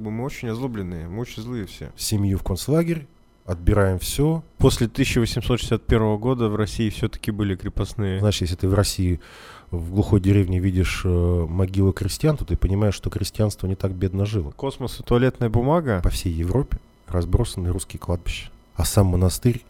Мы 0.00 0.24
очень 0.24 0.48
озлобленные, 0.50 1.08
мы 1.08 1.22
очень 1.22 1.42
злые 1.42 1.66
все. 1.66 1.90
Семью 1.96 2.38
в 2.38 2.44
концлагерь, 2.44 3.08
отбираем 3.44 3.98
все. 3.98 4.44
После 4.58 4.86
1861 4.86 6.18
года 6.18 6.48
в 6.48 6.54
России 6.54 6.88
все-таки 6.88 7.32
были 7.32 7.56
крепостные. 7.56 8.20
Знаешь, 8.20 8.40
если 8.40 8.54
ты 8.54 8.68
в 8.68 8.74
России 8.74 9.18
в 9.72 9.90
глухой 9.90 10.20
деревне 10.20 10.60
видишь 10.60 11.02
э, 11.04 11.08
могилы 11.08 11.92
крестьян, 11.92 12.36
то 12.36 12.44
ты 12.44 12.56
понимаешь, 12.56 12.94
что 12.94 13.10
крестьянство 13.10 13.66
не 13.66 13.74
так 13.74 13.90
бедно 13.90 14.24
жило. 14.24 14.52
Космос 14.52 15.00
и 15.00 15.02
туалетная 15.02 15.48
бумага. 15.48 16.00
По 16.00 16.10
всей 16.10 16.32
Европе 16.32 16.78
разбросаны 17.08 17.70
русские 17.70 17.98
кладбища. 17.98 18.52
А 18.76 18.84
сам 18.84 19.06
монастырь, 19.06 19.64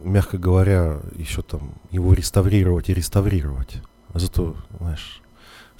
мягко 0.00 0.38
говоря, 0.38 0.98
еще 1.14 1.42
там 1.42 1.74
его 1.90 2.14
реставрировать 2.14 2.88
и 2.88 2.94
реставрировать. 2.94 3.82
Зато, 4.14 4.56
знаешь, 4.78 5.19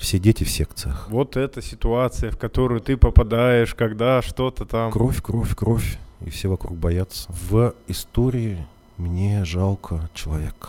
все 0.00 0.18
дети 0.18 0.44
в 0.44 0.50
секциях. 0.50 1.06
Вот 1.10 1.36
эта 1.36 1.60
ситуация, 1.60 2.30
в 2.30 2.38
которую 2.38 2.80
ты 2.80 2.96
попадаешь, 2.96 3.74
когда 3.74 4.22
что-то 4.22 4.64
там... 4.64 4.90
Кровь, 4.90 5.22
кровь, 5.22 5.54
кровь. 5.54 5.98
И 6.24 6.30
все 6.30 6.48
вокруг 6.48 6.76
боятся. 6.76 7.30
В 7.30 7.74
истории 7.86 8.66
мне 8.96 9.44
жалко 9.44 10.08
человека. 10.14 10.68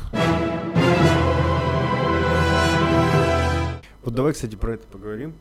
Вот 4.04 4.14
давай, 4.14 4.34
кстати, 4.34 4.56
про 4.56 4.74
это 4.74 4.86
поговорим. 4.88 5.34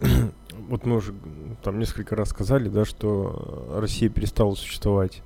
вот 0.68 0.84
мы 0.84 0.96
уже 0.96 1.14
там 1.62 1.78
несколько 1.78 2.16
раз 2.16 2.30
сказали, 2.30 2.68
да, 2.68 2.84
что 2.84 3.68
Россия 3.76 4.08
перестала 4.08 4.54
существовать. 4.54 5.22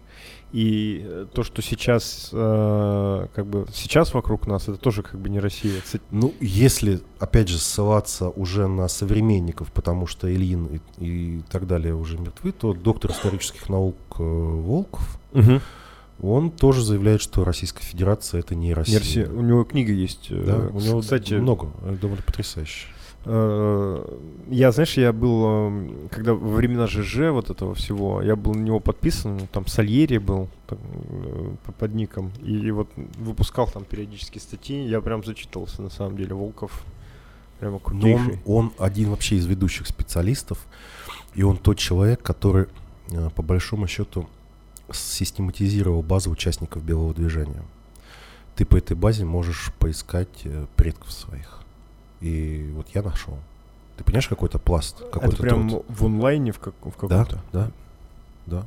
И 0.52 1.02
э, 1.04 1.26
то, 1.32 1.42
что 1.42 1.60
сейчас, 1.60 2.30
э, 2.32 3.26
как 3.34 3.46
бы, 3.46 3.66
сейчас 3.74 4.14
вокруг 4.14 4.46
нас, 4.46 4.68
это 4.68 4.76
тоже 4.76 5.02
как 5.02 5.20
бы 5.20 5.28
не 5.28 5.40
Россия. 5.40 5.82
Ну, 6.10 6.32
если, 6.40 7.00
опять 7.18 7.48
же, 7.48 7.58
ссылаться 7.58 8.28
уже 8.30 8.68
на 8.68 8.86
современников, 8.88 9.72
потому 9.72 10.06
что 10.06 10.32
Ильин 10.32 10.80
и, 10.98 11.04
и 11.04 11.42
так 11.50 11.66
далее 11.66 11.94
уже 11.94 12.16
мертвы, 12.18 12.52
то 12.52 12.74
доктор 12.74 13.10
исторических 13.10 13.68
наук 13.68 13.96
э, 14.18 14.22
Волков, 14.22 15.18
угу. 15.32 15.60
он 16.22 16.50
тоже 16.52 16.84
заявляет, 16.84 17.20
что 17.20 17.44
Российская 17.44 17.84
Федерация 17.84 18.38
это 18.40 18.54
не 18.54 18.72
Россия. 18.72 18.94
Не 18.94 18.98
Россия. 18.98 19.28
У 19.28 19.42
него 19.42 19.64
книга 19.64 19.92
есть. 19.92 20.28
Э, 20.30 20.44
да, 20.46 20.56
у 20.72 20.80
него, 20.80 21.00
кстати, 21.00 21.34
много, 21.34 21.72
довольно 22.00 22.22
потрясающе. 22.22 22.86
Э, 23.28 24.18
я, 24.48 24.70
знаешь, 24.70 24.96
я 24.96 25.12
был, 25.12 25.44
эм, 25.44 26.08
когда 26.10 26.32
во 26.32 26.56
времена 26.56 26.86
ЖЖ 26.86 27.32
вот 27.32 27.50
этого 27.50 27.74
всего, 27.74 28.22
я 28.22 28.36
был 28.36 28.54
на 28.54 28.60
него 28.60 28.78
подписан, 28.78 29.48
там 29.50 29.66
Сальери 29.66 30.18
был 30.18 30.48
там, 30.68 30.78
э, 31.08 31.54
под 31.76 31.94
ником, 31.94 32.30
и 32.40 32.70
вот 32.70 32.88
выпускал 33.18 33.66
там 33.66 33.84
периодически 33.84 34.38
статьи, 34.38 34.86
я 34.86 35.00
прям 35.00 35.24
зачитывался, 35.24 35.82
на 35.82 35.90
самом 35.90 36.16
деле, 36.16 36.34
Волков 36.34 36.84
прямо 37.58 37.80
крутейший. 37.80 38.38
Но 38.46 38.54
он, 38.54 38.66
он 38.66 38.72
один 38.78 39.10
вообще 39.10 39.34
из 39.36 39.46
ведущих 39.46 39.88
специалистов, 39.88 40.64
и 41.34 41.42
он 41.42 41.56
тот 41.56 41.78
человек, 41.78 42.22
который, 42.22 42.66
э, 43.10 43.30
по 43.34 43.42
большому 43.42 43.88
счету, 43.88 44.28
систематизировал 44.92 46.02
базу 46.04 46.30
участников 46.30 46.84
белого 46.84 47.12
движения. 47.12 47.64
Ты 48.54 48.64
по 48.64 48.76
этой 48.76 48.96
базе 48.96 49.24
можешь 49.24 49.72
поискать 49.80 50.46
предков 50.76 51.10
своих. 51.10 51.55
И 52.20 52.70
вот 52.74 52.88
я 52.94 53.02
нашел. 53.02 53.38
Ты 53.96 54.04
понимаешь, 54.04 54.28
какой-то 54.28 54.58
пласт? 54.58 54.98
Какой-то 54.98 55.28
Это 55.28 55.42
прям 55.42 55.70
тот... 55.70 55.84
в 55.88 56.04
онлайне 56.04 56.52
в, 56.52 56.58
как, 56.58 56.74
в 56.82 56.92
каком-то? 56.92 57.42
Да, 57.52 57.66
да, 57.66 57.70
да. 58.46 58.66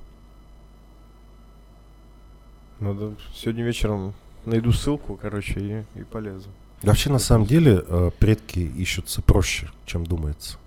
Надо 2.80 3.14
сегодня 3.34 3.64
вечером 3.64 4.14
найду 4.46 4.72
ссылку, 4.72 5.20
короче, 5.22 5.86
и, 5.96 6.00
и 6.00 6.04
полезу. 6.04 6.50
Вообще, 6.82 7.10
на 7.10 7.20
самом 7.20 7.46
деле, 7.46 7.84
э, 7.86 8.12
предки 8.20 8.60
ищутся 8.60 9.22
проще, 9.22 9.70
чем 9.86 10.06
думается. 10.06 10.58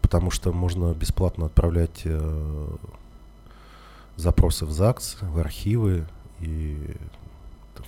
Потому 0.00 0.30
что 0.30 0.52
можно 0.52 0.94
бесплатно 0.94 1.46
отправлять 1.46 2.02
э, 2.04 2.68
запросы 4.16 4.64
в 4.64 4.70
ЗАГС, 4.70 5.18
в 5.20 5.38
архивы, 5.38 6.06
и 6.40 6.96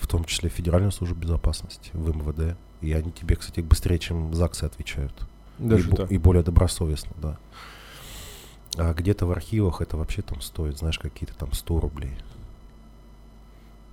в 0.01 0.07
том 0.07 0.25
числе 0.25 0.51
в 0.51 0.53
Федеральную 0.53 0.91
службу 0.91 1.21
безопасности, 1.21 1.91
в 1.93 2.09
МВД. 2.15 2.57
И 2.81 2.93
они 2.93 3.11
тебе, 3.11 3.37
кстати, 3.37 3.61
быстрее, 3.61 3.99
чем 3.99 4.35
ЗАГСы 4.35 4.65
отвечают. 4.65 5.15
Даже 5.59 5.91
и, 5.91 5.93
так. 5.93 6.13
и 6.13 6.19
более 6.19 6.43
добросовестно, 6.43 7.13
да. 7.21 7.39
А 8.77 8.95
где-то 8.95 9.27
в 9.27 9.33
архивах 9.33 9.81
это 9.81 9.97
вообще 9.97 10.23
там 10.23 10.41
стоит, 10.41 10.79
знаешь, 10.79 10.99
какие-то 10.99 11.35
там 11.35 11.53
100 11.53 11.81
рублей. 11.81 12.17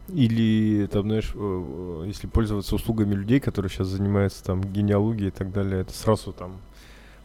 Или, 0.09 0.87
там, 0.87 1.03
знаешь, 1.03 1.31
э, 1.33 1.37
э, 1.37 2.03
если 2.05 2.27
пользоваться 2.27 2.75
услугами 2.75 3.15
людей, 3.15 3.39
которые 3.39 3.71
сейчас 3.71 3.87
занимаются 3.87 4.43
там 4.43 4.61
генеалогией 4.61 5.29
и 5.29 5.31
так 5.31 5.51
далее, 5.51 5.81
это 5.81 5.93
сразу 5.93 6.31
там 6.31 6.57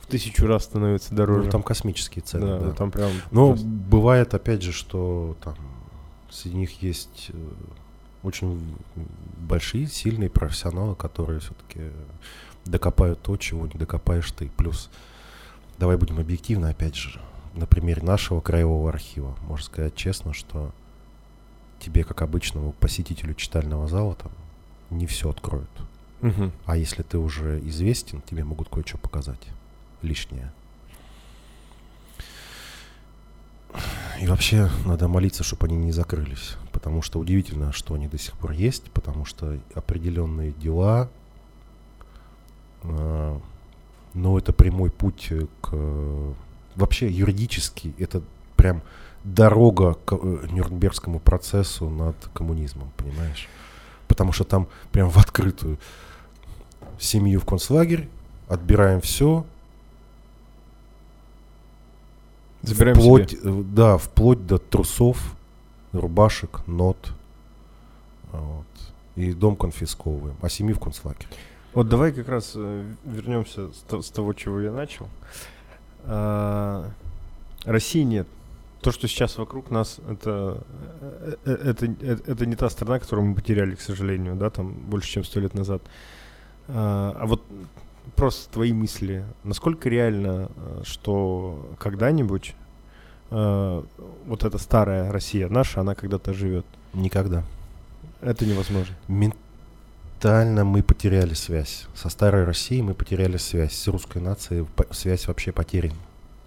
в 0.00 0.06
тысячу 0.06 0.46
раз 0.46 0.64
становится 0.64 1.14
дороже. 1.14 1.44
Ну, 1.44 1.50
там 1.50 1.62
космические 1.62 2.22
цены, 2.22 2.46
да. 2.46 2.58
да. 2.58 2.72
там 2.72 2.90
прям... 2.90 3.10
Но 3.30 3.48
просто... 3.48 3.66
бывает, 3.66 4.32
опять 4.32 4.62
же, 4.62 4.72
что 4.72 5.36
там 5.44 5.56
среди 6.30 6.56
них 6.56 6.82
есть 6.82 7.30
э, 7.34 7.48
очень 8.22 8.76
большие, 9.38 9.86
сильные 9.86 10.30
профессионалы, 10.30 10.94
которые 10.94 11.40
все-таки 11.40 11.80
докопают 12.64 13.22
то, 13.22 13.36
чего 13.36 13.66
не 13.66 13.78
докопаешь 13.78 14.30
ты. 14.32 14.50
Плюс, 14.56 14.90
давай 15.78 15.96
будем 15.96 16.18
объективны, 16.18 16.66
опять 16.66 16.94
же, 16.94 17.20
на 17.54 17.66
примере 17.66 18.02
нашего 18.02 18.40
краевого 18.40 18.90
архива. 18.90 19.36
Можно 19.42 19.64
сказать 19.64 19.94
честно, 19.94 20.34
что 20.34 20.72
тебе, 21.78 22.04
как 22.04 22.22
обычному 22.22 22.72
посетителю 22.72 23.34
читального 23.34 23.88
зала, 23.88 24.14
там 24.14 24.32
не 24.90 25.06
все 25.06 25.30
откроют. 25.30 25.70
Угу. 26.20 26.52
А 26.66 26.76
если 26.76 27.02
ты 27.02 27.18
уже 27.18 27.60
известен, 27.68 28.20
тебе 28.22 28.44
могут 28.44 28.68
кое-что 28.68 28.98
показать 28.98 29.48
лишнее. 30.02 30.52
И 34.20 34.26
вообще 34.26 34.68
надо 34.84 35.08
молиться, 35.08 35.42
чтобы 35.42 35.66
они 35.66 35.76
не 35.76 35.92
закрылись. 35.92 36.56
Потому 36.72 37.02
что 37.02 37.18
удивительно, 37.18 37.72
что 37.72 37.94
они 37.94 38.08
до 38.08 38.18
сих 38.18 38.34
пор 38.34 38.52
есть, 38.52 38.90
потому 38.90 39.24
что 39.24 39.58
определенные 39.74 40.52
дела, 40.52 41.08
э, 42.82 43.38
но 44.14 44.38
это 44.38 44.52
прямой 44.52 44.90
путь 44.90 45.32
к... 45.60 46.34
Вообще 46.76 47.10
юридически 47.10 47.94
это 47.98 48.22
прям 48.56 48.82
дорога 49.24 49.94
к 49.94 50.12
э, 50.12 50.46
Нюрнбергскому 50.50 51.18
процессу 51.18 51.88
над 51.88 52.16
коммунизмом, 52.34 52.90
понимаешь? 52.96 53.48
Потому 54.08 54.32
что 54.32 54.44
там 54.44 54.68
прям 54.92 55.08
в 55.08 55.16
открытую 55.18 55.78
семью 56.98 57.40
в 57.40 57.46
концлагерь, 57.46 58.08
отбираем 58.48 59.00
все, 59.00 59.46
Забираем 62.62 62.96
вплоть, 62.96 63.30
себе. 63.30 63.40
Э, 63.44 63.62
да, 63.64 63.98
вплоть 63.98 64.46
до 64.46 64.58
трусов, 64.58 65.36
рубашек, 65.92 66.66
нот. 66.66 67.12
Вот. 68.32 68.66
И 69.16 69.32
дом 69.32 69.56
конфисковываем, 69.56 70.36
а 70.40 70.48
семьи 70.48 70.72
в 70.72 70.80
концлагерь. 70.80 71.26
Вот 71.72 71.88
давай 71.88 72.12
как 72.12 72.28
раз 72.28 72.52
э, 72.56 72.84
вернемся 73.04 73.70
с, 73.72 74.10
того, 74.10 74.32
чего 74.34 74.60
я 74.60 74.72
начал. 74.72 75.08
А, 76.04 76.90
России 77.64 78.02
нет. 78.02 78.26
То, 78.80 78.92
что 78.92 79.06
сейчас 79.08 79.36
вокруг 79.38 79.70
нас, 79.70 80.00
это, 80.08 80.64
э, 81.00 81.34
э, 81.44 81.52
это, 81.52 81.86
это, 81.86 82.32
это 82.32 82.46
не 82.46 82.56
та 82.56 82.70
страна, 82.70 82.98
которую 82.98 83.28
мы 83.28 83.34
потеряли, 83.34 83.74
к 83.74 83.80
сожалению, 83.80 84.34
да, 84.36 84.50
там 84.50 84.72
больше, 84.72 85.10
чем 85.10 85.24
сто 85.24 85.38
лет 85.38 85.54
назад. 85.54 85.82
А, 86.68 87.16
а 87.20 87.26
вот 87.26 87.42
просто 88.16 88.52
твои 88.52 88.72
мысли. 88.72 89.24
Насколько 89.44 89.88
реально, 89.88 90.50
э, 90.56 90.82
что 90.84 91.74
когда-нибудь 91.78 92.54
э, 93.30 93.82
вот 94.26 94.44
эта 94.44 94.58
старая 94.58 95.10
Россия 95.12 95.48
наша, 95.48 95.80
она 95.80 95.94
когда-то 95.94 96.32
живет? 96.32 96.66
Никогда. 96.92 97.44
Это 98.20 98.44
невозможно. 98.44 98.94
Ментально 99.08 100.64
мы 100.64 100.82
потеряли 100.82 101.34
связь. 101.34 101.86
Со 101.94 102.08
старой 102.08 102.44
Россией 102.44 102.82
мы 102.82 102.94
потеряли 102.94 103.36
связь. 103.36 103.72
С 103.72 103.88
русской 103.88 104.20
нацией 104.20 104.66
связь 104.90 105.26
вообще 105.28 105.52
потеряна 105.52 105.94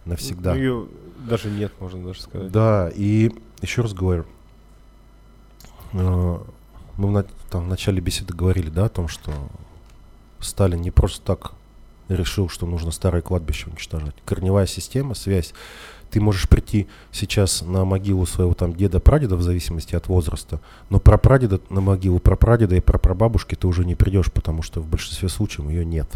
навсегда. 0.05 0.53
Ну, 0.53 0.59
ее 0.59 0.87
даже 1.27 1.49
нет, 1.49 1.71
можно 1.79 2.07
даже 2.07 2.21
сказать. 2.21 2.51
Да, 2.51 2.89
и 2.93 3.31
еще 3.61 3.81
раз 3.81 3.93
говорю, 3.93 4.25
э, 5.93 6.37
мы 6.97 7.21
в, 7.21 7.25
там, 7.49 7.65
в 7.65 7.67
начале 7.67 8.01
беседы 8.01 8.33
говорили, 8.33 8.69
да, 8.69 8.85
о 8.85 8.89
том, 8.89 9.07
что 9.07 9.31
Сталин 10.39 10.81
не 10.81 10.91
просто 10.91 11.25
так 11.25 11.53
решил, 12.15 12.49
что 12.49 12.65
нужно 12.65 12.91
старое 12.91 13.21
кладбище 13.21 13.67
уничтожать. 13.69 14.15
Корневая 14.25 14.65
система, 14.65 15.13
связь. 15.15 15.53
Ты 16.09 16.21
можешь 16.21 16.47
прийти 16.47 16.87
сейчас 17.11 17.63
на 17.63 17.85
могилу 17.85 18.25
своего 18.27 18.53
там 18.53 18.75
деда-прадеда 18.75 19.35
в 19.35 19.41
зависимости 19.41 19.95
от 19.95 20.07
возраста, 20.07 20.59
но 20.91 20.99
про 20.99 21.17
прадеда 21.17 21.59
на 21.69 21.81
могилу 21.81 22.19
про 22.19 22.35
прадеда 22.35 22.75
и 22.75 22.81
про 22.81 22.99
прабабушки 22.99 23.55
ты 23.55 23.65
уже 23.65 23.83
не 23.83 23.95
придешь, 23.95 24.31
потому 24.31 24.61
что 24.61 24.79
в 24.79 24.87
большинстве 24.87 25.27
случаев 25.27 25.69
ее 25.69 25.83
нет. 25.83 26.07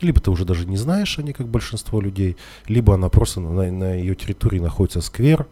Либо 0.00 0.20
ты 0.20 0.30
уже 0.30 0.44
даже 0.44 0.64
не 0.64 0.76
знаешь 0.76 1.18
о 1.18 1.22
ней, 1.22 1.32
как 1.32 1.48
большинство 1.48 2.00
людей, 2.00 2.36
либо 2.68 2.94
она 2.94 3.08
просто 3.08 3.40
на, 3.40 3.70
на 3.72 3.94
ее 3.94 4.14
территории 4.14 4.60
находится 4.60 5.00
сквер 5.00 5.46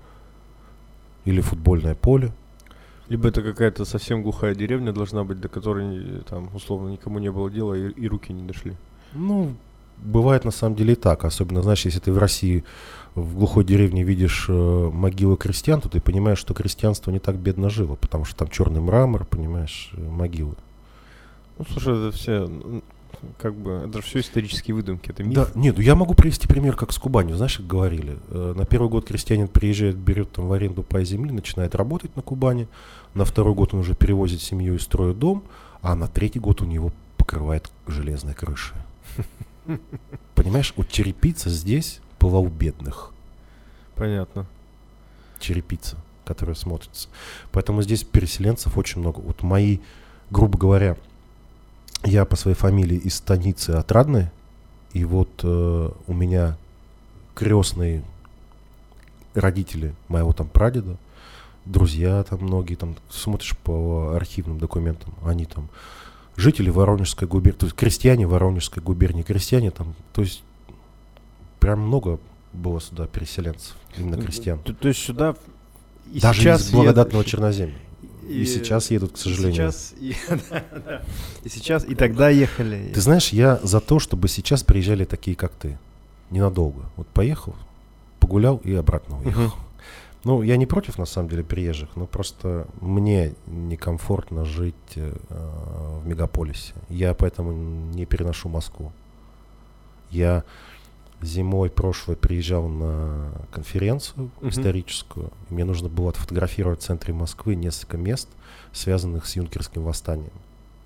или 1.24 1.40
футбольное 1.40 1.96
поле. 1.96 2.32
Либо 3.08 3.28
это 3.28 3.42
какая-то 3.42 3.84
совсем 3.84 4.22
глухая 4.22 4.54
деревня 4.54 4.92
должна 4.92 5.24
быть, 5.24 5.40
до 5.40 5.48
которой 5.48 6.22
там 6.28 6.48
условно 6.54 6.90
никому 6.90 7.18
не 7.18 7.30
было 7.30 7.50
дела 7.50 7.74
и, 7.74 7.90
и 7.90 8.08
руки 8.08 8.32
не 8.32 8.42
дошли. 8.42 8.76
Ну, 9.14 9.54
бывает 9.98 10.44
на 10.44 10.50
самом 10.50 10.76
деле 10.76 10.92
и 10.92 10.96
так. 10.96 11.24
Особенно, 11.24 11.62
знаешь, 11.62 11.84
если 11.84 11.98
ты 12.00 12.12
в 12.12 12.18
России 12.18 12.64
в 13.14 13.34
глухой 13.36 13.64
деревне 13.64 14.02
видишь 14.02 14.46
э, 14.48 14.90
могилы 14.92 15.36
крестьян, 15.36 15.80
то 15.80 15.88
ты 15.88 16.00
понимаешь, 16.00 16.38
что 16.38 16.52
крестьянство 16.52 17.10
не 17.10 17.18
так 17.18 17.36
бедно 17.36 17.70
жило, 17.70 17.94
потому 17.96 18.24
что 18.24 18.36
там 18.36 18.48
черный 18.48 18.80
мрамор, 18.80 19.24
понимаешь, 19.24 19.90
э, 19.94 20.00
могилы. 20.00 20.54
Ну, 21.58 21.64
слушай, 21.70 21.94
это 21.96 22.14
все, 22.14 22.50
как 23.38 23.54
бы, 23.54 23.84
это 23.88 24.02
все 24.02 24.20
исторические 24.20 24.74
выдумки, 24.74 25.08
это 25.08 25.24
миф. 25.24 25.34
Да, 25.34 25.48
нет, 25.54 25.76
ну 25.78 25.82
я 25.82 25.94
могу 25.94 26.12
привести 26.12 26.46
пример, 26.46 26.76
как 26.76 26.92
с 26.92 26.98
Кубанью, 26.98 27.36
знаешь, 27.36 27.56
как 27.56 27.66
говорили. 27.66 28.18
э, 28.28 28.52
На 28.54 28.66
первый 28.66 28.90
год 28.90 29.06
крестьянин 29.06 29.48
приезжает, 29.48 29.96
берет 29.96 30.32
там 30.32 30.48
в 30.48 30.52
аренду 30.52 30.82
пай 30.82 31.06
земли, 31.06 31.32
начинает 31.32 31.74
работать 31.74 32.14
на 32.16 32.20
Кубани. 32.22 32.68
На 33.14 33.24
второй 33.24 33.54
год 33.54 33.72
он 33.72 33.80
уже 33.80 33.94
перевозит 33.94 34.42
семью 34.42 34.74
и 34.74 34.78
строит 34.78 35.18
дом, 35.18 35.42
а 35.80 35.94
на 35.94 36.06
третий 36.06 36.38
год 36.38 36.60
у 36.60 36.66
него 36.66 36.92
покрывает 37.16 37.70
железной 37.86 38.34
крышей. 38.34 38.76
Понимаешь, 40.34 40.72
вот 40.76 40.88
черепица 40.88 41.50
здесь 41.50 42.00
была 42.20 42.38
у 42.38 42.48
бедных. 42.48 43.12
Понятно. 43.94 44.46
черепица, 45.38 45.96
которая 46.24 46.54
смотрится. 46.54 47.08
Поэтому 47.52 47.82
здесь 47.82 48.04
переселенцев 48.04 48.76
очень 48.76 49.00
много. 49.00 49.20
Вот 49.20 49.42
мои, 49.42 49.78
грубо 50.30 50.58
говоря, 50.58 50.96
я 52.04 52.24
по 52.24 52.36
своей 52.36 52.56
фамилии 52.56 52.96
из 52.96 53.14
станицы 53.16 53.70
Отрадной, 53.70 54.30
и 54.92 55.04
вот 55.04 55.30
э, 55.42 55.90
у 56.06 56.12
меня 56.12 56.56
крестные 57.34 58.02
родители 59.34 59.94
моего 60.08 60.32
там 60.32 60.48
прадеда, 60.48 60.96
друзья 61.64 62.22
там 62.22 62.40
многие, 62.40 62.76
там 62.76 62.96
смотришь 63.10 63.56
по 63.58 64.14
архивным 64.14 64.58
документам, 64.58 65.14
они 65.24 65.44
там 65.46 65.68
жители 66.36 66.70
Воронежской 66.70 67.26
губернии, 67.28 67.58
то 67.58 67.66
есть 67.66 67.76
крестьяне 67.76 68.26
Воронежской 68.26 68.82
губернии, 68.82 69.22
крестьяне 69.22 69.70
там, 69.70 69.94
то 70.12 70.22
есть 70.22 70.42
прям 71.60 71.80
много 71.80 72.18
было 72.52 72.80
сюда 72.80 73.06
переселенцев, 73.06 73.74
именно 73.96 74.16
крестьян. 74.20 74.58
То, 74.60 74.72
то 74.74 74.88
есть 74.88 75.00
сюда 75.00 75.34
и 76.12 76.20
Даже 76.20 76.40
сейчас 76.40 76.62
из 76.62 76.70
благодатного 76.70 77.20
едут- 77.22 77.30
Черноземья. 77.32 77.74
И, 78.28 78.44
сейчас 78.44 78.90
едут, 78.90 79.12
к 79.12 79.16
и 79.16 79.18
сожалению. 79.20 79.54
сейчас, 79.72 79.94
и, 80.00 80.16
да, 80.50 80.64
да. 80.84 81.02
И 81.44 81.48
сейчас, 81.48 81.84
и 81.84 81.94
тогда 81.94 82.28
ехали. 82.28 82.90
Ты 82.92 83.00
знаешь, 83.00 83.28
я 83.28 83.60
за 83.62 83.80
то, 83.80 84.00
чтобы 84.00 84.26
сейчас 84.28 84.64
приезжали 84.64 85.04
такие, 85.04 85.36
как 85.36 85.52
ты. 85.52 85.78
Ненадолго. 86.30 86.82
Вот 86.96 87.06
поехал, 87.06 87.54
погулял 88.18 88.56
и 88.64 88.74
обратно 88.74 89.20
уехал. 89.20 89.42
Мгм. 89.42 89.52
Ну, 90.26 90.42
я 90.42 90.56
не 90.56 90.66
против, 90.66 90.98
на 90.98 91.06
самом 91.06 91.28
деле, 91.28 91.44
приезжих, 91.44 91.94
но 91.94 92.04
просто 92.06 92.66
мне 92.80 93.34
некомфортно 93.46 94.44
жить 94.44 94.74
э, 94.96 95.12
в 95.30 96.04
мегаполисе. 96.04 96.74
Я 96.88 97.14
поэтому 97.14 97.52
не 97.52 98.06
переношу 98.06 98.48
Москву. 98.48 98.92
Я 100.10 100.42
зимой 101.22 101.70
прошлой 101.70 102.16
приезжал 102.16 102.66
на 102.66 103.30
конференцию 103.52 104.30
Мгм. 104.40 104.50
историческую. 104.50 105.30
и 105.48 105.54
Мне 105.54 105.64
нужно 105.64 105.88
было 105.88 106.10
отфотографировать 106.10 106.80
в 106.80 106.82
центре 106.82 107.14
Москвы 107.14 107.54
несколько 107.54 107.96
мест, 107.96 108.28
связанных 108.72 109.26
с 109.26 109.36
юнкерским 109.36 109.84
восстанием. 109.84 110.32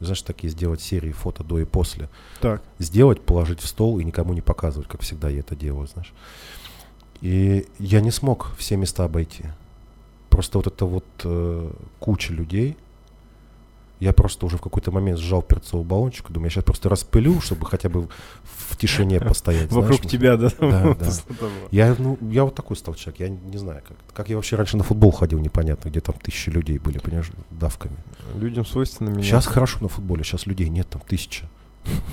Знаешь, 0.01 0.21
такие 0.21 0.51
сделать 0.51 0.83
серии 0.83 1.13
фото 1.13 1.45
до 1.45 1.61
и 1.61 1.65
после 1.65 2.11
Так. 2.43 2.63
сделать, 2.79 3.23
положить 3.23 3.61
в 3.61 3.67
стол 3.67 3.99
и 4.01 4.05
никому 4.05 4.35
не 4.35 4.43
показывать, 4.43 4.87
как 4.89 5.01
всегда 5.01 5.31
я 5.31 5.41
это 5.41 5.57
делаю, 5.57 5.87
знаешь. 5.87 6.13
И 7.21 7.67
я 7.79 8.01
не 8.01 8.11
смог 8.11 8.53
все 8.57 8.77
места 8.77 9.05
обойти. 9.05 9.45
Просто 10.31 10.59
вот 10.59 10.67
это 10.67 10.87
вот 10.87 11.05
э, 11.25 11.71
куча 11.99 12.33
людей. 12.33 12.77
Я 13.99 14.15
просто 14.15 14.47
уже 14.47 14.57
в 14.57 14.63
какой-то 14.63 14.91
момент 14.91 15.19
сжал 15.19 15.43
перцовый 15.43 15.85
баллончик, 15.85 16.31
думаю, 16.31 16.47
я 16.47 16.51
сейчас 16.51 16.65
просто 16.65 16.89
распылю, 16.89 17.39
чтобы 17.43 17.67
хотя 17.67 17.91
бы 17.91 18.09
в 18.45 18.77
тишине 18.79 19.21
постоять. 19.21 19.71
Вокруг 19.73 20.01
тебя, 20.07 20.39
да? 20.39 20.51
Да. 20.59 20.97
Я, 21.71 21.95
ну, 21.99 22.17
я 22.23 22.45
вот 22.45 22.55
такой 22.55 22.79
стал 22.79 22.95
человек, 22.95 23.21
я 23.21 23.29
не, 23.29 23.37
не 23.37 23.59
знаю, 23.59 23.83
как, 23.87 23.99
как 24.15 24.31
я 24.31 24.37
вообще 24.37 24.57
раньше 24.57 24.79
на 24.79 24.85
футбол 24.85 25.11
ходил, 25.11 25.39
непонятно, 25.41 25.91
где 25.91 26.01
там 26.01 26.15
тысячи 26.15 26.49
людей 26.49 26.79
были, 26.79 26.97
понимаешь, 26.99 27.31
давками. 27.51 27.97
Людям 28.37 28.65
свойственно 28.65 29.11
меня. 29.11 29.23
Сейчас 29.23 29.47
хорошо 29.47 29.81
на 29.83 29.89
футболе, 29.89 30.25
сейчас 30.25 30.47
людей 30.47 30.71
нет, 30.71 30.89
там 30.89 31.03
тысяча. 31.07 31.47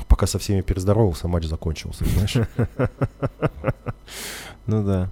Пока 0.09 0.27
со 0.27 0.39
всеми 0.39 0.59
перездоровался, 0.59 1.29
матч 1.29 1.45
закончился, 1.45 2.03
знаешь. 2.03 2.35
Ну 4.67 4.83
да. 4.83 5.09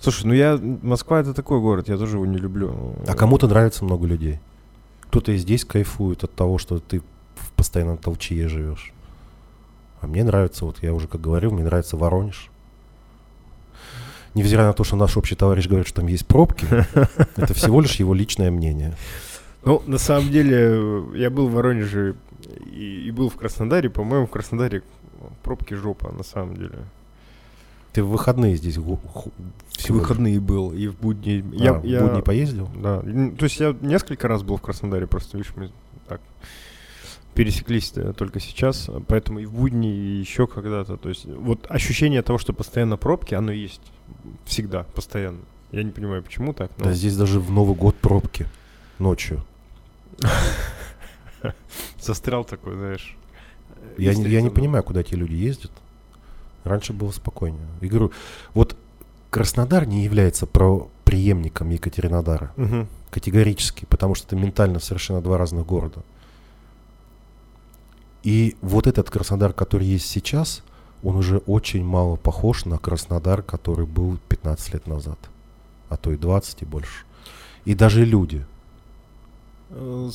Слушай, 0.00 0.26
ну 0.26 0.32
я... 0.32 0.58
Москва 0.82 1.20
это 1.20 1.34
такой 1.34 1.60
город, 1.60 1.88
я 1.88 1.96
тоже 1.96 2.16
его 2.16 2.26
не 2.26 2.38
люблю. 2.38 2.94
А 3.06 3.14
кому-то 3.14 3.48
нравится 3.48 3.84
много 3.84 4.06
людей. 4.06 4.40
Кто-то 5.02 5.32
и 5.32 5.36
здесь 5.36 5.64
кайфует 5.64 6.24
от 6.24 6.34
того, 6.34 6.58
что 6.58 6.78
ты 6.78 7.02
в 7.34 7.52
постоянном 7.52 7.98
толчье 7.98 8.48
живешь. 8.48 8.92
А 10.00 10.06
мне 10.06 10.24
нравится, 10.24 10.64
вот 10.64 10.82
я 10.82 10.94
уже 10.94 11.08
как 11.08 11.20
говорил, 11.20 11.50
мне 11.50 11.64
нравится 11.64 11.96
Воронеж. 11.96 12.50
Невзирая 14.34 14.68
на 14.68 14.72
то, 14.72 14.84
что 14.84 14.96
наш 14.96 15.16
общий 15.16 15.34
товарищ 15.34 15.66
говорит, 15.66 15.88
что 15.88 16.00
там 16.00 16.06
есть 16.06 16.26
пробки, 16.26 16.66
это 17.36 17.52
всего 17.52 17.80
лишь 17.80 17.96
его 17.96 18.14
личное 18.14 18.50
мнение. 18.50 18.96
Ну, 19.64 19.82
на 19.86 19.98
самом 19.98 20.30
деле, 20.30 21.04
я 21.14 21.28
был 21.28 21.48
в 21.48 21.52
Воронеже 21.52 22.14
и, 22.64 23.08
и 23.08 23.10
был 23.10 23.28
в 23.28 23.36
Краснодаре. 23.36 23.90
По-моему, 23.90 24.26
в 24.26 24.30
Краснодаре 24.30 24.82
пробки 25.42 25.74
жопа, 25.74 26.12
на 26.12 26.22
самом 26.22 26.56
деле. 26.56 26.78
Ты 27.92 28.02
в 28.04 28.08
выходные 28.10 28.56
здесь 28.56 28.78
гу- 28.78 28.96
ху- 29.12 29.32
В 29.68 29.78
всего 29.78 29.98
лишь. 29.98 30.02
выходные 30.08 30.38
был, 30.40 30.72
и 30.72 30.86
в 30.86 30.94
будни. 31.00 31.44
А, 31.58 31.62
я, 31.64 31.72
в 31.74 31.84
я- 31.84 32.00
будни 32.06 32.20
поездил? 32.20 32.68
Да. 32.76 33.00
То 33.00 33.44
есть 33.44 33.58
я 33.58 33.76
несколько 33.80 34.28
раз 34.28 34.42
был 34.42 34.56
в 34.56 34.62
Краснодаре, 34.62 35.06
просто, 35.08 35.36
видишь, 35.38 35.52
мы 35.56 35.70
так 36.06 36.20
пересеклись 37.34 37.92
э, 37.96 38.12
только 38.16 38.38
сейчас, 38.40 38.88
поэтому 39.08 39.38
и 39.40 39.46
в 39.46 39.52
будни, 39.52 39.88
и 39.92 40.18
еще 40.20 40.46
когда-то. 40.46 40.96
То 40.98 41.08
есть 41.08 41.24
вот 41.26 41.66
ощущение 41.68 42.22
того, 42.22 42.38
что 42.38 42.52
постоянно 42.52 42.96
пробки, 42.96 43.34
оно 43.34 43.50
есть 43.52 43.80
всегда, 44.44 44.84
постоянно. 44.94 45.38
Я 45.72 45.82
не 45.84 45.90
понимаю, 45.90 46.22
почему 46.22 46.52
так, 46.52 46.70
но 46.78 46.86
Да 46.86 46.92
здесь 46.92 47.16
даже 47.16 47.40
в 47.40 47.50
Новый 47.50 47.74
год 47.76 47.96
пробки 47.96 48.46
ночью. 48.98 49.44
застрял 52.00 52.44
такой, 52.44 52.74
знаешь. 52.76 53.16
Я, 53.98 54.14
не- 54.14 54.28
я 54.28 54.42
не 54.42 54.50
понимаю, 54.50 54.82
куда 54.84 55.00
эти 55.00 55.14
люди 55.14 55.34
ездят. 55.34 55.70
Раньше 56.64 56.92
было 56.92 57.10
спокойнее. 57.10 57.66
И 57.80 57.86
говорю, 57.86 58.12
вот 58.54 58.76
Краснодар 59.30 59.86
не 59.86 60.04
является 60.04 60.46
про 60.46 60.88
преемником 61.04 61.70
Екатеринодара. 61.70 62.52
Мгм. 62.56 62.88
Категорически, 63.10 63.86
потому 63.86 64.14
что 64.14 64.26
это 64.26 64.36
ментально 64.36 64.78
совершенно 64.78 65.20
два 65.20 65.38
разных 65.38 65.66
города. 65.66 66.02
И 68.22 68.56
вот 68.60 68.86
этот 68.86 69.10
Краснодар, 69.10 69.52
который 69.52 69.86
есть 69.86 70.06
сейчас, 70.06 70.62
он 71.02 71.16
уже 71.16 71.38
очень 71.38 71.84
мало 71.84 72.16
похож 72.16 72.64
на 72.66 72.78
Краснодар, 72.78 73.42
который 73.42 73.86
был 73.86 74.18
15 74.28 74.74
лет 74.74 74.86
назад. 74.86 75.18
А 75.88 75.96
то 75.96 76.12
и 76.12 76.16
20 76.16 76.62
и 76.62 76.64
больше. 76.66 77.04
И 77.64 77.74
даже 77.74 78.04
люди. 78.04 78.44
Э, 79.70 80.10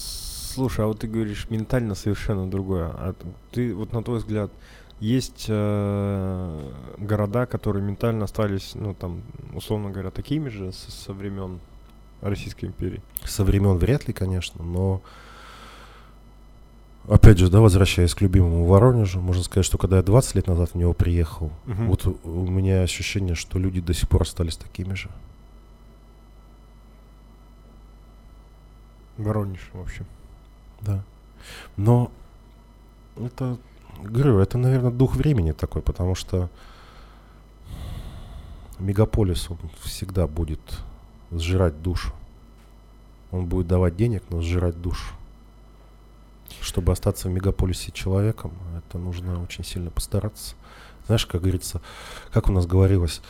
Слушай, 0.55 0.85
а 0.85 0.87
вот 0.87 0.99
ты 0.99 1.07
говоришь 1.07 1.47
ментально 1.49 1.95
совершенно 1.95 2.49
другое. 2.49 2.87
А 2.87 3.13
ты, 3.51 3.73
вот 3.75 3.91
на 3.91 4.01
твой 4.01 4.19
взгляд, 4.19 4.51
есть 4.99 5.45
э, 5.49 6.71
города, 6.97 7.45
которые 7.45 7.83
ментально 7.83 8.25
остались, 8.25 8.71
ну 8.75 8.93
там, 8.93 9.21
условно 9.53 9.89
говоря, 9.91 10.09
такими 10.11 10.49
же 10.49 10.71
с- 10.71 10.77
со 11.05 11.13
времен 11.13 11.59
Российской 12.21 12.65
империи? 12.65 13.01
Со 13.23 13.43
времен 13.43 13.77
вряд 13.77 14.07
ли, 14.07 14.13
конечно, 14.13 14.63
но 14.63 15.01
опять 17.09 17.37
же, 17.37 17.49
да, 17.49 17.59
возвращаясь 17.59 18.15
к 18.15 18.21
любимому 18.21 18.65
Воронежу, 18.65 19.19
можно 19.21 19.43
сказать, 19.43 19.65
что 19.65 19.77
когда 19.77 19.97
я 19.97 20.03
20 20.03 20.35
лет 20.35 20.47
назад 20.47 20.71
в 20.71 20.75
него 20.75 20.93
приехал, 20.93 21.51
Мгм. 21.65 21.87
вот 21.87 22.05
у 22.23 22.47
меня 22.49 22.81
ощущение, 22.81 23.35
что 23.35 23.59
люди 23.59 23.81
до 23.81 23.93
сих 23.93 24.07
пор 24.09 24.21
остались 24.23 24.55
такими 24.57 24.93
же. 24.93 25.09
Воронеж, 29.17 29.69
в 29.73 29.79
общем. 29.79 30.05
Да. 30.81 31.03
Но 31.77 32.11
это, 33.17 33.57
говорю, 34.03 34.39
это, 34.39 34.57
наверное, 34.57 34.91
дух 34.91 35.15
времени 35.15 35.51
такой, 35.51 35.81
потому 35.81 36.15
что 36.15 36.49
мегаполис, 38.79 39.49
он 39.49 39.57
всегда 39.81 40.27
будет 40.27 40.59
сжирать 41.31 41.81
душу. 41.81 42.13
Он 43.31 43.45
будет 43.45 43.67
давать 43.67 43.95
денег, 43.95 44.23
но 44.29 44.41
сжирать 44.41 44.81
душу. 44.81 45.13
Чтобы 46.61 46.91
остаться 46.91 47.27
в 47.27 47.31
мегаполисе 47.31 47.91
человеком, 47.91 48.53
это 48.77 48.97
нужно 48.97 49.41
очень 49.41 49.63
сильно 49.63 49.89
постараться. 49.89 50.55
Знаешь, 51.05 51.25
как 51.25 51.41
говорится, 51.41 51.81
как 52.31 52.49
у 52.49 52.51
нас 52.51 52.65
говорилось, 52.65 53.21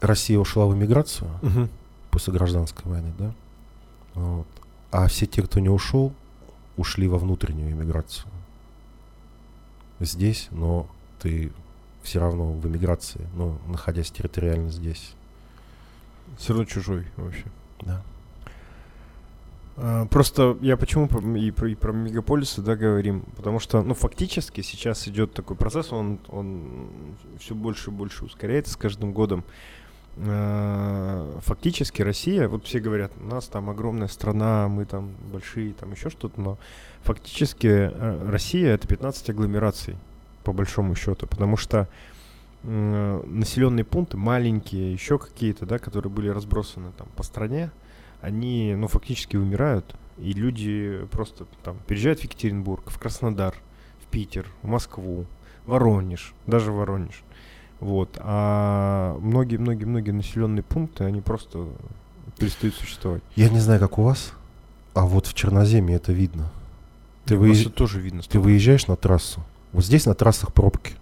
Россия 0.00 0.38
ушла 0.38 0.66
в 0.66 0.74
эмиграцию 0.74 1.30
после 2.10 2.32
гражданской 2.32 2.90
войны, 2.90 3.12
да? 3.18 3.34
Вот. 4.14 4.46
А 4.90 5.06
все 5.08 5.26
те, 5.26 5.42
кто 5.42 5.60
не 5.60 5.68
ушел, 5.68 6.12
ушли 6.76 7.08
во 7.08 7.18
внутреннюю 7.18 7.72
эмиграцию. 7.72 8.30
Здесь, 10.00 10.48
но 10.50 10.86
ты 11.20 11.52
все 12.02 12.20
равно 12.20 12.52
в 12.52 12.66
эмиграции, 12.66 13.26
но 13.34 13.58
находясь 13.66 14.10
территориально 14.10 14.70
здесь. 14.70 15.14
Все 16.38 16.52
равно 16.52 16.64
чужой, 16.64 17.06
в 17.16 17.26
общем. 17.26 17.50
Да. 17.80 18.02
А, 19.76 20.06
Просто 20.06 20.56
я 20.60 20.76
почему 20.76 21.06
и 21.36 21.50
про, 21.50 21.68
и 21.68 21.74
про 21.74 21.92
мегаполисы 21.92 22.62
да, 22.62 22.76
говорим, 22.76 23.24
потому 23.36 23.58
что, 23.58 23.82
ну, 23.82 23.94
фактически 23.94 24.60
сейчас 24.60 25.06
идет 25.08 25.32
такой 25.34 25.56
процесс, 25.56 25.92
он, 25.92 26.18
он 26.28 26.88
все 27.38 27.54
больше 27.54 27.90
и 27.90 27.92
больше 27.92 28.24
ускоряется 28.24 28.72
с 28.72 28.76
каждым 28.76 29.12
годом. 29.12 29.44
А, 30.18 31.38
Фактически 31.42 32.02
Россия, 32.02 32.48
вот 32.48 32.64
все 32.64 32.80
говорят, 32.80 33.12
у 33.20 33.26
нас 33.26 33.46
там 33.46 33.68
огромная 33.70 34.08
страна, 34.08 34.68
мы 34.68 34.84
там 34.84 35.10
большие, 35.32 35.74
там 35.74 35.92
еще 35.92 36.10
что-то, 36.10 36.40
но 36.40 36.58
фактически 37.02 37.66
э, 37.66 38.28
Россия 38.30 38.74
это 38.74 38.88
15 38.88 39.30
агломераций, 39.30 39.96
по 40.42 40.52
большому 40.52 40.94
счету, 40.94 41.26
потому 41.26 41.56
что 41.56 41.88
населенные 42.62 43.84
пункты 43.84 44.16
маленькие, 44.16 44.92
еще 44.92 45.18
какие-то, 45.18 45.66
да, 45.66 45.78
которые 45.78 46.10
были 46.10 46.28
разбросаны 46.28 46.90
там 46.98 47.06
по 47.14 47.22
стране, 47.22 47.70
они, 48.20 48.74
ну, 48.76 48.88
фактически 48.88 49.36
умирают, 49.36 49.94
и 50.18 50.32
люди 50.32 51.06
просто 51.12 51.46
там 51.62 51.78
переезжают 51.86 52.20
в 52.20 52.24
Екатеринбург, 52.24 52.90
в 52.90 52.98
Краснодар, 52.98 53.54
в 54.02 54.10
Питер, 54.10 54.46
в 54.62 54.66
Москву, 54.66 55.26
Воронеж, 55.66 56.34
даже 56.46 56.72
Воронеж. 56.72 57.22
Вот. 57.80 58.10
А 58.18 59.16
многие-многие-многие 59.20 60.12
населенные 60.12 60.62
пункты, 60.62 61.04
они 61.04 61.20
просто 61.20 61.66
перестают 62.38 62.74
существовать. 62.74 63.22
Я 63.34 63.48
не 63.48 63.60
знаю, 63.60 63.80
как 63.80 63.98
у 63.98 64.02
вас, 64.02 64.32
а 64.94 65.06
вот 65.06 65.26
в 65.26 65.34
Черноземье 65.34 65.96
это 65.96 66.12
видно. 66.12 66.50
Ты, 67.24 67.34
выезж- 67.34 67.62
это 67.62 67.70
тоже 67.70 68.00
видно. 68.00 68.22
ты 68.22 68.38
выезжаешь 68.38 68.86
на 68.86 68.96
трассу, 68.96 69.40
вот 69.72 69.84
здесь 69.84 70.06
на 70.06 70.14
трассах 70.14 70.52
пробки, 70.52 70.94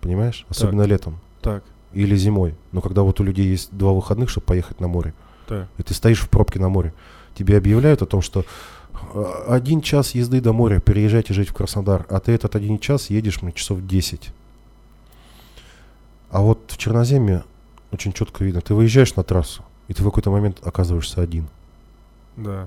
понимаешь? 0.00 0.46
Особенно 0.48 0.82
летом 0.82 1.18
Так, 1.42 1.64
или 1.92 2.14
зимой. 2.16 2.54
Но 2.72 2.80
когда 2.80 3.02
вот 3.02 3.20
у 3.20 3.24
людей 3.24 3.46
есть 3.46 3.76
два 3.76 3.92
выходных, 3.92 4.30
чтобы 4.30 4.46
поехать 4.46 4.80
на 4.80 4.86
море, 4.88 5.12
так. 5.48 5.68
и 5.76 5.82
ты 5.82 5.92
стоишь 5.92 6.20
в 6.20 6.28
пробке 6.28 6.60
на 6.60 6.68
море, 6.68 6.94
тебе 7.34 7.56
объявляют 7.56 8.00
о 8.02 8.06
том, 8.06 8.22
что 8.22 8.44
э, 9.14 9.24
один 9.48 9.80
час 9.80 10.12
езды 10.14 10.40
до 10.40 10.52
моря, 10.52 10.78
переезжайте 10.80 11.34
жить 11.34 11.48
в 11.48 11.52
Краснодар, 11.54 12.06
а 12.08 12.20
ты 12.20 12.32
этот 12.32 12.54
один 12.54 12.78
час 12.78 13.10
едешь 13.10 13.42
мне 13.42 13.52
часов 13.52 13.84
10. 13.84 14.30
А 16.34 16.40
вот 16.40 16.72
в 16.72 16.76
Черноземье 16.78 17.44
очень 17.92 18.12
четко 18.12 18.42
видно, 18.42 18.60
ты 18.60 18.74
выезжаешь 18.74 19.14
на 19.14 19.22
трассу, 19.22 19.62
и 19.86 19.94
ты 19.94 20.02
в 20.02 20.06
какой-то 20.06 20.32
момент 20.32 20.58
оказываешься 20.66 21.22
один. 21.22 21.46
Да. 22.36 22.66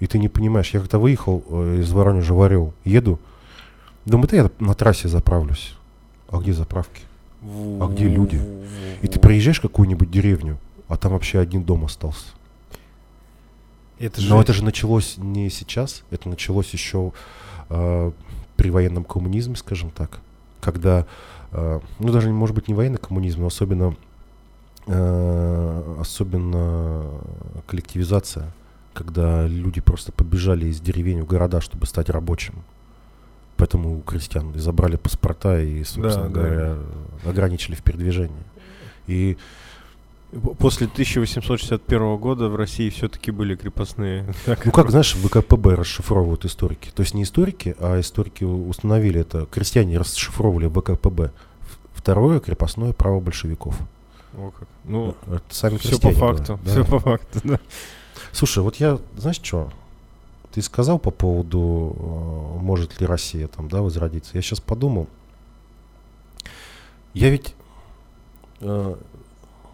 И 0.00 0.06
ты 0.06 0.18
не 0.18 0.30
понимаешь, 0.30 0.70
я 0.70 0.80
когда 0.80 0.98
выехал 0.98 1.44
э, 1.50 1.80
из 1.82 1.92
Воронежа 1.92 2.32
в 2.32 2.40
Орел, 2.40 2.72
еду, 2.86 3.20
думаю, 4.06 4.26
да 4.28 4.36
я 4.38 4.50
на 4.58 4.72
трассе 4.72 5.06
заправлюсь. 5.06 5.74
А 6.30 6.38
где 6.38 6.54
заправки? 6.54 7.02
А 7.42 7.90
где 7.92 8.08
люди? 8.08 8.40
И 9.02 9.06
ты 9.06 9.20
приезжаешь 9.20 9.58
в 9.58 9.62
какую-нибудь 9.62 10.10
деревню, 10.10 10.56
а 10.88 10.96
там 10.96 11.12
вообще 11.12 11.40
один 11.40 11.64
дом 11.64 11.84
остался. 11.84 12.28
Это 13.98 14.22
Но 14.22 14.40
это 14.40 14.54
же 14.54 14.64
началось 14.64 15.18
не 15.18 15.50
сейчас, 15.50 16.04
это 16.10 16.30
началось 16.30 16.70
еще 16.70 17.12
э, 17.68 18.12
при 18.56 18.70
военном 18.70 19.04
коммунизме, 19.04 19.56
скажем 19.56 19.90
так, 19.90 20.20
когда, 20.62 21.04
э, 21.52 21.80
ну 21.98 22.12
даже 22.12 22.30
может 22.30 22.54
быть 22.54 22.68
не 22.68 22.74
военный 22.74 22.98
коммунизм, 22.98 23.40
но 23.42 23.46
особенно, 23.46 23.94
э, 24.86 25.96
особенно 26.00 27.04
коллективизация, 27.66 28.50
когда 28.94 29.46
люди 29.46 29.80
просто 29.80 30.12
побежали 30.12 30.66
из 30.66 30.80
деревень 30.80 31.22
в 31.22 31.26
города, 31.26 31.60
чтобы 31.60 31.86
стать 31.86 32.10
рабочим. 32.10 32.54
Поэтому 33.56 33.98
у 33.98 34.00
крестьян 34.02 34.52
и 34.52 34.58
забрали 34.58 34.96
паспорта 34.96 35.60
и, 35.60 35.82
собственно 35.84 36.28
Да, 36.28 36.34
да. 36.34 36.40
говоря, 36.40 36.76
ограничили 37.26 37.74
в 37.74 37.82
передвижении. 37.82 38.44
И 39.08 39.36
После 40.58 40.86
1861 40.86 42.16
года 42.18 42.48
в 42.48 42.56
России 42.56 42.90
все-таки 42.90 43.30
были 43.30 43.56
крепостные. 43.56 44.34
Ну 44.46 44.72
как, 44.72 44.90
знаешь, 44.90 45.14
в 45.14 45.26
ВКПБ 45.26 45.74
расшифровывают 45.74 46.44
историки. 46.44 46.90
То 46.94 47.02
есть 47.02 47.14
не 47.14 47.22
историки, 47.22 47.74
а 47.78 47.98
историки 47.98 48.44
установили 48.44 49.22
это. 49.22 49.46
Крестьяне 49.46 49.98
расшифровывали 49.98 50.68
ВКПБ. 50.68 51.32
Второе 51.94 52.40
крепостное 52.40 52.92
право 52.92 53.20
большевиков. 53.20 53.74
О, 54.36 54.50
как. 54.50 54.68
Ну, 54.84 55.14
это 55.26 55.42
сами 55.48 55.78
все 55.78 55.98
по 55.98 56.10
факту. 56.10 56.60
да. 56.62 56.70
Все 56.70 56.84
по 56.84 56.98
факту, 56.98 57.40
да. 57.44 57.58
Слушай, 58.32 58.62
вот 58.62 58.76
я, 58.76 58.98
знаешь 59.16 59.40
что, 59.42 59.70
ты 60.52 60.60
сказал 60.60 60.98
по 60.98 61.10
поводу, 61.10 61.96
э, 61.98 62.62
может 62.62 63.00
ли 63.00 63.06
Россия 63.06 63.48
там, 63.48 63.68
да, 63.68 63.80
возродиться. 63.80 64.32
Я 64.34 64.42
сейчас 64.42 64.60
подумал. 64.60 65.08
Я 67.14 67.30
ведь 67.30 67.54
э, 68.60 68.96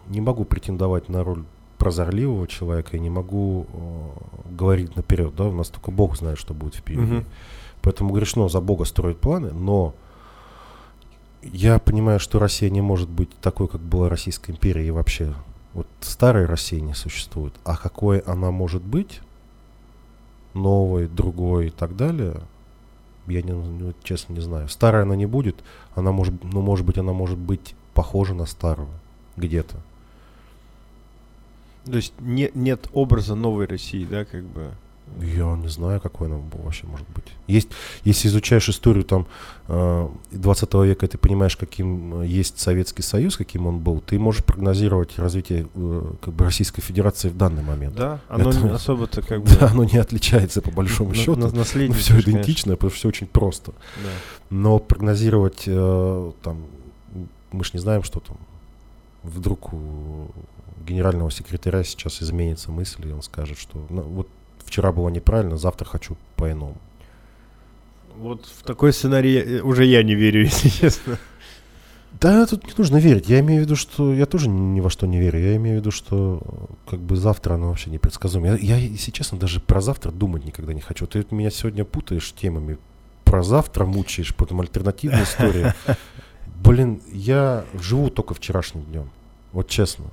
не 0.07 0.21
могу 0.21 0.45
претендовать 0.45 1.09
на 1.09 1.23
роль 1.23 1.43
прозорливого 1.77 2.47
человека 2.47 2.95
и 2.95 2.99
не 2.99 3.09
могу 3.09 3.67
э, 3.71 4.09
говорить 4.51 4.95
наперед, 4.95 5.35
да, 5.35 5.45
у 5.45 5.51
нас 5.51 5.69
только 5.69 5.91
Бог 5.91 6.17
знает, 6.17 6.37
что 6.37 6.53
будет 6.53 6.75
впереди. 6.75 7.01
Мгм. 7.01 7.25
Поэтому 7.81 8.13
грешно 8.13 8.47
за 8.47 8.61
Бога 8.61 8.85
строить 8.85 9.17
планы, 9.17 9.51
но 9.51 9.93
я 11.43 11.77
понимаю, 11.77 12.19
что 12.19 12.39
Россия 12.39 12.69
не 12.69 12.81
может 12.81 13.09
быть 13.09 13.29
такой, 13.41 13.67
как 13.67 13.81
была 13.81 14.09
Российская 14.09 14.53
империя, 14.53 14.87
и 14.87 14.91
вообще 14.91 15.33
вот 15.73 15.87
старой 15.99 16.45
России 16.45 16.79
не 16.79 16.93
существует. 16.93 17.53
А 17.63 17.77
какой 17.77 18.19
она 18.19 18.49
может 18.49 18.81
быть, 18.81 19.21
новой, 20.53 21.07
другой 21.07 21.67
и 21.67 21.69
так 21.69 21.95
далее, 21.95 22.41
я 23.27 23.41
не, 23.41 23.51
ну, 23.51 23.93
честно 24.03 24.33
не 24.33 24.39
знаю. 24.39 24.69
Старая 24.69 25.03
она 25.03 25.15
не 25.15 25.25
будет, 25.25 25.63
она 25.93 26.11
может, 26.11 26.43
ну, 26.43 26.61
может 26.61 26.85
быть, 26.85 26.97
она 26.97 27.13
может 27.13 27.37
быть 27.37 27.75
похожа 27.93 28.33
на 28.33 28.45
старую 28.45 28.89
где-то. 29.35 29.77
То 31.85 31.95
есть 31.97 32.13
не- 32.19 32.51
нет 32.53 32.87
образа 32.93 33.35
новой 33.35 33.65
России, 33.67 34.05
да, 34.09 34.25
как 34.25 34.43
бы. 34.43 34.71
Я 35.21 35.55
не 35.55 35.67
знаю, 35.67 36.01
какой 36.01 36.27
она 36.27 36.37
вообще 36.63 36.87
может 36.87 37.07
быть. 37.09 37.25
Есть, 37.45 37.69
если 38.05 38.27
изучаешь 38.27 38.67
историю 38.69 39.03
там 39.03 39.27
э, 39.67 40.09
20 40.31 40.73
века, 40.83 41.05
и 41.05 41.09
ты 41.09 41.19
понимаешь, 41.19 41.55
каким 41.55 42.21
э, 42.21 42.25
есть 42.27 42.57
Советский 42.57 43.03
Союз, 43.03 43.37
каким 43.37 43.67
он 43.67 43.77
был, 43.77 44.01
ты 44.01 44.17
можешь 44.17 44.43
прогнозировать 44.43 45.19
развитие 45.19 45.67
э, 45.75 46.11
как 46.21 46.33
бы 46.33 46.45
Российской 46.45 46.81
Федерации 46.81 47.29
в 47.29 47.37
данный 47.37 47.61
момент. 47.61 47.95
Да, 47.95 48.19
оно 48.27 48.49
Это- 48.49 48.59
не 48.61 48.69
особо-то 48.71 49.21
как 49.21 49.43
бы... 49.43 49.49
Да, 49.59 49.67
оно 49.69 49.83
не 49.83 49.99
отличается 49.99 50.63
по 50.63 50.71
большому 50.71 51.11
на- 51.11 51.15
счету. 51.15 51.35
на- 51.35 51.51
наследничаешь, 51.51 52.03
все 52.03 52.13
конечно. 52.13 52.31
идентично, 52.31 52.71
потому 52.73 52.89
что 52.89 52.97
все 52.97 53.07
очень 53.09 53.27
просто. 53.27 53.73
Да. 54.03 54.09
Но 54.49 54.79
прогнозировать 54.79 55.65
э, 55.67 56.31
там, 56.41 56.65
мы 57.51 57.63
ж 57.63 57.73
не 57.73 57.79
знаем, 57.79 58.01
что 58.01 58.21
там. 58.21 58.37
Вдруг 59.21 59.71
у 59.71 60.27
генерального 60.85 61.31
секретаря 61.31 61.83
сейчас 61.83 62.21
изменится 62.21 62.71
мысль, 62.71 63.07
и 63.07 63.11
он 63.11 63.21
скажет, 63.21 63.57
что 63.57 63.85
ну, 63.89 64.01
вот 64.01 64.27
вчера 64.63 64.91
было 64.91 65.09
неправильно, 65.09 65.57
завтра 65.57 65.85
хочу 65.85 66.17
по-иному. 66.35 66.77
Вот 68.17 68.45
в 68.45 68.63
такой 68.63 68.93
сценарий 68.93 69.33
я- 69.33 69.63
уже 69.63 69.85
я 69.85 70.03
не 70.03 70.15
верю, 70.15 70.41
если 70.43 70.69
честно. 70.69 71.17
Да, 72.21 72.45
тут 72.45 72.65
не 72.65 72.73
нужно 72.77 72.97
верить. 72.97 73.27
Я 73.27 73.41
имею 73.41 73.61
в 73.61 73.65
виду, 73.65 73.75
что 73.75 74.13
я 74.13 74.25
тоже 74.25 74.47
ни 74.47 74.79
во 74.79 74.89
что 74.89 75.05
не 75.05 75.19
верю. 75.19 75.39
Я 75.39 75.57
имею 75.57 75.77
в 75.77 75.79
виду, 75.81 75.91
что 75.91 76.41
э, 76.45 76.89
как 76.91 76.99
бы 77.01 77.17
завтра 77.17 77.55
оно 77.55 77.67
вообще 77.69 77.89
непредсказуемо. 77.89 78.55
Я, 78.55 78.55
я, 78.55 78.77
если 78.77 79.11
честно, 79.11 79.37
даже 79.37 79.59
про 79.59 79.81
завтра 79.81 80.11
думать 80.11 80.45
никогда 80.45 80.73
не 80.73 80.79
хочу. 80.79 81.07
Ты 81.07 81.25
меня 81.31 81.49
сегодня 81.51 81.83
путаешь 81.83 82.31
темами. 82.33 82.77
Про 83.25 83.43
завтра 83.43 83.85
мучаешь, 83.85 84.33
потом 84.33 84.61
альтернативная 84.61 85.23
история. 85.23 85.75
Блин, 86.63 87.01
я 87.11 87.65
живу 87.73 88.09
только 88.09 88.33
вчерашним 88.33 88.83
днем. 88.83 89.09
Вот 89.51 89.67
честно. 89.67 90.05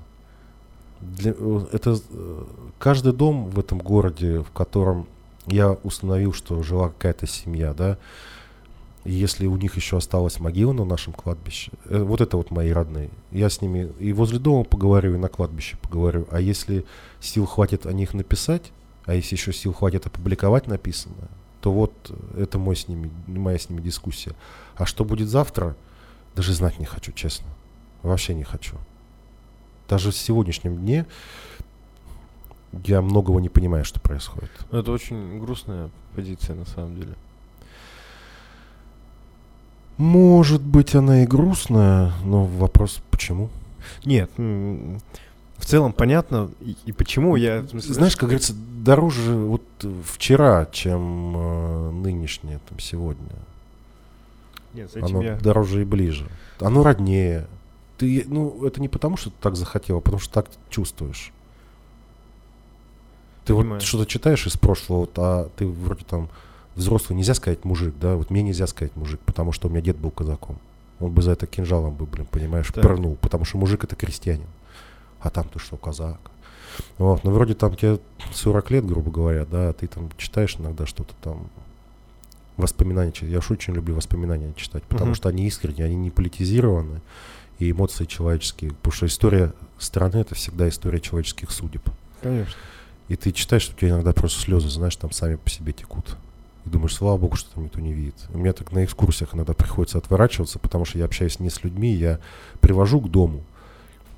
Для, 1.02 1.34
э, 1.36 1.66
это 1.72 1.98
э, 2.10 2.44
каждый 2.78 3.12
дом 3.12 3.50
в 3.50 3.58
этом 3.58 3.78
городе, 3.78 4.40
в 4.40 4.50
котором 4.52 5.06
я 5.46 5.72
установил, 5.82 6.32
что 6.32 6.62
жила 6.62 6.88
какая-то 6.88 7.26
семья, 7.26 7.74
да, 7.74 7.98
если 9.04 9.46
у 9.46 9.56
них 9.56 9.74
еще 9.74 9.96
осталась 9.96 10.38
могила 10.38 10.72
на 10.72 10.84
нашем 10.84 11.12
кладбище, 11.12 11.72
э, 11.86 12.00
вот 12.02 12.20
это 12.20 12.36
вот 12.36 12.50
мои 12.50 12.70
родные. 12.70 13.10
Я 13.32 13.50
с 13.50 13.60
ними 13.60 13.92
и 13.98 14.12
возле 14.12 14.38
дома 14.38 14.64
поговорю, 14.64 15.14
и 15.14 15.18
на 15.18 15.28
кладбище 15.28 15.76
поговорю. 15.82 16.26
А 16.30 16.40
если 16.40 16.84
сил 17.20 17.46
хватит 17.46 17.84
о 17.84 17.92
них 17.92 18.14
написать, 18.14 18.72
а 19.04 19.14
если 19.14 19.34
еще 19.34 19.52
сил 19.52 19.72
хватит 19.72 20.06
опубликовать 20.06 20.68
написанное, 20.68 21.28
то 21.60 21.72
вот 21.72 21.92
это 22.36 22.58
мой 22.58 22.76
с 22.76 22.86
ними, 22.86 23.10
моя 23.26 23.58
с 23.58 23.68
ними 23.68 23.80
дискуссия. 23.80 24.34
А 24.76 24.86
что 24.86 25.04
будет 25.04 25.28
завтра, 25.28 25.76
даже 26.36 26.52
знать 26.54 26.78
не 26.78 26.86
хочу, 26.86 27.12
честно. 27.12 27.48
Вообще 28.02 28.34
не 28.34 28.44
хочу. 28.44 28.76
Даже 29.92 30.10
в 30.10 30.16
сегодняшнем 30.16 30.78
дне 30.78 31.04
я 32.86 33.02
многого 33.02 33.38
не 33.42 33.50
понимаю, 33.50 33.84
что 33.84 34.00
происходит. 34.00 34.50
Это 34.70 34.90
очень 34.90 35.38
грустная 35.38 35.90
позиция 36.16 36.56
на 36.56 36.64
самом 36.64 36.96
деле. 36.96 37.12
Может 39.98 40.62
быть, 40.62 40.94
она 40.94 41.24
и 41.24 41.26
грустная, 41.26 42.10
но 42.24 42.46
вопрос 42.46 43.02
почему? 43.10 43.50
Нет, 44.06 44.30
в 44.38 45.66
целом 45.66 45.92
понятно 45.92 46.50
и, 46.62 46.74
и 46.86 46.92
почему 46.92 47.36
я... 47.36 47.68
смысле, 47.68 47.92
Знаешь, 47.92 48.16
как 48.16 48.30
говорится, 48.30 48.54
дороже 48.54 49.34
вот 49.34 49.62
вчера, 50.06 50.64
чем 50.72 51.36
э, 51.36 51.90
нынешнее, 51.90 52.60
там, 52.66 52.78
сегодня. 52.78 53.28
Нет, 54.72 54.90
с 54.90 54.96
этим 54.96 55.18
Оно 55.18 55.22
я... 55.22 55.36
дороже 55.36 55.82
и 55.82 55.84
ближе. 55.84 56.26
Оно 56.60 56.82
роднее. 56.82 57.46
Ты, 57.98 58.24
ну, 58.26 58.64
это 58.66 58.80
не 58.80 58.88
потому, 58.88 59.16
что 59.16 59.30
ты 59.30 59.36
так 59.40 59.56
захотел, 59.56 59.98
а 59.98 60.00
потому 60.00 60.20
что 60.20 60.32
так 60.32 60.50
чувствуешь. 60.70 61.32
Ты 63.44 63.54
Понимаю. 63.54 63.74
вот 63.74 63.82
что-то 63.82 64.06
читаешь 64.06 64.46
из 64.46 64.56
прошлого, 64.56 65.00
вот, 65.00 65.12
а 65.16 65.48
ты 65.56 65.66
вроде 65.66 66.04
там 66.04 66.28
взрослый, 66.76 67.16
нельзя 67.16 67.34
сказать 67.34 67.64
мужик, 67.64 67.94
да, 68.00 68.14
вот 68.16 68.30
мне 68.30 68.42
нельзя 68.42 68.66
сказать 68.66 68.94
мужик, 68.96 69.20
потому 69.20 69.52
что 69.52 69.68
у 69.68 69.70
меня 69.70 69.80
дед 69.80 69.96
был 69.98 70.10
казаком. 70.10 70.58
Он 71.00 71.10
бы 71.10 71.22
за 71.22 71.32
это 71.32 71.46
кинжалом 71.46 71.94
бы, 71.94 72.06
блин, 72.06 72.26
понимаешь, 72.30 72.68
Так. 72.72 72.82
пырнул, 72.84 73.16
потому 73.16 73.44
что 73.44 73.58
мужик 73.58 73.82
это 73.84 73.96
крестьянин. 73.96 74.46
А 75.20 75.30
там 75.30 75.48
ты 75.48 75.58
что, 75.58 75.76
казак? 75.76 76.18
Вот, 76.98 77.24
ну 77.24 77.32
вроде 77.32 77.54
там 77.54 77.74
тебе 77.76 77.98
40 78.32 78.70
лет, 78.70 78.86
грубо 78.86 79.10
говоря, 79.10 79.44
да, 79.44 79.70
а 79.70 79.72
ты 79.72 79.86
там 79.88 80.10
читаешь 80.16 80.56
иногда 80.58 80.86
что-то 80.86 81.12
там, 81.20 81.48
воспоминания 82.56 83.12
читать. 83.12 83.30
Я 83.30 83.38
уж 83.38 83.50
очень 83.50 83.74
люблю 83.74 83.94
воспоминания 83.94 84.52
читать, 84.56 84.82
потому 84.84 85.10
Мгм. 85.10 85.14
что 85.16 85.28
они 85.28 85.46
искренние, 85.46 85.86
они 85.86 85.96
не 85.96 86.10
политизированы, 86.10 87.00
и 87.58 87.70
эмоции 87.70 88.04
человеческие. 88.04 88.72
Потому 88.72 88.92
что 88.92 89.06
история 89.06 89.52
страны 89.78 90.18
это 90.18 90.34
всегда 90.34 90.68
история 90.68 91.00
человеческих 91.00 91.50
судеб. 91.50 91.82
Конечно. 92.20 92.54
И 93.08 93.16
ты 93.16 93.32
читаешь, 93.32 93.62
что 93.62 93.74
у 93.74 93.78
тебя 93.78 93.90
иногда 93.90 94.12
просто 94.12 94.40
слезы, 94.40 94.70
знаешь, 94.70 94.96
там 94.96 95.10
сами 95.12 95.36
по 95.36 95.50
себе 95.50 95.72
текут. 95.72 96.16
И 96.64 96.70
думаешь, 96.70 96.94
слава 96.94 97.18
богу, 97.18 97.36
что 97.36 97.52
там 97.54 97.64
никто 97.64 97.80
не 97.80 97.92
видит. 97.92 98.14
У 98.32 98.38
меня 98.38 98.52
так 98.52 98.72
на 98.72 98.84
экскурсиях 98.84 99.34
иногда 99.34 99.52
приходится 99.52 99.98
отворачиваться, 99.98 100.58
потому 100.58 100.84
что 100.84 100.98
я 100.98 101.04
общаюсь 101.04 101.40
не 101.40 101.50
с 101.50 101.64
людьми, 101.64 101.92
я 101.92 102.20
привожу 102.60 103.00
к 103.00 103.10
дому, 103.10 103.42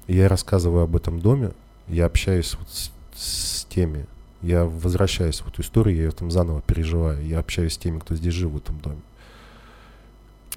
и 0.06 0.14
я 0.14 0.28
рассказываю 0.28 0.84
об 0.84 0.94
этом 0.94 1.20
доме, 1.20 1.52
я 1.88 2.06
общаюсь 2.06 2.54
вот 2.58 2.68
с, 2.68 2.90
с 3.14 3.64
теми, 3.64 4.06
я 4.42 4.64
возвращаюсь 4.64 5.40
в 5.40 5.48
эту 5.48 5.62
историю, 5.62 5.96
я 5.96 6.02
ее 6.04 6.10
там 6.10 6.30
заново 6.30 6.60
переживаю, 6.60 7.26
я 7.26 7.38
общаюсь 7.38 7.74
с 7.74 7.78
теми, 7.78 7.98
кто 7.98 8.14
здесь 8.14 8.34
жил 8.34 8.50
в 8.50 8.58
этом 8.58 8.78
доме. 8.80 9.00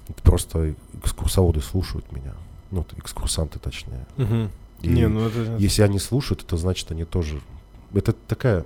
Это 0.08 0.22
просто 0.22 0.74
экскурсоводы 1.02 1.60
слушают 1.60 2.12
меня, 2.12 2.34
ну, 2.70 2.84
экскурсанты 2.96 3.58
точнее. 3.58 4.06
И 4.82 4.88
Не, 4.88 5.08
ну 5.08 5.26
это... 5.26 5.56
если 5.58 5.82
они 5.82 5.98
слушают, 5.98 6.42
это 6.44 6.56
значит, 6.56 6.90
они 6.92 7.04
тоже... 7.04 7.40
Это 7.92 8.12
такая 8.12 8.64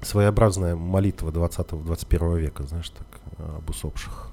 своеобразная 0.00 0.76
молитва 0.76 1.30
20-21 1.30 2.38
века, 2.38 2.62
знаешь, 2.62 2.90
так, 2.90 3.06
об 3.38 3.68
усопших. 3.68 4.30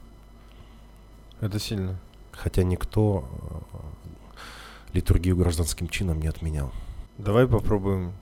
Это 1.42 1.60
сильно. 1.60 2.00
Хотя 2.32 2.64
никто 2.64 3.28
э, 3.74 3.78
литургию 4.94 5.36
гражданским 5.36 5.88
чином 5.90 6.22
не 6.22 6.28
отменял. 6.28 6.72
Давай 7.18 7.48
попробуем 7.48 8.14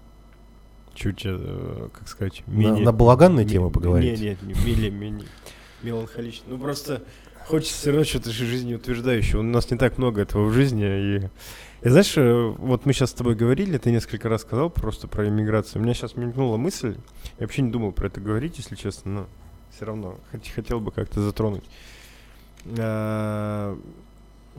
чуть, 0.95 1.21
э, 1.25 1.89
как 1.93 2.07
сказать, 2.07 2.43
На, 2.47 2.51
менее... 2.51 2.83
на 2.85 2.91
балаганные 2.91 3.45
ми- 3.45 3.51
темы 3.51 3.69
поговорить. 3.69 4.19
Нет, 4.19 4.41
нет, 4.41 4.43
не, 4.43 4.53
мили- 4.65 4.89
мини- 4.89 5.27
меланхолично. 5.83 6.45
Ну 6.49 6.57
просто 6.57 7.03
хочется 7.51 7.75
все 7.77 7.89
равно 7.91 8.03
что-то 8.05 8.31
же 8.31 8.45
жизнеутверждающего. 8.45 9.39
У 9.41 9.43
нас 9.43 9.69
не 9.69 9.77
так 9.77 9.97
много 9.97 10.21
этого 10.21 10.45
в 10.47 10.53
жизни. 10.53 10.83
И, 10.85 11.29
и 11.85 11.89
знаешь, 11.89 12.13
э, 12.17 12.53
вот 12.57 12.85
мы 12.85 12.93
сейчас 12.93 13.11
с 13.11 13.13
тобой 13.13 13.35
говорили, 13.35 13.77
ты 13.77 13.91
несколько 13.91 14.29
раз 14.29 14.41
сказал 14.41 14.69
просто 14.69 15.07
про 15.07 15.27
иммиграцию. 15.27 15.81
У 15.81 15.83
меня 15.83 15.93
сейчас 15.93 16.15
мелькнула 16.15 16.57
мысль, 16.57 16.95
я 17.39 17.45
вообще 17.45 17.61
не 17.61 17.71
думал 17.71 17.91
про 17.91 18.07
это 18.07 18.19
говорить, 18.21 18.57
если 18.57 18.75
честно, 18.75 19.11
но 19.11 19.27
все 19.75 19.85
равно 19.85 20.17
хот- 20.31 20.49
хотел 20.53 20.79
бы 20.79 20.91
как-то 20.91 21.21
затронуть. 21.21 21.63
А, 22.77 23.77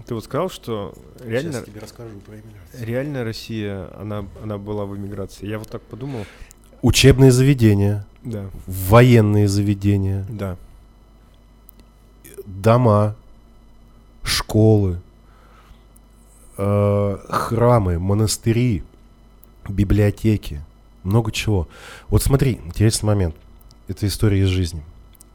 Ты 0.07 0.15
вот 0.15 0.25
сказал, 0.25 0.49
что 0.51 0.95
реально, 1.25 1.63
тебе 1.63 1.81
расскажу 1.81 2.19
про 2.21 2.35
иммиграцию. 2.35 2.87
реально 2.87 3.25
Россия, 3.25 3.89
она, 4.01 4.25
она 4.43 4.59
была 4.59 4.85
в 4.87 4.97
эмиграции. 4.97 5.47
Я 5.47 5.59
вот 5.59 5.69
так 5.69 5.83
подумал. 5.83 6.25
Учебные 6.81 7.31
заведения, 7.31 8.07
Да. 8.25 8.51
военные 8.67 9.49
заведения, 9.49 10.27
Да. 10.29 10.57
Дома, 12.61 13.17
школы, 14.23 15.01
э, 16.59 17.19
храмы, 17.29 17.99
монастыри, 17.99 18.83
библиотеки, 19.69 20.63
много 21.03 21.33
чего. 21.33 21.69
Вот 22.09 22.23
смотри, 22.23 22.61
интересный 22.65 23.07
момент. 23.07 23.37
Это 23.89 24.07
история 24.07 24.41
из 24.41 24.49
жизни. 24.49 24.83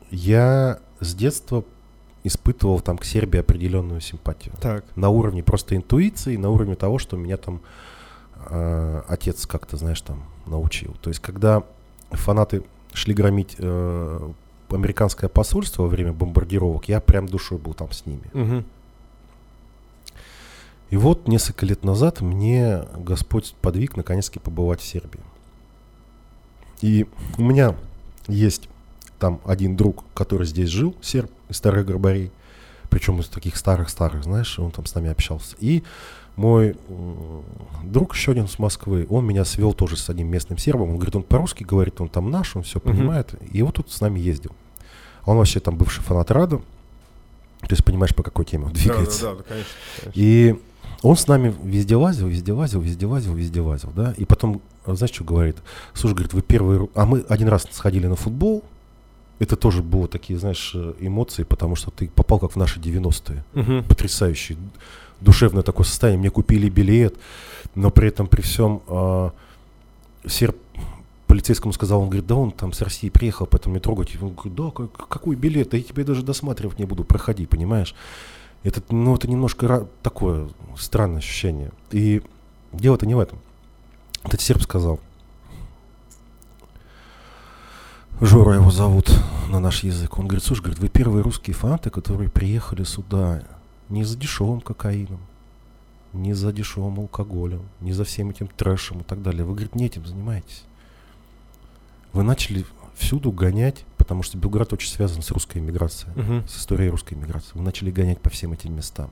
Я 0.10 0.80
с 1.00 1.14
детства 1.14 1.64
испытывал 2.24 2.80
там 2.80 2.98
к 2.98 3.06
Сербии 3.06 3.40
определенную 3.40 4.02
симпатию. 4.02 4.54
Так. 4.60 4.86
На 4.96 5.10
уровне 5.10 5.44
просто 5.44 5.76
интуиции, 5.76 6.38
на 6.38 6.50
уровне 6.50 6.76
того, 6.76 7.00
что 7.00 7.18
меня 7.18 7.38
там 7.38 7.62
э, 8.50 9.02
отец 9.08 9.46
как-то, 9.46 9.78
знаешь, 9.78 10.02
там 10.02 10.24
научил. 10.46 10.96
То 11.02 11.10
есть, 11.10 11.22
когда 11.22 11.64
фанаты 12.12 12.64
шли 12.94 13.14
громить 13.14 13.56
э, 13.58 14.32
американское 14.70 15.30
посольство 15.30 15.84
во 15.84 15.88
время 15.88 16.14
бомбардировок, 16.14 16.90
я 16.90 17.00
прям 17.00 17.28
душой 17.28 17.58
был 17.58 17.74
там 17.74 17.92
с 17.92 18.06
ними. 18.06 18.30
Мгм. 18.34 18.66
И 20.90 20.98
вот 20.98 21.28
несколько 21.28 21.66
лет 21.66 21.84
назад 21.84 22.22
мне 22.22 22.84
Господь 22.96 23.56
подвиг 23.62 23.98
наконец-таки 23.98 24.40
побывать 24.40 24.80
в 24.80 24.86
Сербии. 24.86 25.20
И 26.82 27.08
у 27.38 27.44
меня 27.44 27.76
есть 28.28 28.70
там 29.20 29.42
один 29.46 29.76
друг, 29.76 30.06
который 30.14 30.46
здесь 30.48 30.70
жил, 30.70 30.96
серб 31.02 31.32
из 31.50 31.58
старых 31.58 31.86
горбарей, 31.86 32.32
причем 32.90 33.20
из 33.20 33.28
таких 33.28 33.58
старых-старых, 33.58 34.24
знаешь, 34.24 34.58
он 34.60 34.72
там 34.72 34.86
с 34.86 34.96
нами 34.96 35.10
общался. 35.10 35.56
И 35.60 35.84
мой 36.38 36.76
друг 37.84 38.16
еще 38.16 38.32
один 38.32 38.48
с 38.48 38.60
Москвы, 38.60 39.06
он 39.10 39.26
меня 39.26 39.44
свел 39.44 39.74
тоже 39.74 39.98
с 39.98 40.10
одним 40.10 40.28
местным 40.28 40.58
сербом. 40.58 40.90
Он 40.92 40.96
говорит, 40.96 41.16
он 41.16 41.24
по-русски 41.24 41.64
говорит, 41.64 42.00
он 42.00 42.08
там 42.10 42.32
наш, 42.32 42.56
он 42.56 42.64
все 42.64 42.80
понимает. 42.80 43.34
И 43.52 43.62
вот 43.62 43.76
тут 43.76 43.92
с 43.92 44.00
нами 44.02 44.20
ездил. 44.20 44.52
Он 45.26 45.38
вообще 45.38 45.60
там 45.60 45.76
бывший 45.78 46.02
фанат 46.02 46.32
Рада. 46.32 46.58
То 47.62 47.72
есть 47.72 47.84
понимаешь, 47.84 48.16
по 48.16 48.24
какой 48.24 48.46
теме 48.46 48.66
он 48.66 48.72
двигается. 48.74 49.24
Да, 49.24 49.32
да, 49.32 49.38
да, 49.40 49.44
конечно. 49.44 49.72
конечно. 50.02 50.12
И 50.16 50.56
он 51.02 51.18
с 51.18 51.28
нами 51.28 51.54
везде 51.64 51.96
лазил, 51.96 52.28
везде 52.28 52.54
лазил, 52.54 52.82
везде 52.82 53.06
лазил, 53.06 53.34
везде 53.34 53.62
лазил, 53.62 53.92
да. 53.96 54.14
И 54.18 54.26
потом, 54.26 54.62
а, 54.86 54.94
знаешь, 54.96 55.14
что 55.14 55.24
говорит? 55.24 55.58
Слушай, 55.94 56.14
говорит, 56.14 56.34
вы 56.34 56.42
первые... 56.44 56.82
ру- 56.82 56.92
А 56.94 57.06
мы 57.06 57.22
один 57.28 57.48
раз 57.50 57.68
сходили 57.72 58.08
на 58.08 58.16
футбол. 58.16 58.64
Это 59.40 59.56
тоже 59.56 59.84
было 59.84 60.08
такие, 60.08 60.40
знаешь, 60.40 60.72
э, 60.76 60.94
эмоции, 61.00 61.44
потому 61.44 61.76
что 61.76 61.92
ты 61.92 62.10
попал 62.10 62.40
как 62.40 62.52
в 62.54 62.56
наши 62.56 62.80
90-е. 62.80 63.44
Мгм. 63.54 63.84
Потрясающий, 63.84 64.58
душевное 65.22 65.64
такое 65.64 65.86
состояние. 65.86 66.20
Мне 66.20 66.30
купили 66.30 66.70
билет, 66.70 67.16
но 67.76 67.90
при 67.92 68.10
этом, 68.10 68.28
при 68.28 68.42
всем, 68.42 68.82
а, 68.88 69.32
серб 70.26 70.58
полицейскому 71.28 71.74
сказал, 71.74 72.02
он 72.02 72.08
говорит, 72.08 72.26
да 72.26 72.36
он 72.36 72.52
там 72.52 72.72
с 72.74 72.82
России 72.82 73.10
приехал, 73.10 73.46
поэтому 73.46 73.76
не 73.76 73.82
трогайте. 73.82 74.18
Он 74.22 74.34
говорит, 74.34 74.56
да, 74.56 74.72
как- 74.72 75.08
какой 75.08 75.36
билет? 75.36 75.74
Я 75.74 75.82
тебе 75.82 76.04
даже 76.04 76.24
досматривать 76.24 76.80
не 76.80 76.86
буду, 76.86 77.04
проходи, 77.04 77.46
понимаешь? 77.46 77.94
Это, 78.64 78.82
ну, 78.90 79.16
это 79.16 79.30
немножко 79.30 79.88
такое 80.02 80.48
странное 80.78 81.20
ощущение. 81.20 81.72
И 81.92 82.22
дело-то 82.72 83.06
не 83.06 83.16
в 83.16 83.20
этом. 83.20 83.40
Этот 84.24 84.42
серб 84.42 84.62
сказал, 84.62 85.00
Жора 88.20 88.56
его 88.56 88.72
зовут 88.72 89.12
на 89.50 89.60
наш 89.60 89.84
язык. 89.84 90.18
Он 90.18 90.28
говорит, 90.28 90.44
слушай, 90.44 90.62
говорит, 90.62 90.80
вы 90.80 90.90
первые 90.90 91.22
русские 91.22 91.54
фанаты, 91.54 91.92
которые 91.92 92.30
приехали 92.32 92.84
сюда 92.84 93.44
не 93.90 94.04
за 94.04 94.18
дешевым 94.18 94.62
кокаином, 94.62 95.20
не 96.14 96.34
за 96.34 96.52
дешевым 96.52 97.00
алкоголем, 97.00 97.64
не 97.82 97.94
за 97.94 98.04
всем 98.04 98.30
этим 98.30 98.48
трэшем 98.48 99.02
и 99.02 99.04
так 99.04 99.22
далее. 99.22 99.44
Вы, 99.44 99.54
говорит, 99.54 99.76
не 99.76 99.86
этим 99.86 100.06
занимаетесь. 100.06 100.64
Вы 102.14 102.24
начали 102.24 102.66
всюду 102.96 103.32
гонять, 103.32 103.86
потому 103.98 104.24
что 104.24 104.38
Белград 104.38 104.74
очень 104.74 104.90
связан 104.90 105.22
с 105.22 105.30
русской 105.32 105.60
иммиграцией 105.60 106.12
Мгм. 106.16 106.48
с 106.48 106.58
историей 106.58 106.90
русской 106.90 107.14
миграции. 107.14 107.52
Вы 107.54 107.62
начали 107.62 107.92
гонять 107.92 108.20
по 108.20 108.30
всем 108.30 108.54
этим 108.54 108.76
местам. 108.76 109.12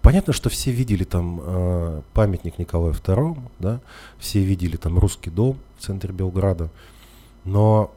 Понятно, 0.00 0.32
что 0.32 0.48
все 0.48 0.70
видели 0.70 1.04
там 1.04 1.38
э, 1.42 2.02
памятник 2.14 2.58
Николаю 2.58 2.94
II, 2.94 3.38
да, 3.58 3.80
все 4.18 4.42
видели 4.42 4.76
там 4.76 4.98
русский 4.98 5.28
дом 5.28 5.58
в 5.78 5.82
центре 5.84 6.14
Белграда, 6.14 6.70
но 7.44 7.92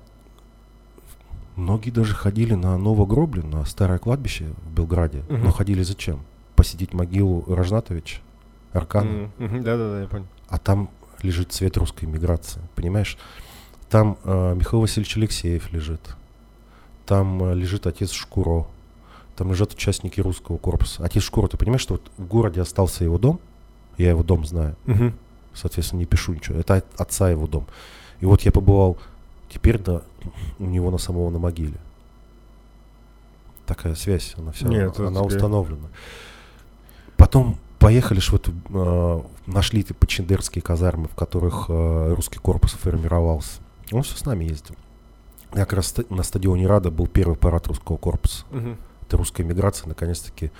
многие 1.55 1.91
даже 1.91 2.13
ходили 2.13 2.53
на 2.53 2.77
Новогроблю, 2.77 3.45
на 3.45 3.65
старое 3.65 3.99
кладбище 3.99 4.53
в 4.65 4.71
Белграде. 4.73 5.23
Мгм. 5.29 5.43
Но 5.45 5.51
ходили 5.51 5.83
зачем? 5.83 6.19
Посетить 6.55 6.93
могилу 6.93 7.43
Рожнатовича, 7.47 8.19
Аркана. 8.71 9.29
Да-да-да, 9.39 10.01
я 10.01 10.07
понял. 10.07 10.25
А 10.47 10.57
там 10.57 10.89
лежит 11.21 11.51
цвет 11.51 11.77
русской 11.77 12.05
миграции, 12.05 12.61
понимаешь? 12.75 13.17
Там 13.89 14.17
э, 14.23 14.55
Михаил 14.55 14.81
Васильевич 14.81 15.15
Алексеев 15.17 15.71
лежит, 15.71 16.15
там 17.05 17.43
э, 17.43 17.55
лежит 17.55 17.85
отец 17.87 18.11
Шкуро, 18.11 18.65
там 19.35 19.49
лежат 19.51 19.73
участники 19.73 20.19
русского 20.21 20.57
корпуса. 20.57 21.03
Отец 21.03 21.23
Шкуро, 21.23 21.47
ты 21.47 21.57
понимаешь, 21.57 21.81
что 21.81 21.95
вот 21.95 22.11
в 22.17 22.25
городе 22.27 22.61
остался 22.61 23.03
его 23.03 23.17
дом, 23.17 23.39
я 23.97 24.09
его 24.09 24.23
дом 24.23 24.45
знаю, 24.45 24.75
Мгм. 24.85 25.13
соответственно, 25.53 25.99
не 25.99 26.05
пишу 26.05 26.33
ничего, 26.33 26.57
это 26.59 26.75
от- 26.75 26.99
отца 27.01 27.29
его 27.29 27.47
дом. 27.47 27.67
И 28.19 28.25
вот 28.25 28.41
я 28.41 28.51
побывал 28.51 28.97
теперь 29.53 29.77
да, 29.77 30.01
у 30.59 30.65
него 30.65 30.89
на 30.89 30.97
самого 30.97 31.29
на 31.29 31.39
могиле. 31.39 31.77
Такая 33.65 33.95
связь, 33.95 34.33
она 34.37 34.51
вся, 34.51 34.67
Нет, 34.67 34.99
она 34.99 35.21
тебе- 35.21 35.35
установлена. 35.35 35.87
Потом 37.15 37.57
поехали 37.79 38.19
ж 38.19 38.29
в 38.31 38.35
эту, 38.35 38.51
э, 38.69 39.21
нашли 39.45 39.83
ты 39.83 39.93
починдерские 39.93 40.61
казармы, 40.61 41.07
в 41.07 41.15
которых 41.15 41.65
э, 41.69 42.13
русский 42.13 42.39
корпус 42.39 42.73
формировался. 42.73 43.61
Он 43.91 44.01
все 44.03 44.17
с 44.17 44.25
нами 44.25 44.45
ездил. 44.45 44.75
Я 45.53 45.61
как 45.65 45.73
раз 45.73 45.95
на 46.09 46.23
стадионе 46.23 46.65
Рада 46.67 46.89
был 46.89 47.07
первый 47.07 47.37
парад 47.37 47.67
русского 47.67 47.97
корпуса. 47.97 48.43
Мгм. 48.51 48.77
Это 49.03 49.17
русская 49.17 49.43
миграция 49.43 49.87
наконец-таки 49.87 50.51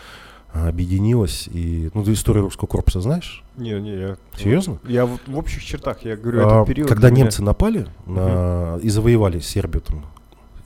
объединилась 0.54 1.48
и... 1.52 1.90
Ну, 1.94 2.04
ты 2.04 2.14
историю 2.14 2.44
русского 2.44 2.68
корпуса 2.68 3.02
знаешь? 3.02 3.44
Не, 3.58 3.72
не, 3.82 3.92
я... 4.00 4.18
Серьезно? 4.38 4.80
Я 4.88 5.06
вот 5.06 5.20
в 5.28 5.38
общих 5.38 5.64
чертах, 5.64 6.04
я 6.06 6.16
говорю, 6.16 6.42
А, 6.48 6.56
этот 6.58 6.68
период... 6.68 6.90
когда 6.90 7.10
меня- 7.10 7.24
немцы 7.24 7.42
напали 7.44 7.88
на, 8.06 8.78
и 8.82 8.90
завоевали 8.90 9.40
Сербию, 9.40 9.82
там, 9.82 10.06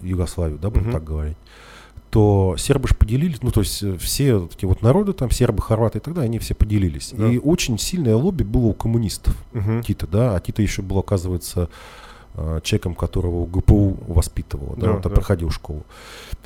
Югославию, 0.01 0.59
да, 0.59 0.69
будем 0.69 0.83
Мгм. 0.87 0.91
так 0.93 1.03
говорить, 1.03 1.37
то 2.09 2.55
сербы 2.57 2.87
же 2.87 2.95
поделились, 2.95 3.41
ну, 3.41 3.51
то 3.51 3.61
есть 3.61 3.81
э, 3.83 3.97
все 3.97 4.35
вот 4.35 4.55
эти 4.55 4.65
вот 4.65 4.81
народы, 4.81 5.13
там, 5.13 5.29
сербы, 5.31 5.61
хорваты 5.61 5.97
и 5.97 6.01
так 6.01 6.13
далее, 6.13 6.27
они 6.29 6.39
все 6.39 6.53
поделились. 6.53 7.13
Да. 7.15 7.27
И 7.29 7.37
очень 7.37 7.77
сильное 7.77 8.15
лобби 8.15 8.43
было 8.43 8.67
у 8.67 8.73
коммунистов 8.73 9.35
Мгм. 9.53 9.83
Тита, 9.83 10.07
да, 10.07 10.35
а 10.35 10.39
Тита 10.39 10.61
еще 10.61 10.81
был, 10.81 10.99
оказывается, 10.99 11.69
э, 12.35 12.59
человеком, 12.63 12.93
которого 12.95 13.45
ГПУ 13.45 13.97
воспитывал, 14.07 14.75
да, 14.77 14.87
Да, 14.87 14.93
там 14.99 15.01
да. 15.01 15.09
проходил 15.15 15.49
школу. 15.49 15.83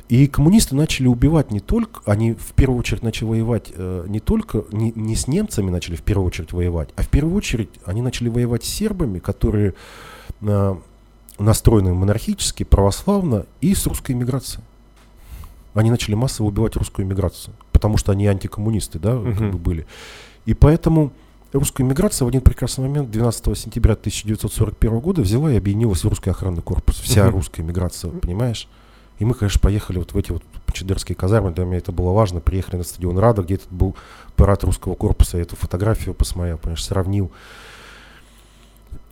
И 0.08 0.26
коммунисты 0.26 0.74
начали 0.74 1.06
убивать 1.06 1.50
не 1.50 1.60
только, 1.60 2.00
они 2.04 2.34
в 2.34 2.52
первую 2.52 2.78
очередь 2.80 3.02
начали 3.02 3.28
воевать 3.28 3.72
э, 3.74 4.04
не 4.08 4.20
только, 4.20 4.64
не, 4.70 4.92
не 4.94 5.16
с 5.16 5.26
немцами 5.26 5.70
начали 5.70 5.96
в 5.96 6.02
первую 6.02 6.26
очередь 6.26 6.52
воевать, 6.52 6.90
а 6.96 7.02
в 7.02 7.08
первую 7.08 7.34
очередь 7.36 7.70
они 7.86 8.02
начали 8.02 8.28
воевать 8.28 8.64
с 8.64 8.68
сербами, 8.68 9.20
которые 9.20 9.74
э, 10.42 10.74
настроены 11.38 11.94
монархически, 11.94 12.64
православно 12.64 13.46
и 13.62 13.74
с 13.74 13.86
русской 13.86 14.12
иммиграцией. 14.12 14.62
Они 15.74 15.90
начали 15.90 16.14
массово 16.14 16.48
убивать 16.48 16.76
русскую 16.76 17.06
иммиграцию, 17.06 17.54
потому 17.72 17.96
что 17.96 18.12
они 18.12 18.26
антикоммунисты, 18.26 18.98
да, 18.98 19.12
как 19.16 19.40
Мгм. 19.40 19.50
бы 19.52 19.58
были. 19.58 19.86
И 20.44 20.52
поэтому 20.52 21.12
русская 21.54 21.84
иммиграция 21.84 22.26
в 22.26 22.28
один 22.28 22.42
прекрасный 22.42 22.82
момент, 22.86 23.10
12 23.10 23.54
сентября 23.56 23.94
1941 23.94 24.98
года, 25.00 25.22
взяла 25.22 25.50
и 25.50 25.56
объединилась 25.56 26.04
в 26.04 26.08
русский 26.08 26.28
охранный 26.28 26.60
корпус. 26.60 27.00
Вся 27.00 27.24
Мгм. 27.24 27.32
русская 27.36 27.62
иммиграция, 27.62 28.10
понимаешь? 28.10 28.68
И 29.22 29.24
мы, 29.24 29.34
конечно, 29.34 29.60
поехали 29.60 29.98
вот 29.98 30.14
в 30.14 30.18
эти 30.18 30.32
вот 30.32 30.42
Чедерские 30.72 31.14
казармы, 31.14 31.52
для 31.52 31.64
меня 31.64 31.78
это 31.78 31.92
было 31.92 32.10
важно. 32.10 32.40
Приехали 32.40 32.78
на 32.78 32.82
стадион 32.82 33.18
Рада, 33.18 33.42
где 33.42 33.54
этот 33.54 33.70
был 33.70 33.94
парад 34.34 34.64
русского 34.64 34.96
корпуса. 34.96 35.36
Я 35.36 35.44
эту 35.44 35.54
фотографию 35.54 36.12
посмотрел, 36.12 36.58
понимаешь, 36.58 36.84
сравнил. 36.84 37.30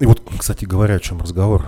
И 0.00 0.06
вот, 0.06 0.20
кстати 0.36 0.64
говоря, 0.64 0.96
о 0.96 0.98
чем 0.98 1.20
разговор. 1.20 1.64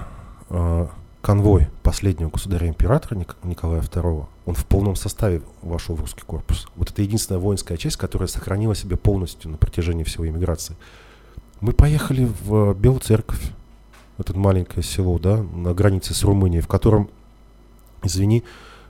А, 0.51 0.91
Конвой 1.21 1.69
последнего 1.85 2.31
государя-императора 2.31 3.15
Ник- 3.17 3.37
Николая 3.45 3.81
II, 3.81 4.27
он 4.45 4.55
в 4.57 4.67
полном 4.67 4.97
составе 4.97 5.43
вошел 5.61 5.95
в 5.95 6.01
русский 6.01 6.23
корпус. 6.23 6.67
Вот 6.75 6.91
это 6.91 7.01
единственная 7.01 7.39
воинская 7.39 7.77
часть, 7.77 7.97
которая 7.97 8.27
сохранила 8.27 8.75
себя 8.75 8.97
полностью 8.97 9.53
на 9.53 9.57
протяжении 9.57 10.03
всего 10.03 10.27
иммиграции. 10.27 10.75
Мы 11.61 11.75
поехали 11.75 12.29
в 12.43 12.75
Белую 12.75 13.03
Церковь, 13.03 13.53
это 14.19 14.37
маленькое 14.37 14.83
село, 14.83 15.21
да, 15.21 15.37
на 15.37 15.75
границе 15.75 16.13
с 16.13 16.25
Румынией, 16.25 16.61
в 16.61 16.67
котором, 16.67 17.09
извини, 18.03 18.45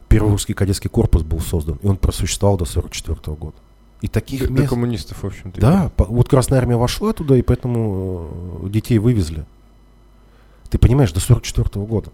первый 0.09 0.31
русский 0.31 0.55
кадетский 0.55 0.89
корпус 0.91 1.23
был 1.23 1.41
создан, 1.41 1.79
и 1.83 1.87
он 1.87 1.97
просуществовал 1.97 2.57
до 2.57 2.65
1944 2.65 3.37
года. 3.37 3.57
И 4.01 4.09
таких 4.09 4.49
для 4.49 4.51
мест... 4.63 4.69
коммунистов, 4.69 5.23
в 5.23 5.27
общем-то. 5.27 5.61
Да, 5.61 5.91
по- 5.97 6.05
вот 6.05 6.29
Красная 6.29 6.59
Армия 6.59 6.77
вошла 6.77 7.13
туда, 7.13 7.37
и 7.37 7.43
поэтому 7.43 8.61
э, 8.65 8.69
детей 8.69 8.99
вывезли. 8.99 9.45
Ты 10.71 10.79
понимаешь, 10.79 11.13
до 11.13 11.21
44 11.21 11.85
года. 11.87 12.11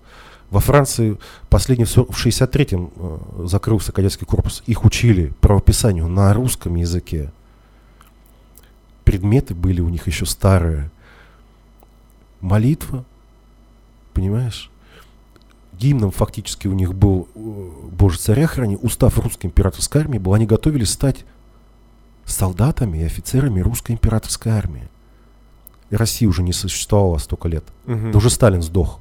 Во 0.50 0.60
Франции 0.60 1.18
последний 1.48 1.84
в 1.84 1.90
сор- 1.90 2.10
в 2.12 2.26
63-м 2.26 2.90
э, 2.94 3.18
закрылся 3.46 3.92
кадетский 3.92 4.26
корпус. 4.26 4.62
Их 4.66 4.84
учили 4.84 5.32
правописанию 5.40 6.08
на 6.08 6.32
русском 6.34 6.74
языке. 6.74 7.32
Предметы 9.04 9.54
были 9.54 9.80
у 9.80 9.88
них 9.88 10.06
еще 10.06 10.26
старые. 10.26 10.90
Молитва, 12.40 13.04
понимаешь? 14.12 14.70
Гимном 15.78 16.10
фактически 16.10 16.66
у 16.66 16.72
них 16.72 16.94
был 16.94 17.28
э, 17.34 17.38
«Боже, 17.92 18.18
царя 18.18 18.46
храни». 18.46 18.76
Устав 18.80 19.18
русской 19.18 19.46
императорской 19.46 20.00
армии 20.00 20.18
был. 20.18 20.34
Они 20.34 20.46
готовились 20.46 20.90
стать 20.90 21.24
солдатами 22.24 22.98
и 22.98 23.04
офицерами 23.04 23.60
русской 23.60 23.92
императорской 23.92 24.52
армии. 24.52 24.88
И 25.90 25.96
России 25.96 26.26
уже 26.26 26.42
не 26.42 26.52
существовало 26.52 27.18
столько 27.18 27.48
лет. 27.48 27.64
Мгм. 27.86 28.12
Да 28.12 28.18
уже 28.18 28.28
Сталин 28.28 28.62
сдох. 28.62 29.00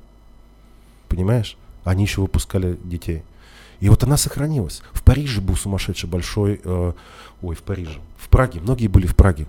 Понимаешь? 1.09 1.57
Они 1.83 2.03
еще 2.03 2.21
выпускали 2.21 2.77
детей. 2.83 3.23
И 3.79 3.89
вот 3.89 4.03
она 4.03 4.17
сохранилась. 4.17 4.81
В 4.91 5.03
Париже 5.03 5.41
был 5.41 5.55
сумасшедший 5.55 6.09
большой... 6.09 6.61
э, 6.63 6.93
ой, 7.41 7.55
в 7.55 7.63
Париже. 7.63 7.99
В 8.17 8.29
Праге. 8.29 8.59
Многие 8.59 8.87
были 8.87 9.07
в 9.07 9.15
Праге. 9.15 9.47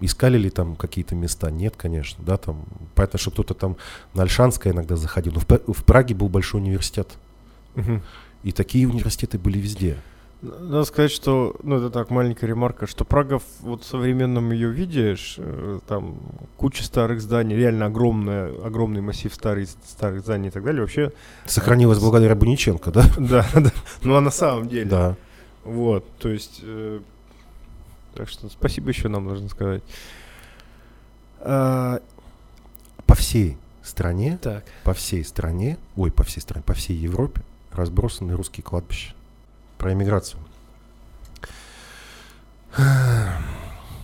Искали 0.00 0.38
ли 0.38 0.50
там 0.50 0.76
какие-то 0.76 1.14
места? 1.14 1.50
Нет, 1.50 1.74
конечно. 1.76 2.24
Да, 2.24 2.36
там, 2.36 2.64
понятно, 2.94 3.18
что 3.18 3.30
кто-то 3.30 3.54
там 3.54 3.76
на 4.14 4.22
Альшанское 4.22 4.72
иногда 4.72 4.96
заходил. 4.96 5.34
Но 5.34 5.40
в, 5.40 5.72
в 5.74 5.84
Праге 5.84 6.14
был 6.14 6.28
большой 6.28 6.60
университет. 6.60 7.08
Мгм. 7.74 8.02
И 8.42 8.52
такие 8.52 8.88
университеты 8.88 9.38
были 9.38 9.58
везде. 9.58 9.98
Надо 10.42 10.84
сказать, 10.84 11.10
что, 11.10 11.54
ну 11.62 11.76
это 11.76 11.90
так, 11.90 12.08
маленькая 12.08 12.46
ремарка, 12.46 12.86
что 12.86 13.04
Прага 13.04 13.40
в 13.40 13.44
вот 13.60 13.84
современном 13.84 14.50
ее 14.52 14.70
виде, 14.70 15.14
ш- 15.14 15.42
э, 15.44 15.80
там 15.86 16.18
куча 16.56 16.82
старых 16.82 17.20
зданий, 17.20 17.54
реально 17.54 17.84
огромная, 17.86 18.50
огромный 18.64 19.02
массив 19.02 19.34
старых, 19.34 19.68
старых 19.86 20.22
зданий 20.22 20.48
и 20.48 20.50
так 20.50 20.64
далее, 20.64 20.80
вообще, 20.80 21.12
Сохранилась 21.44 21.98
благодаря 21.98 22.34
Буниченко, 22.34 22.90
да? 22.90 23.04
да, 23.18 23.46
да, 23.54 23.70
ну 24.02 24.16
а 24.16 24.22
на 24.22 24.30
самом 24.30 24.66
деле, 24.66 24.86
Да. 24.88 25.16
вот, 25.62 26.06
то 26.18 26.30
есть, 26.30 26.60
э, 26.62 27.00
так 28.14 28.28
что 28.28 28.48
спасибо 28.48 28.90
еще 28.90 29.08
нам 29.08 29.24
нужно 29.24 29.48
сказать. 29.48 29.82
А, 31.40 32.00
По 33.06 33.14
всей 33.14 33.56
стране 33.82 34.38
так, 34.40 34.64
по 34.84 34.94
всей 34.94 35.24
стране, 35.24 35.78
ой, 35.96 36.10
по 36.12 36.22
всей 36.22 36.40
стране, 36.40 36.62
по 36.64 36.74
всей 36.74 36.96
Европе 36.96 37.42
разбросаны 37.72 38.34
русские 38.34 38.64
кладбища. 38.64 39.14
Про 39.78 39.92
эмиграцию. 39.92 40.40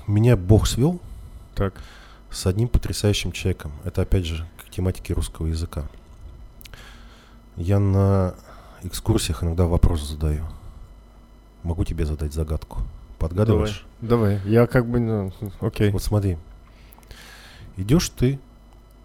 Меня 0.07 0.37
Бог 0.37 0.66
свел 0.66 1.01
так, 1.55 1.81
с 2.31 2.47
одним 2.47 2.69
потрясающим 2.69 3.33
человеком. 3.33 3.73
Это 3.85 4.03
опять 4.03 4.25
же 4.25 4.47
к 4.59 4.71
тематике 4.71 5.14
русского 5.14 5.47
языка. 5.47 5.85
Я 7.57 7.79
на 7.79 8.35
экскурсиях 8.83 9.42
иногда 9.42 9.66
вопрос 9.66 10.03
задаю. 10.03 10.47
Могу 11.62 11.85
тебе 11.85 12.07
задать 12.07 12.33
загадку? 12.33 12.83
Подгадываешь? 13.18 13.87
давай, 14.00 14.40
я 14.44 14.66
как 14.66 14.87
бы, 14.87 15.00
ну, 15.00 15.33
окей, 15.61 15.90
Вот 15.90 16.02
смотри. 16.02 16.37
Идешь 17.76 18.09
ты 18.11 18.38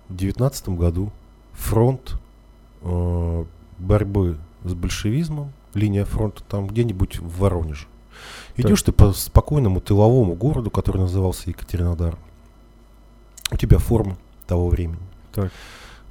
в 0.10 0.16
девятнадцатом 0.16 0.78
году, 0.78 1.12
фронт 1.54 2.16
э, 2.82 3.46
борьбы 3.80 4.38
с 4.64 4.74
большевизмом, 4.74 5.52
линия 5.74 6.06
фронта 6.06 6.44
там 6.44 6.68
где-нибудь 6.68 7.20
в 7.20 7.40
Воронеже. 7.40 7.88
Идешь 8.58 8.84
ты 8.84 8.92
по 8.92 9.14
спокойному 9.14 9.82
тыловому 9.82 10.36
городу, 10.36 10.70
который 10.70 11.02
назывался 11.02 11.50
Екатеринодар. 11.50 12.18
У 13.52 13.58
тебя 13.58 13.78
форма 13.80 14.18
того 14.48 14.70
времени. 14.70 15.00
Так. 15.34 15.52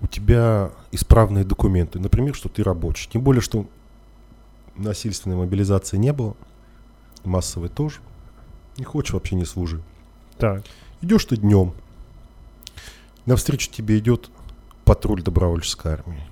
У 0.00 0.06
тебя 0.06 0.70
исправные 0.92 1.44
документы. 1.44 1.98
Например, 1.98 2.34
что 2.34 2.48
ты 2.48 2.62
рабочий. 2.62 3.08
Тем 3.10 3.22
более, 3.22 3.42
что 3.42 3.66
насильственной 4.76 5.36
мобилизации 5.36 5.96
не 5.98 6.12
было. 6.12 6.34
Массовой 7.24 7.68
тоже. 7.68 8.00
Не 8.76 8.84
хочешь 8.84 9.12
вообще 9.12 9.34
не 9.36 9.44
служи. 9.44 9.80
так, 10.38 10.62
Идешь 11.02 11.24
ты 11.24 11.36
днем. 11.36 11.72
Навстречу 13.26 13.70
тебе 13.70 13.98
идет 13.98 14.30
патруль 14.84 15.22
добровольческой 15.22 15.92
армии. 15.94 16.22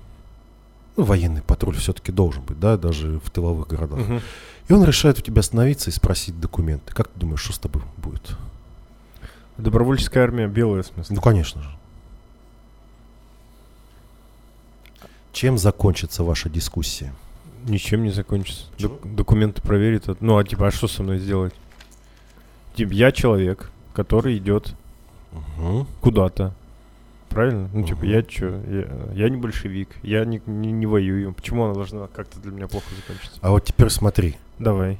Ну, 0.95 1.03
военный 1.03 1.41
патруль 1.41 1.75
все-таки 1.77 2.11
должен 2.11 2.43
быть, 2.43 2.59
да, 2.59 2.77
даже 2.77 3.19
в 3.19 3.29
тыловых 3.29 3.67
городах. 3.67 3.99
Мгм. 3.99 4.21
И 4.67 4.73
он 4.73 4.83
решает 4.83 5.17
у 5.17 5.21
тебя 5.21 5.39
остановиться 5.39 5.89
и 5.89 5.93
спросить 5.93 6.39
документы. 6.39 6.93
Как 6.93 7.07
ты 7.07 7.19
думаешь, 7.19 7.41
что 7.41 7.53
с 7.53 7.59
тобой 7.59 7.81
будет? 7.97 8.37
добровольческая 9.57 10.23
армия, 10.23 10.47
белая, 10.47 10.83
в 10.83 10.87
смысле, 10.87 11.15
Ну, 11.17 11.21
конечно 11.21 11.61
же. 11.61 11.69
Чем 15.33 15.57
закончится 15.57 16.23
ваша 16.23 16.49
дискуссия? 16.49 17.13
Ничем 17.65 18.03
не 18.03 18.09
закончится. 18.11 18.65
Док- 18.79 19.01
документы 19.15 19.61
проверит. 19.61 20.07
а- 20.09 20.15
Ну, 20.19 20.37
а 20.37 20.43
типа, 20.43 20.67
а 20.67 20.71
что 20.71 20.87
со 20.87 21.03
мной 21.03 21.19
сделать? 21.19 21.53
Типа, 22.75 22.91
я 22.93 23.11
человек, 23.11 23.71
который 23.93 24.37
идет 24.37 24.73
Мгм. 25.57 25.85
куда-то. 26.01 26.53
Правильно? 27.29 27.69
Ну, 27.73 27.83
типа, 27.83 27.99
Мгм. 27.99 28.09
я 28.09 28.21
что? 28.23 28.45
Я, 29.15 29.23
я 29.25 29.29
не 29.29 29.37
большевик, 29.37 29.89
я 30.01 30.25
не, 30.25 30.41
не, 30.47 30.71
не 30.71 30.85
воюю. 30.85 31.33
Почему 31.33 31.65
она 31.65 31.73
должна 31.73 32.07
как-то 32.07 32.39
для 32.39 32.51
меня 32.51 32.67
плохо 32.67 32.87
закончиться? 32.95 33.37
А 33.41 33.51
вот 33.51 33.65
теперь 33.65 33.89
смотри. 33.89 34.37
Давай. 34.57 34.97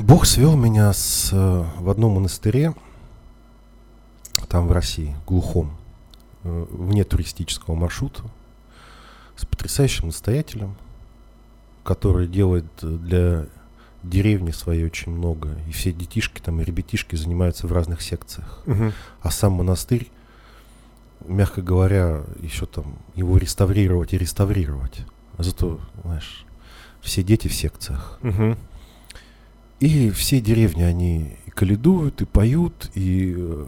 Бог 0.00 0.26
свел 0.26 0.56
меня 0.56 0.92
с, 0.92 1.30
э, 1.32 1.64
в 1.78 1.88
одном 1.88 2.12
монастыре, 2.14 2.74
там 4.48 4.66
в 4.66 4.72
России, 4.72 5.14
глухом, 5.26 5.76
э, 6.44 6.66
вне 6.70 7.04
туристического 7.04 7.74
маршрута, 7.76 8.22
с 9.36 9.44
потрясающим 9.44 10.06
настоятелем, 10.06 10.76
который 11.84 12.26
делает 12.26 12.66
э, 12.82 12.86
для 12.86 13.46
деревни 14.02 14.50
своей 14.50 14.84
очень 14.84 15.12
много. 15.12 15.56
И 15.68 15.72
все 15.72 15.92
детишки 15.92 16.40
там 16.40 16.60
и 16.60 16.64
ребятишки 16.64 17.16
занимаются 17.16 17.66
в 17.66 17.72
разных 17.72 18.02
секциях. 18.02 18.62
Мгм. 18.66 18.92
А 19.20 19.30
сам 19.30 19.52
монастырь, 19.52 20.10
мягко 21.26 21.62
говоря, 21.62 22.22
еще 22.40 22.66
там 22.66 22.98
его 23.14 23.36
реставрировать 23.36 24.12
и 24.12 24.18
реставрировать. 24.18 25.00
А 25.36 25.42
Зато, 25.42 25.80
знаешь, 26.02 26.44
все 27.00 27.22
дети 27.22 27.48
в 27.48 27.54
секциях. 27.54 28.18
Мгм. 28.22 28.56
И 29.80 30.10
все 30.10 30.40
деревни, 30.40 30.82
они 30.82 31.36
и 31.44 31.50
каледуют, 31.50 32.22
и 32.22 32.24
поют, 32.24 32.90
и 32.94 33.34
э, 33.36 33.66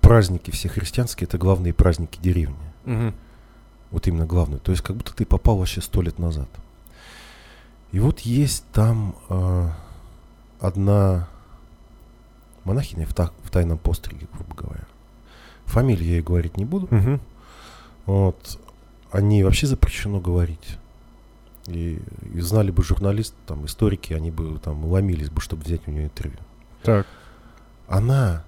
праздники 0.00 0.50
все 0.50 0.68
христианские, 0.68 1.26
это 1.26 1.38
главные 1.38 1.72
праздники 1.72 2.18
деревни. 2.20 2.56
Мгм. 2.84 3.14
Вот 3.90 4.06
именно 4.06 4.26
главное. 4.26 4.58
То 4.58 4.70
есть 4.72 4.82
как 4.82 4.96
будто 4.96 5.14
ты 5.14 5.24
попал 5.24 5.56
вообще 5.58 5.80
сто 5.80 6.02
лет 6.02 6.18
назад. 6.18 6.48
И 7.92 8.00
вот 8.00 8.20
есть 8.20 8.64
там 8.72 9.14
э, 9.30 9.70
одна 10.60 11.28
монахиня 12.64 13.06
в, 13.06 13.14
та- 13.14 13.32
в 13.44 13.50
тайном 13.50 13.78
постриге, 13.78 14.26
грубо 14.34 14.54
говоря. 14.54 14.84
Фамилию 15.64 16.06
я 16.06 16.14
ей 16.16 16.22
говорить 16.22 16.56
не 16.56 16.64
буду. 16.66 16.86
Мгм. 16.90 17.20
Вот. 18.06 18.58
О 19.10 19.20
ней 19.22 19.42
вообще 19.42 19.66
запрещено 19.66 20.20
говорить. 20.20 20.76
И, 21.66 22.00
и 22.34 22.40
знали 22.40 22.70
бы 22.70 22.82
журналисты, 22.82 23.36
там, 23.46 23.64
историки, 23.66 24.12
они 24.14 24.30
бы 24.30 24.58
там 24.58 24.84
ломились 24.86 25.30
бы, 25.30 25.40
чтобы 25.40 25.64
взять 25.64 25.86
у 25.86 25.90
нее 25.90 26.04
интервью. 26.04 26.38
Так. 26.82 27.06
Она, 27.86 28.44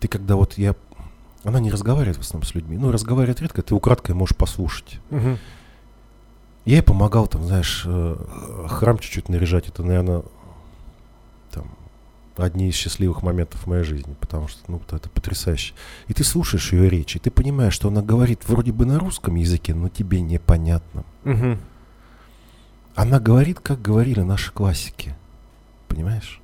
ты 0.00 0.08
когда 0.08 0.36
вот 0.36 0.58
я, 0.58 0.74
она 1.44 1.60
не 1.60 1.70
разговаривает 1.70 2.18
в 2.18 2.20
основном 2.20 2.46
с 2.46 2.54
людьми, 2.54 2.76
ну, 2.76 2.90
разговаривает 2.92 3.40
редко, 3.40 3.62
ты 3.62 3.74
украдкой 3.74 4.14
можешь 4.14 4.36
послушать. 4.36 5.00
Мгм. 5.10 5.38
Я 6.66 6.76
ей 6.76 6.82
помогал, 6.82 7.26
там, 7.26 7.44
знаешь, 7.44 7.84
э, 7.86 8.16
храм 8.68 8.98
чуть-чуть 8.98 9.28
наряжать. 9.28 9.68
Это, 9.68 9.82
наверное, 9.82 10.22
там, 11.50 11.70
одни 12.36 12.68
из 12.68 12.74
счастливых 12.74 13.22
моментов 13.22 13.62
в 13.62 13.66
моей 13.66 13.82
жизни, 13.82 14.14
потому 14.20 14.48
что, 14.48 14.60
ну, 14.68 14.80
это 14.90 15.08
потрясающе. 15.08 15.74
И 16.08 16.12
ты 16.12 16.22
слушаешь 16.22 16.72
ее 16.72 16.88
речь, 16.90 17.16
и 17.16 17.18
ты 17.18 17.30
понимаешь, 17.30 17.72
что 17.72 17.88
она 17.88 18.02
говорит 18.02 18.46
вроде 18.46 18.72
бы 18.72 18.84
на 18.84 18.98
русском 18.98 19.36
языке, 19.36 19.74
но 19.74 19.88
тебе 19.88 20.20
непонятно. 20.20 21.04
Мгм. 21.24 21.58
Она 22.94 23.18
говорит, 23.18 23.60
как 23.60 23.80
говорили 23.80 24.20
наши 24.20 24.52
классики. 24.52 25.16
Понимаешь? 25.88 26.39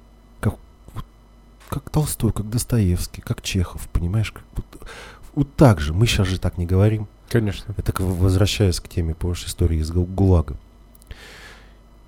Как, 1.69 1.91
Толстой, 1.91 2.33
как 2.33 2.49
Достоевский, 2.49 3.21
как 3.23 3.43
Чехов, 3.43 3.89
понимаешь? 3.89 4.33
Как, 4.33 4.45
вот, 4.55 4.89
вот 5.35 5.55
так 5.57 5.81
же. 5.81 5.93
Мы 5.93 6.07
сейчас 6.07 6.29
же 6.29 6.39
так 6.39 6.59
не 6.59 6.67
говорим. 6.67 7.09
Конечно. 7.29 7.75
Это 7.77 7.93
возвращаясь 8.03 8.79
к 8.81 8.89
теме 8.89 9.15
помнишь, 9.15 9.45
истории 9.47 9.79
из 9.79 9.91
Гу- 9.91 10.05
ГУЛАГа. 10.05 10.57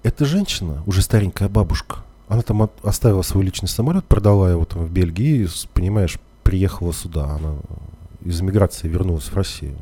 Эта 0.05 0.25
женщина, 0.25 0.83
уже 0.87 1.03
старенькая 1.03 1.49
бабушка, 1.49 2.05
она 2.29 2.43
там 2.43 2.63
от- 2.63 2.85
оставила 2.85 3.23
свой 3.23 3.45
личный 3.45 3.69
самолет, 3.69 4.05
продала 4.05 4.51
его 4.51 4.65
там 4.65 4.85
в 4.85 4.91
Бельгии, 4.91 5.45
и, 5.45 5.49
понимаешь, 5.75 6.19
приехала 6.45 6.93
сюда. 6.93 7.25
Она 7.35 7.57
из 8.25 8.41
эмиграции 8.41 8.87
вернулась 8.89 9.25
в 9.25 9.35
Россию. 9.35 9.77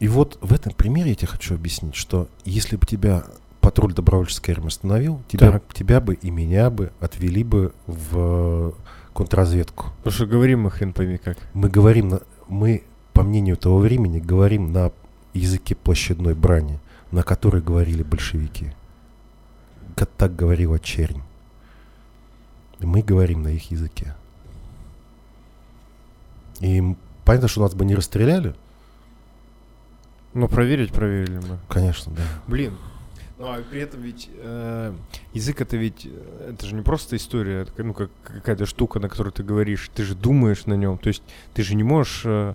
И 0.00 0.08
вот 0.08 0.38
в 0.42 0.52
этом 0.52 0.72
примере 0.74 1.10
я 1.10 1.14
тебе 1.14 1.28
хочу 1.28 1.54
объяснить, 1.54 1.94
что 1.94 2.28
если 2.44 2.76
бы 2.76 2.86
тебя 2.86 3.24
патруль 3.64 3.94
добровольческой 3.94 4.50
армии 4.52 4.66
остановил, 4.68 5.22
тебя, 5.26 5.52
Так. 5.52 5.72
тебя 5.72 6.00
бы 6.00 6.14
и 6.14 6.30
меня 6.30 6.68
бы 6.68 6.92
отвели 7.00 7.42
бы 7.42 7.72
в 7.86 8.74
контрразведку. 9.14 9.86
Потому 9.98 10.12
что 10.12 10.26
говорим 10.26 10.62
мы 10.62 10.70
хрен 10.70 10.92
пойми 10.92 11.16
как. 11.16 11.38
Мы 11.54 11.70
говорим, 11.70 12.08
на, 12.10 12.20
мы, 12.46 12.84
по 13.14 13.22
мнению 13.22 13.56
того 13.56 13.78
времени, 13.78 14.20
говорим 14.20 14.70
на 14.72 14.92
языке 15.32 15.74
площадной 15.74 16.34
брани, 16.34 16.78
на 17.10 17.22
которой 17.22 17.62
говорили 17.62 18.02
большевики. 18.02 18.72
Как 19.96 20.10
так 20.10 20.36
говорила 20.36 20.78
чернь. 20.78 21.22
Мы 22.80 23.00
говорим 23.00 23.42
на 23.42 23.48
их 23.48 23.70
языке. 23.70 24.14
И 26.60 26.82
понятно, 27.24 27.48
что 27.48 27.62
нас 27.62 27.74
бы 27.74 27.84
не 27.86 27.94
расстреляли, 27.94 28.54
Но 30.34 30.48
проверить 30.48 30.92
проверили 30.92 31.38
мы. 31.38 31.58
конечно, 31.68 32.12
да. 32.14 32.22
Блин. 32.46 32.74
Ну, 33.44 33.50
а 33.50 33.62
при 33.62 33.80
этом 33.82 34.00
ведь 34.00 34.30
э, 34.38 34.94
язык 35.34 35.60
это 35.60 35.76
ведь 35.76 36.06
э, 36.06 36.52
это 36.54 36.64
же 36.66 36.74
не 36.74 36.80
просто 36.80 37.16
история, 37.16 37.60
это 37.62 37.82
ну 37.82 37.92
как 37.92 38.10
какая-то 38.22 38.64
штука, 38.64 39.00
на 39.00 39.10
которую 39.10 39.32
ты 39.34 39.42
говоришь, 39.42 39.90
ты 39.94 40.02
же 40.02 40.14
думаешь 40.14 40.64
на 40.64 40.72
нем, 40.74 40.96
то 40.96 41.08
есть 41.08 41.22
ты 41.52 41.62
же 41.62 41.74
не 41.74 41.82
можешь. 41.82 42.22
э, 42.24 42.54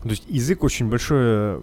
то 0.00 0.08
есть 0.10 0.24
язык 0.28 0.62
очень 0.62 0.88
большое 0.88 1.60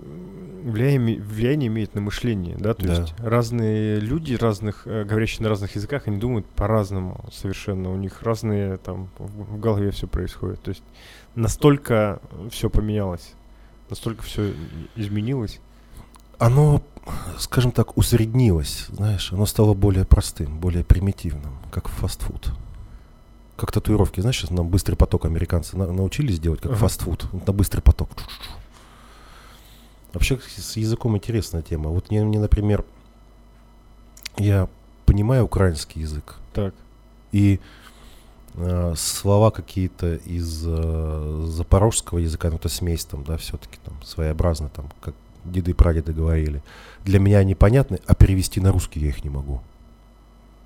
влияние, 0.64 1.22
влияние 1.22 1.68
имеет 1.68 1.96
на 1.96 2.02
мышление, 2.02 2.58
да, 2.58 2.74
то 2.74 2.86
Да. 2.86 2.96
есть 3.02 3.14
разные 3.20 4.02
люди, 4.02 4.34
разных, 4.34 4.82
э, 4.88 5.06
говорящие 5.06 5.44
на 5.44 5.50
разных 5.50 5.74
языках, 5.76 6.08
они 6.08 6.18
думают 6.18 6.46
по-разному 6.48 7.24
совершенно, 7.32 7.94
у 7.94 7.96
них 7.96 8.24
разные 8.24 8.76
там 8.78 9.10
в 9.20 9.58
голове 9.58 9.92
все 9.92 10.08
происходит, 10.08 10.62
то 10.62 10.70
есть 10.70 10.84
настолько 11.36 12.20
все 12.50 12.70
поменялось, 12.70 13.36
настолько 13.90 14.24
все 14.24 14.54
изменилось. 14.98 15.62
Оно, 16.40 16.84
скажем 17.38 17.72
так, 17.72 17.98
усреднилось, 17.98 18.88
знаешь, 18.92 19.32
оно 19.34 19.46
стало 19.46 19.74
более 19.74 20.06
простым, 20.06 20.60
более 20.60 20.84
примитивным, 20.84 21.58
как 21.72 21.88
фастфуд. 21.88 22.52
Как 23.58 23.72
татуировки, 23.72 24.22
знаешь, 24.22 24.38
сейчас 24.38 24.50
нам 24.52 24.70
быстрый 24.70 24.96
поток 24.96 25.26
американцы 25.26 25.78
на- 25.78 25.92
научились 25.92 26.40
делать, 26.40 26.62
как 26.62 26.72
Ага. 26.72 26.80
фастфуд, 26.82 27.28
на 27.46 27.54
быстрый 27.54 27.82
поток. 27.82 28.10
Вообще 30.14 30.40
с 30.58 30.76
языком 30.78 31.16
интересная 31.16 31.62
тема. 31.62 31.90
Вот 31.90 32.10
мне, 32.12 32.24
мне, 32.24 32.40
например, 32.40 32.84
я 34.38 34.68
понимаю 35.06 35.46
украинский 35.46 36.02
язык, 36.02 36.36
Так. 36.54 36.74
и 37.32 37.60
э, 38.56 38.94
слова 38.98 39.50
какие-то 39.52 40.16
из 40.16 40.64
э, 40.68 41.46
запорожского 41.48 42.18
языка, 42.20 42.50
ну 42.50 42.58
это 42.58 42.68
смесь 42.68 43.06
там, 43.06 43.24
да, 43.24 43.38
все-таки 43.38 43.78
там 43.86 43.94
своеобразно, 44.04 44.68
там, 44.70 44.90
как 45.02 45.16
деды 45.46 45.72
и 45.72 45.74
прадеды 45.74 46.12
говорили. 46.14 46.62
Для 47.04 47.20
меня 47.20 47.40
они 47.40 47.56
понятны, 47.56 48.00
а 48.06 48.16
перевести 48.16 48.60
на 48.60 48.72
русский 48.72 49.00
я 49.00 49.10
их 49.10 49.24
не 49.24 49.30
могу. 49.30 49.62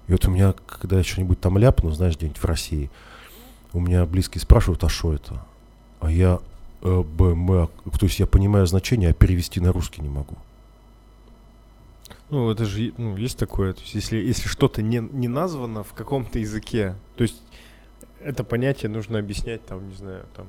И 0.07 0.11
вот 0.11 0.25
у 0.27 0.31
меня, 0.31 0.53
когда 0.67 0.97
я 0.97 1.03
что-нибудь 1.03 1.39
там 1.39 1.57
ляпну, 1.57 1.91
знаешь, 1.91 2.15
где-нибудь 2.15 2.37
в 2.37 2.45
России, 2.45 2.91
у 3.73 3.79
меня 3.79 4.05
близкие 4.05 4.41
спрашивают, 4.41 4.83
а 4.83 4.89
что 4.89 5.13
это? 5.13 5.45
А 5.99 6.11
я 6.11 6.39
э, 6.81 7.01
Б, 7.01 7.31
М, 7.31 7.51
а, 7.51 7.67
то 7.67 8.05
есть 8.05 8.19
я 8.19 8.27
понимаю 8.27 8.67
значение, 8.67 9.09
а 9.09 9.13
перевести 9.13 9.59
на 9.59 9.71
русский 9.71 10.01
не 10.01 10.09
могу. 10.09 10.35
Ну, 12.29 12.49
это 12.49 12.65
же, 12.65 12.93
ну, 12.97 13.15
есть 13.17 13.37
такое, 13.37 13.73
то 13.73 13.81
есть 13.81 13.93
если, 13.93 14.17
если 14.17 14.47
что-то 14.47 14.81
не, 14.81 14.97
не 14.97 15.27
названо 15.27 15.83
в 15.83 15.93
каком-то 15.93 16.39
языке, 16.39 16.95
то 17.15 17.23
есть 17.23 17.41
это 18.19 18.43
понятие 18.43 18.89
нужно 18.89 19.19
объяснять, 19.19 19.65
там, 19.65 19.87
не 19.87 19.95
знаю, 19.95 20.25
там, 20.35 20.47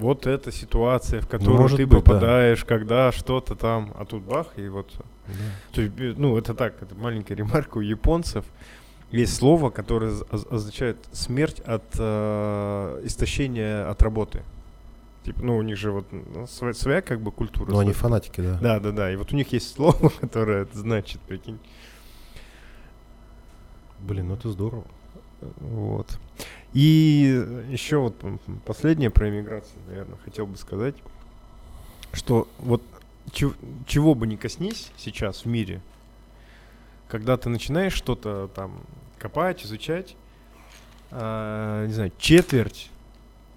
вот 0.00 0.26
эта 0.26 0.50
ситуация, 0.50 1.20
в 1.20 1.28
которую 1.28 1.60
может 1.60 1.76
ты 1.76 1.86
быть, 1.86 1.98
да. 1.98 2.00
попадаешь, 2.00 2.64
когда 2.64 3.12
что-то 3.12 3.54
там, 3.54 3.92
а 3.96 4.04
тут 4.04 4.22
бах, 4.22 4.48
и 4.56 4.68
вот, 4.68 4.92
то 5.72 5.82
есть, 5.82 5.92
э, 5.98 6.14
ну, 6.16 6.36
это 6.36 6.54
так, 6.54 6.82
это 6.82 6.94
маленькая 6.94 7.34
ремарка 7.36 7.78
у 7.78 7.80
японцев, 7.80 8.44
есть 9.10 9.34
слово, 9.36 9.70
которое 9.70 10.12
оз- 10.12 10.24
оз- 10.30 10.46
означает 10.50 10.96
смерть 11.12 11.60
от 11.60 11.84
э, 11.98 13.00
истощения 13.04 13.88
от 13.88 14.02
работы. 14.02 14.42
Типа, 15.24 15.42
ну, 15.42 15.58
у 15.58 15.62
них 15.62 15.76
же 15.76 15.90
вот 15.90 16.06
ну, 16.10 16.46
своя, 16.46 16.72
своя 16.72 17.02
как 17.02 17.20
бы 17.20 17.30
культура. 17.30 17.70
Ну, 17.70 17.78
они 17.78 17.92
фанатики, 17.92 18.40
да. 18.40 18.58
да, 18.60 18.80
да, 18.80 18.90
да. 18.90 19.12
И 19.12 19.16
вот 19.16 19.32
у 19.32 19.36
них 19.36 19.52
есть 19.52 19.74
слово, 19.74 20.10
которое 20.20 20.66
значит, 20.72 21.20
прикинь. 21.20 21.58
Блин, 23.98 24.28
ну 24.28 24.34
это 24.34 24.48
здорово. 24.48 24.84
Вот. 25.40 26.18
И 26.72 27.44
еще 27.70 27.98
вот 27.98 28.14
последнее 28.64 29.10
про 29.10 29.28
иммиграцию, 29.28 29.78
наверное, 29.88 30.16
хотел 30.24 30.46
бы 30.46 30.56
сказать, 30.56 30.94
что 32.12 32.46
вот 32.58 32.82
чё- 33.32 33.54
чего 33.86 34.14
бы 34.14 34.26
ни 34.26 34.36
коснись 34.36 34.90
сейчас 34.96 35.44
в 35.44 35.46
мире, 35.46 35.80
когда 37.08 37.36
ты 37.36 37.48
начинаешь 37.48 37.92
что-то 37.92 38.48
там 38.54 38.72
копать, 39.18 39.64
изучать, 39.64 40.14
а, 41.10 41.86
не 41.86 41.92
знаю, 41.92 42.12
четверть, 42.18 42.90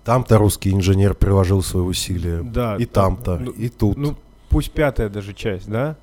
Там-то 0.06 0.38
русский 0.38 0.72
инженер 0.74 1.14
приложил 1.14 1.62
свои 1.64 1.84
усилия. 1.84 2.42
да, 2.44 2.76
И 2.78 2.86
там, 2.86 3.16
там-то, 3.16 3.38
ну, 3.46 3.52
и 3.52 3.70
тут. 3.70 3.96
ну 3.96 4.18
пусть 4.50 4.72
пятая 4.72 5.08
даже 5.08 5.34
часть, 5.34 5.70
да? 5.70 5.96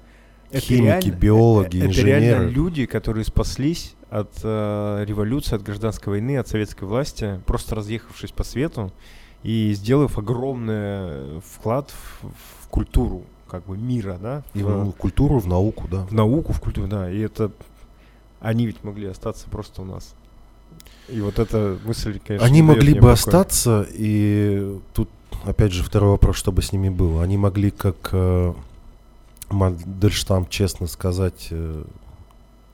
Химики, 0.52 1.10
биологи, 1.10 1.78
э, 1.78 1.90
это 1.90 2.00
реально 2.02 2.26
инженеры. 2.26 2.50
люди, 2.50 2.86
которые 2.86 3.24
спаслись 3.24 3.94
от 4.10 4.32
э, 4.42 5.04
революции, 5.06 5.54
от 5.56 5.62
гражданской 5.62 6.12
войны, 6.12 6.38
от 6.38 6.48
советской 6.48 6.84
власти, 6.84 7.40
просто 7.46 7.76
разъехавшись 7.76 8.32
по 8.32 8.42
свету 8.42 8.92
и 9.42 9.72
сделав 9.74 10.18
огромный 10.18 11.40
вклад 11.40 11.90
в, 11.90 12.26
в 12.64 12.68
культуру 12.68 13.22
как 13.48 13.64
бы 13.66 13.76
мира, 13.76 14.18
да, 14.20 14.42
И 14.54 14.62
в, 14.62 14.68
в 14.68 14.92
культуру, 14.92 15.38
в 15.38 15.46
науку, 15.46 15.88
да. 15.90 16.06
в 16.06 16.12
науку, 16.12 16.52
в 16.52 16.60
культуру, 16.60 16.86
да, 16.86 17.10
и 17.10 17.18
это 17.18 17.50
они 18.40 18.66
ведь 18.66 18.82
могли 18.84 19.06
остаться 19.06 19.48
просто 19.48 19.82
у 19.82 19.84
нас. 19.84 20.14
И 21.08 21.20
вот 21.20 21.38
эта 21.38 21.78
мысль, 21.84 22.20
конечно, 22.24 22.46
Они 22.46 22.62
могли 22.62 22.94
бы 22.94 23.00
покоя. 23.00 23.12
остаться, 23.14 23.86
и 23.92 24.78
тут, 24.94 25.10
опять 25.44 25.72
же, 25.72 25.82
второй 25.82 26.10
вопрос, 26.10 26.36
что 26.36 26.52
бы 26.52 26.62
с 26.62 26.72
ними 26.72 26.88
было. 26.88 27.22
Они 27.22 27.36
могли, 27.36 27.70
как 27.70 28.10
э, 28.12 28.54
Мандельштам 29.50 30.46
честно 30.46 30.86
сказать 30.86 31.48
э, 31.50 31.84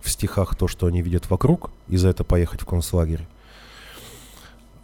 в 0.01 0.11
стихах 0.11 0.55
то, 0.57 0.69
что 0.69 0.87
они 0.87 1.03
видят 1.03 1.29
вокруг, 1.31 1.71
и 1.89 1.97
за 1.97 2.09
это 2.09 2.23
поехать 2.25 2.61
в 2.62 2.67
концлагерь. 2.67 3.27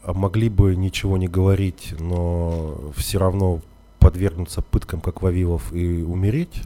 А 0.02 0.12
могли 0.12 0.48
бы 0.48 0.74
ничего 0.74 1.16
не 1.16 1.28
говорить, 1.28 1.94
но 2.00 2.92
все 2.96 3.18
равно 3.18 3.60
подвергнуться 4.00 4.62
пыткам, 4.62 5.00
как 5.00 5.22
Вавилов, 5.22 5.72
и 5.72 6.02
умереть. 6.02 6.62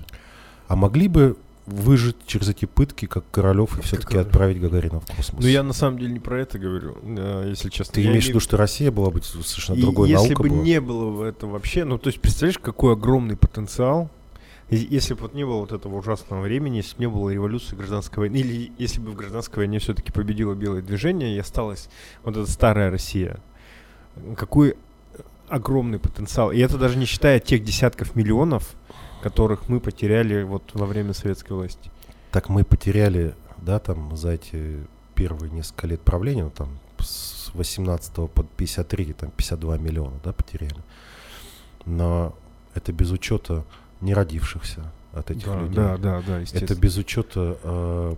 А 0.68 0.76
могли 0.76 1.08
бы 1.08 1.36
выжить 1.66 2.16
через 2.26 2.48
эти 2.48 2.64
пытки, 2.64 3.06
как 3.06 3.24
Королев, 3.30 3.78
и 3.78 3.82
все-таки 3.82 4.16
отправить 4.16 4.60
Гагарина 4.60 5.00
в 5.00 5.06
космос. 5.06 5.42
Ну, 5.42 5.48
я 5.48 5.62
на 5.62 5.72
самом 5.72 5.98
деле 5.98 6.12
не 6.12 6.20
про 6.20 6.40
это 6.40 6.58
говорю, 6.58 6.96
э, 7.02 7.46
если 7.48 7.68
честно. 7.68 7.94
Ты 7.94 8.02
Я 8.02 8.10
имеешь 8.10 8.26
в 8.26 8.28
виду, 8.28 8.40
что 8.40 8.56
Россия 8.56 8.90
была 8.92 9.10
бы 9.10 9.20
совершенно 9.22 9.76
И 9.76 9.80
другой 9.82 10.08
если 10.08 10.28
наука 10.28 10.42
бы 10.44 10.48
была? 10.48 10.62
не 10.62 10.80
было 10.80 11.24
этого 11.24 11.50
вообще, 11.50 11.84
ну 11.84 11.98
то 11.98 12.08
есть 12.08 12.20
представляешь, 12.20 12.58
какой 12.58 12.92
огромный 12.92 13.36
потенциал, 13.36 14.10
если 14.68 15.14
бы 15.14 15.20
вот 15.20 15.34
не 15.34 15.44
было 15.44 15.60
вот 15.60 15.72
этого 15.72 15.96
ужасного 15.96 16.42
времени, 16.42 16.78
если 16.78 16.96
бы 16.96 17.00
не 17.00 17.08
было 17.08 17.30
революции 17.30 17.76
гражданской 17.76 18.18
войны, 18.18 18.36
или 18.36 18.72
если 18.78 19.00
бы 19.00 19.12
в 19.12 19.14
гражданской 19.14 19.62
войне 19.62 19.78
все-таки 19.78 20.10
победило 20.10 20.54
белое 20.54 20.82
движение 20.82 21.36
и 21.36 21.38
осталась 21.38 21.88
вот 22.24 22.36
эта 22.36 22.50
старая 22.50 22.90
Россия, 22.90 23.38
какой 24.36 24.76
огромный 25.48 25.98
потенциал. 25.98 26.50
И 26.50 26.58
это 26.58 26.78
даже 26.78 26.98
не 26.98 27.04
считая 27.04 27.38
тех 27.38 27.62
десятков 27.62 28.16
миллионов, 28.16 28.74
которых 29.22 29.68
мы 29.68 29.80
потеряли 29.80 30.42
вот 30.42 30.62
во 30.74 30.86
время 30.86 31.12
советской 31.12 31.52
власти. 31.52 31.90
Так 32.32 32.48
мы 32.48 32.64
потеряли, 32.64 33.34
да, 33.58 33.78
там 33.78 34.16
за 34.16 34.30
эти 34.30 34.84
первые 35.14 35.50
несколько 35.50 35.86
лет 35.86 36.00
правления, 36.00 36.44
ну, 36.44 36.50
там 36.50 36.78
с 36.98 37.50
18 37.54 38.14
по 38.30 38.42
53, 38.56 39.12
там 39.12 39.30
52 39.30 39.78
миллиона, 39.78 40.18
да, 40.24 40.32
потеряли. 40.32 40.82
Но 41.84 42.34
это 42.74 42.92
без 42.92 43.10
учета 43.12 43.64
не 44.00 44.14
родившихся 44.14 44.92
от 45.12 45.30
этих 45.30 45.46
да, 45.46 45.60
людей. 45.60 45.76
да, 45.76 45.96
да, 45.96 46.20
да, 46.20 46.20
Это 46.20 46.40
естественно. 46.40 46.78
без 46.78 46.96
учета, 46.96 47.58
э, 47.62 48.14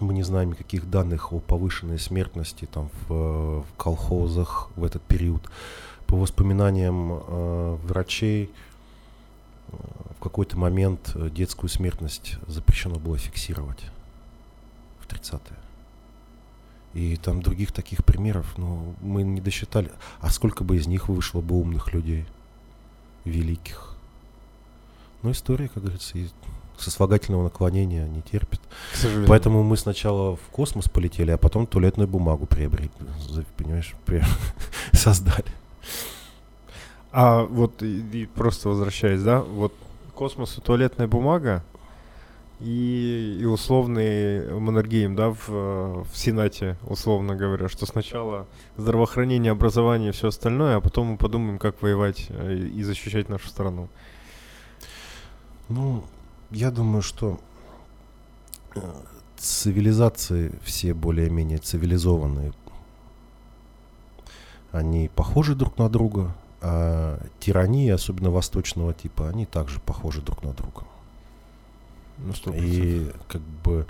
мы 0.00 0.14
не 0.14 0.22
знаем 0.22 0.50
никаких 0.50 0.90
данных 0.90 1.32
о 1.32 1.38
повышенной 1.38 1.98
смертности 1.98 2.66
там 2.66 2.88
в, 2.88 3.12
э, 3.12 3.62
в 3.62 3.76
колхозах 3.76 4.70
в 4.76 4.84
этот 4.84 5.02
период. 5.02 5.48
По 6.06 6.16
воспоминаниям 6.16 7.12
э, 7.12 7.78
врачей, 7.84 8.50
э, 9.68 9.76
в 10.18 10.20
какой-то 10.20 10.58
момент 10.58 11.12
э, 11.14 11.30
детскую 11.30 11.70
смертность 11.70 12.36
запрещено 12.46 12.98
было 12.98 13.18
фиксировать 13.18 13.84
в 15.00 15.06
30-е. 15.06 15.56
И 16.94 17.16
там 17.16 17.42
других 17.42 17.70
таких 17.72 18.04
примеров, 18.04 18.54
ну, 18.56 18.94
мы 19.00 19.22
не 19.22 19.40
досчитали. 19.40 19.92
А 20.20 20.30
сколько 20.30 20.64
бы 20.64 20.76
из 20.76 20.86
них 20.86 21.08
вышло 21.08 21.40
бы 21.40 21.54
умных 21.54 21.92
людей, 21.92 22.26
великих? 23.24 23.87
Ну, 25.22 25.30
история, 25.30 25.68
как 25.68 25.82
говорится, 25.82 26.18
и 26.18 26.28
сослагательного 26.76 27.44
наклонения 27.44 28.06
не 28.06 28.22
терпит. 28.22 28.60
Поэтому 29.26 29.62
мы 29.64 29.76
сначала 29.76 30.36
в 30.36 30.42
космос 30.52 30.88
полетели, 30.88 31.30
а 31.32 31.36
потом 31.36 31.66
туалетную 31.66 32.06
бумагу 32.08 32.46
приобрели, 32.46 32.90
понимаешь, 33.56 33.94
при- 34.06 34.22
создали. 34.92 35.44
А 37.10 37.42
вот 37.42 37.82
и, 37.82 38.22
и 38.22 38.26
просто 38.26 38.68
возвращаясь, 38.68 39.22
да, 39.22 39.40
вот 39.40 39.72
космос 40.14 40.58
и 40.58 40.60
туалетная 40.60 41.08
бумага 41.08 41.64
и, 42.60 43.38
и 43.40 43.44
условный 43.44 44.52
Маннергейм, 44.52 45.16
да, 45.16 45.30
в, 45.30 45.48
в 45.48 46.08
Сенате, 46.12 46.76
условно 46.86 47.34
говоря, 47.34 47.68
что 47.68 47.86
сначала 47.86 48.46
здравоохранение, 48.76 49.52
образование 49.52 50.10
и 50.10 50.12
все 50.12 50.28
остальное, 50.28 50.76
а 50.76 50.80
потом 50.80 51.06
мы 51.08 51.16
подумаем, 51.16 51.58
как 51.58 51.80
воевать 51.82 52.26
э, 52.28 52.56
и 52.56 52.82
защищать 52.82 53.28
нашу 53.28 53.48
страну. 53.48 53.88
Ну, 55.68 56.04
я 56.50 56.70
думаю, 56.70 57.02
что 57.02 57.38
э, 58.74 58.80
цивилизации 59.36 60.52
все 60.62 60.94
более-менее 60.94 61.58
цивилизованные, 61.58 62.52
они 64.72 65.08
похожи 65.14 65.54
друг 65.54 65.78
на 65.78 65.88
друга, 65.88 66.34
а 66.60 67.20
тирании, 67.38 67.88
особенно 67.90 68.30
восточного 68.30 68.92
типа, 68.92 69.28
они 69.28 69.46
также 69.46 69.80
похожи 69.80 70.22
друг 70.22 70.42
на 70.42 70.52
друга. 70.52 70.84
Ну, 72.18 72.32
И 72.54 73.12
как 73.28 73.42
бы 73.64 73.86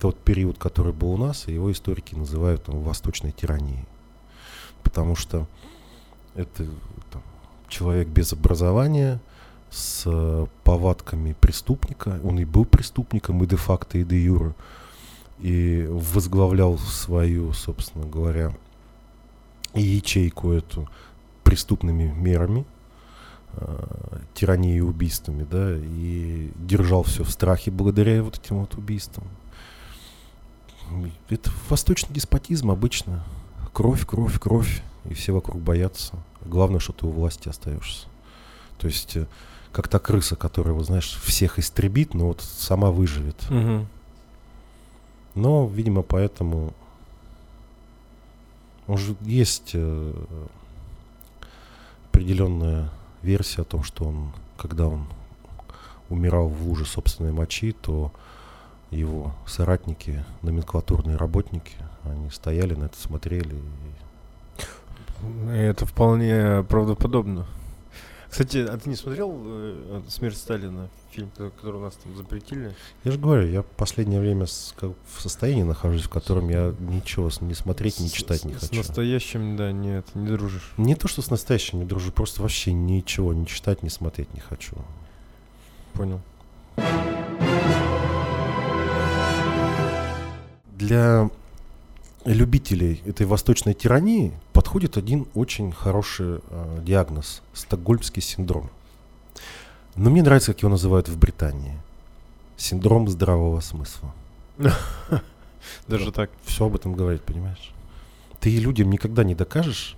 тот 0.00 0.18
период, 0.20 0.58
который 0.58 0.92
был 0.92 1.12
у 1.12 1.16
нас, 1.16 1.46
его 1.46 1.70
историки 1.70 2.14
называют 2.14 2.64
там, 2.64 2.80
восточной 2.80 3.32
тиранией. 3.32 3.84
Потому 4.82 5.16
что 5.16 5.46
это 6.34 6.66
там, 7.10 7.22
человек 7.68 8.08
без 8.08 8.32
образования, 8.32 9.20
с 9.74 10.04
э, 10.06 10.46
повадками 10.62 11.34
преступника. 11.40 12.20
Он 12.22 12.38
и 12.38 12.44
был 12.44 12.64
преступником, 12.64 13.42
и 13.42 13.46
де-факто, 13.46 13.98
и 13.98 14.04
де-юре. 14.04 14.54
И 15.40 15.86
возглавлял 15.90 16.78
свою, 16.78 17.52
собственно 17.52 18.06
говоря, 18.06 18.56
ячейку 19.74 20.52
эту 20.52 20.88
преступными 21.42 22.04
мерами, 22.04 22.64
э, 23.54 24.18
тиранией 24.34 24.78
и 24.78 24.80
убийствами, 24.80 25.44
да, 25.50 25.76
и 25.76 26.52
держал 26.54 27.02
все 27.02 27.24
в 27.24 27.30
страхе 27.30 27.72
благодаря 27.72 28.22
вот 28.22 28.38
этим 28.38 28.60
вот 28.60 28.76
убийствам. 28.76 29.26
Это 31.28 31.50
восточный 31.68 32.14
деспотизм 32.14 32.70
обычно. 32.70 33.24
Кровь, 33.72 34.06
кровь, 34.06 34.38
кровь, 34.38 34.82
и 35.10 35.14
все 35.14 35.32
вокруг 35.32 35.60
боятся. 35.60 36.14
Главное, 36.44 36.78
что 36.78 36.92
ты 36.92 37.06
у 37.06 37.10
власти 37.10 37.48
остаешься. 37.48 38.06
То 38.78 38.86
есть, 38.86 39.16
э, 39.16 39.26
как 39.74 39.88
та 39.88 39.98
крыса, 39.98 40.36
которая, 40.36 40.72
вот, 40.72 40.86
знаешь, 40.86 41.18
всех 41.24 41.58
истребит, 41.58 42.14
но 42.14 42.28
вот 42.28 42.40
сама 42.40 42.90
выживет. 42.90 43.36
Мгм. 43.50 43.86
Но, 45.34 45.66
видимо, 45.66 46.02
поэтому 46.02 46.72
уже 48.86 49.16
есть 49.22 49.72
э, 49.74 50.12
определенная 52.10 52.90
версия 53.22 53.62
о 53.62 53.64
том, 53.64 53.82
что 53.82 54.04
он, 54.04 54.30
когда 54.56 54.86
он 54.86 55.06
умирал 56.08 56.48
в 56.48 56.66
луже 56.68 56.84
собственной 56.84 57.32
мочи, 57.32 57.72
то 57.72 58.12
его 58.90 59.34
соратники, 59.46 60.24
номенклатурные 60.42 61.16
работники, 61.16 61.74
они 62.04 62.30
стояли 62.30 62.74
на 62.74 62.84
это, 62.84 62.96
смотрели. 62.96 63.56
и- 63.56 65.48
Это 65.50 65.86
вполне 65.86 66.62
правдоподобно. 66.68 67.46
Кстати, 68.34 68.66
а 68.68 68.76
ты 68.76 68.88
не 68.90 68.96
смотрел 68.96 69.32
э, 69.44 70.02
«Смерть 70.08 70.36
Сталина», 70.36 70.88
фильм, 71.12 71.30
ко- 71.36 71.50
который 71.50 71.76
у 71.76 71.80
нас 71.84 71.94
там 71.94 72.16
запретили? 72.16 72.74
Я 73.04 73.12
же 73.12 73.18
говорю, 73.20 73.46
я 73.48 73.62
в 73.62 73.66
последнее 73.66 74.18
время 74.18 74.46
с- 74.46 74.74
как 74.76 74.90
в 75.06 75.20
состоянии 75.22 75.62
нахожусь, 75.62 76.02
в 76.02 76.08
котором 76.08 76.48
я 76.48 76.74
ничего 76.80 77.30
с- 77.30 77.40
не 77.40 77.54
смотреть, 77.54 78.00
не 78.00 78.08
С- 78.08 78.12
читать 78.12 78.40
с- 78.40 78.44
не 78.44 78.54
С 78.54 78.58
хочу. 78.62 78.74
настоящим, 78.78 79.56
да, 79.56 79.70
нет, 79.70 80.04
не 80.16 80.26
дружишь. 80.26 80.72
Не 80.78 80.96
то, 80.96 81.06
что 81.06 81.22
с 81.22 81.30
настоящим 81.30 81.78
не 81.78 81.84
дружу, 81.84 82.10
просто 82.10 82.42
вообще 82.42 82.72
ничего 82.72 83.32
не 83.32 83.46
читать, 83.46 83.84
не 83.84 83.88
смотреть 83.88 84.34
не 84.34 84.40
хочу. 84.40 84.74
Понял. 85.92 86.20
Для 90.72 91.30
любителей 92.24 93.02
этой 93.04 93.26
восточной 93.26 93.74
тирании 93.74 94.32
подходит 94.52 94.96
один 94.96 95.26
очень 95.34 95.72
хороший 95.72 96.40
э, 96.48 96.78
диагноз– 96.82 97.42
стокгольмский 97.52 98.22
синдром. 98.22 98.70
Но 99.96 100.10
мне 100.10 100.22
нравится, 100.22 100.52
как 100.52 100.62
его 100.62 100.70
называют 100.70 101.08
в 101.08 101.18
Британии. 101.18 101.76
Синдром 102.56 103.08
здравого 103.08 103.60
смысла. 103.60 104.14
Даже 105.88 106.12
так. 106.12 106.30
Все 106.44 106.66
об 106.66 106.74
этом 106.74 106.94
говорит, 106.94 107.22
понимаешь? 107.22 107.72
Ты 108.40 108.56
людям 108.58 108.90
никогда 108.90 109.24
не 109.24 109.34
докажешь, 109.34 109.96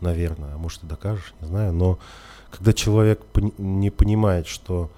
наверное, 0.00 0.54
а 0.54 0.58
может 0.58 0.82
и 0.84 0.86
докажешь, 0.86 1.34
не 1.40 1.48
знаю, 1.48 1.72
но 1.72 1.98
когда 2.50 2.72
человек 2.72 3.24
пони- 3.26 3.54
не 3.58 3.90
понимает, 3.90 4.46
что 4.46 4.90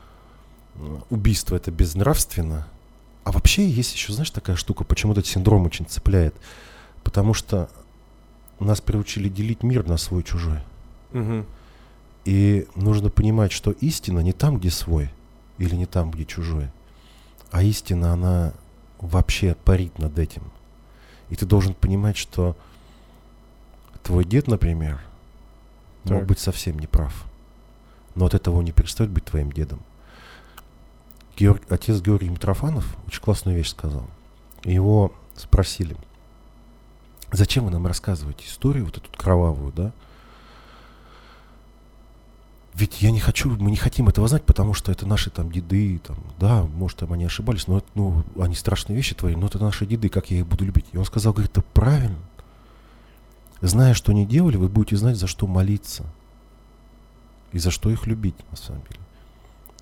убийство 1.11 1.57
это 1.57 1.71
безнравственно, 1.71 2.67
а 3.31 3.33
вообще 3.33 3.65
есть 3.69 3.95
еще, 3.95 4.13
знаешь, 4.13 4.33
такая 4.33 4.57
штука, 4.57 4.83
почему 4.83 5.13
этот 5.13 5.25
синдром 5.25 5.65
очень 5.65 5.87
цепляет, 5.87 6.35
потому 7.05 7.33
что 7.33 7.71
нас 8.59 8.81
приучили 8.81 9.29
делить 9.29 9.63
мир 9.63 9.87
на 9.87 9.99
свой-чужой. 9.99 10.59
Мгм. 11.13 11.47
И 12.25 12.67
нужно 12.75 13.09
понимать, 13.09 13.53
что 13.53 13.71
истина 13.71 14.19
не 14.19 14.33
там, 14.33 14.59
где 14.59 14.69
свой, 14.69 15.13
или 15.59 15.77
не 15.77 15.87
там, 15.87 16.11
где 16.11 16.25
чужой, 16.25 16.71
а 17.53 17.63
истина, 17.63 18.15
она 18.15 18.53
вообще 18.99 19.55
парит 19.55 20.01
над 20.01 20.19
этим. 20.19 20.43
И 21.29 21.37
ты 21.37 21.47
должен 21.47 21.75
понимать, 21.75 22.17
что 22.17 22.57
твой 24.03 24.25
дед, 24.25 24.49
например, 24.49 25.01
мог 26.03 26.19
Так. 26.19 26.27
быть 26.27 26.41
совсем 26.41 26.81
неправ. 26.81 27.27
Но 28.17 28.27
от 28.27 28.35
этого 28.35 28.57
он 28.57 28.65
не 28.65 28.73
перестает 28.73 29.13
быть 29.13 29.25
твоим 29.25 29.53
дедом. 29.53 29.83
Георг- 31.41 31.73
отец 31.73 32.03
Георгий 32.03 32.29
Митрофанов 32.29 32.85
очень 33.07 33.23
классную 33.23 33.57
вещь 33.57 33.71
сказал. 33.71 34.07
Его 34.63 35.15
спросили, 35.35 35.97
зачем 37.33 37.65
вы 37.65 37.71
нам 37.71 37.87
рассказываете 37.87 38.45
историю 38.45 38.85
вот 38.85 38.99
эту 38.99 39.11
кровавую, 39.17 39.73
да? 39.73 39.93
Ведь 42.75 43.01
я 43.01 43.11
не 43.11 43.21
хочу, 43.21 43.51
мы 43.51 43.71
не 43.71 43.77
хотим 43.77 44.09
этого 44.09 44.29
знать, 44.29 44.45
потому 44.45 44.75
что 44.75 44.93
это 44.93 45.07
наши 45.07 45.31
там 45.31 45.51
деды, 45.51 45.99
там, 46.07 46.19
да, 46.39 46.63
может, 46.63 46.99
там 46.99 47.13
они 47.15 47.25
ошибались, 47.25 47.67
но 47.67 47.83
ну, 47.95 48.23
они 48.39 48.55
страшные 48.55 48.97
вещи 48.97 49.15
творили, 49.15 49.39
но 49.39 49.47
это 49.47 49.59
наши 49.59 49.87
деды, 49.87 50.11
как 50.11 50.31
я 50.31 50.41
их 50.41 50.47
буду 50.47 50.67
любить? 50.67 50.87
И 50.93 50.99
он 50.99 51.07
сказал, 51.07 51.33
говорит, 51.33 51.53
это 51.53 51.63
правильно. 51.63 52.19
Зная, 53.63 53.95
что 53.95 54.13
они 54.13 54.27
делали, 54.27 54.57
вы 54.57 54.69
будете 54.69 54.97
знать, 54.97 55.17
за 55.17 55.27
что 55.27 55.47
молиться. 55.47 56.05
И 57.53 57.59
за 57.59 57.71
что 57.71 57.91
их 57.91 58.07
любить, 58.07 58.37
на 58.51 58.57
самом 58.57 58.83
деле. 58.83 59.01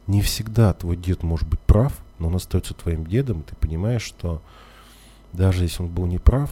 Не 0.09 0.23
всегда 0.23 0.73
твой 0.73 0.97
дед 0.97 1.23
может 1.23 1.47
быть 1.47 1.61
прав, 1.61 1.93
но 2.19 2.29
он 2.29 2.35
остается 2.35 2.75
твоим 2.75 3.07
дедом, 3.07 3.41
и 3.41 3.45
ты 3.45 3.55
понимаешь, 3.55 4.03
что 4.03 4.43
даже 5.33 5.63
если 5.63 5.83
он 5.83 5.89
был 5.89 6.07
неправ, 6.07 6.51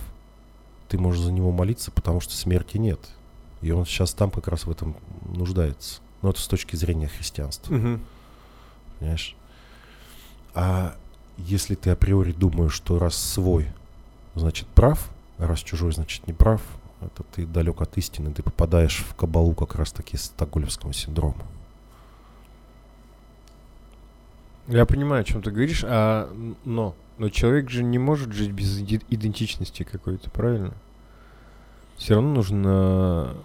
ты 0.89 0.99
можешь 0.99 1.23
за 1.23 1.33
него 1.33 1.51
молиться, 1.51 1.91
потому 1.91 2.21
что 2.21 2.37
смерти 2.37 2.77
нет. 2.77 3.01
И 3.63 3.71
он 3.73 3.87
сейчас 3.87 4.13
там 4.13 4.31
как 4.31 4.47
раз 4.49 4.67
в 4.67 4.71
этом 4.71 4.95
нуждается. 5.25 6.01
Но 6.21 6.31
это 6.31 6.41
с 6.41 6.47
точки 6.47 6.77
зрения 6.77 7.09
христианства. 7.09 7.73
Мгм. 7.73 8.03
Понимаешь? 8.99 9.35
А 10.55 10.95
если 11.39 11.75
ты 11.75 11.91
априори 11.91 12.33
думаешь, 12.33 12.73
что 12.73 12.99
раз 12.99 13.17
свой, 13.17 13.73
значит 14.35 14.69
прав, 14.69 15.11
а 15.39 15.47
раз 15.47 15.61
чужой, 15.61 15.93
значит 15.93 16.27
не 16.27 16.33
прав, 16.35 16.63
это 17.01 17.23
ты 17.35 17.47
далек 17.47 17.81
от 17.81 17.97
истины, 17.97 18.33
ты 18.33 18.43
попадаешь 18.43 19.05
в 19.09 19.15
кабалу 19.15 19.55
как 19.55 19.75
раз 19.75 19.93
таки 19.93 20.17
стокгольмского 20.17 20.93
синдрома. 20.93 21.45
Я 24.69 24.85
понимаю, 24.85 25.21
о 25.21 25.25
чем 25.25 25.43
ты 25.43 25.51
говоришь, 25.51 25.85
а 25.87 26.33
но, 26.64 26.95
но 27.19 27.29
человек 27.29 27.71
же 27.71 27.85
не 27.85 27.99
может 27.99 28.33
жить 28.33 28.51
без 28.51 28.81
идентичности 28.81 29.85
какой-то, 29.85 30.29
правильно? 30.31 30.75
Все 31.97 32.14
равно 32.14 32.35
нужно, 32.35 33.37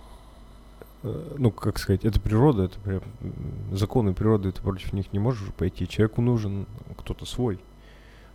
э, 1.03 1.36
ну 1.38 1.51
как 1.51 1.78
сказать, 1.78 2.05
это 2.05 2.19
природа, 2.19 2.63
это 2.63 2.80
прям 2.80 3.01
законы 3.72 4.13
природы, 4.13 4.51
ты 4.51 4.61
против 4.61 4.93
них 4.93 5.13
не 5.13 5.19
можешь 5.19 5.47
пойти. 5.53 5.88
Человеку 5.88 6.22
нужен 6.22 6.65
кто-то 6.97 7.26
свой. 7.26 7.59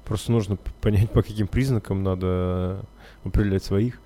Просто 0.05 0.31
нужно 0.31 0.57
понять, 0.81 1.11
по 1.11 1.23
каким 1.23 1.49
признакам 1.49 2.05
надо 2.05 2.85
определять 3.25 3.65
своих. 3.65 4.01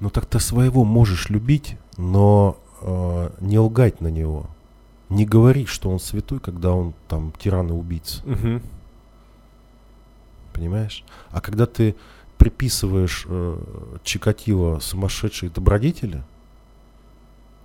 Ну 0.00 0.08
так 0.08 0.26
ты 0.26 0.40
своего 0.40 0.84
можешь 0.84 1.28
любить, 1.28 1.76
но 1.98 2.56
э, 2.80 3.30
не 3.40 3.58
лгать 3.58 4.00
на 4.00 4.08
него. 4.08 4.46
Не 5.08 5.24
говорить, 5.24 5.68
что 5.68 5.90
он 5.90 5.98
святой, 6.00 6.38
когда 6.38 6.72
он 6.72 6.92
там 7.08 7.32
тиран 7.38 7.68
и 7.68 7.72
убийца. 7.72 8.22
Мгм. 8.26 8.62
Понимаешь? 10.52 11.04
А 11.30 11.40
когда 11.40 11.66
ты 11.66 11.94
приписываешь 12.36 13.24
э, 13.28 13.58
Чикатило 14.04 14.78
сумасшедшие 14.80 15.50
добродетели, 15.50 16.22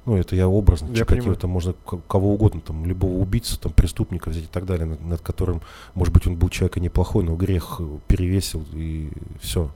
ну, 0.05 0.17
это 0.17 0.35
я 0.35 0.47
образно, 0.49 0.87
Я 0.87 0.95
Чикатило, 0.97 1.15
понимаю. 1.17 1.37
это 1.37 1.47
можно 1.47 1.75
кого 2.07 2.33
угодно, 2.33 2.59
там, 2.59 2.85
любого 2.85 3.13
убийцу, 3.19 3.57
там, 3.57 3.71
преступника 3.71 4.29
взять 4.29 4.43
и 4.45 4.47
так 4.47 4.65
далее, 4.65 4.85
над, 4.85 5.01
над 5.01 5.21
которым, 5.21 5.61
может 5.95 6.13
быть, 6.13 6.27
он 6.27 6.35
был 6.35 6.49
человек 6.49 6.77
и 6.77 6.81
неплохой, 6.81 7.23
но 7.23 7.35
грех 7.35 7.77
э, 7.79 7.99
перевесил, 8.07 8.65
и 8.73 9.11
все. 9.39 9.71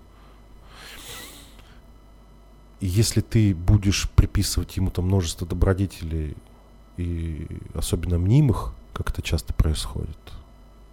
И 2.82 2.88
если 2.88 3.22
ты 3.22 3.55
будешь 3.55 4.09
приписывать 4.11 4.76
ему 4.78 4.91
там 4.91 5.05
множество 5.05 5.47
добродетелей, 5.47 6.36
и 6.97 7.47
особенно 7.73 8.17
мнимых, 8.17 8.73
как 8.93 9.11
это 9.11 9.21
часто 9.21 9.53
происходит, 9.53 10.17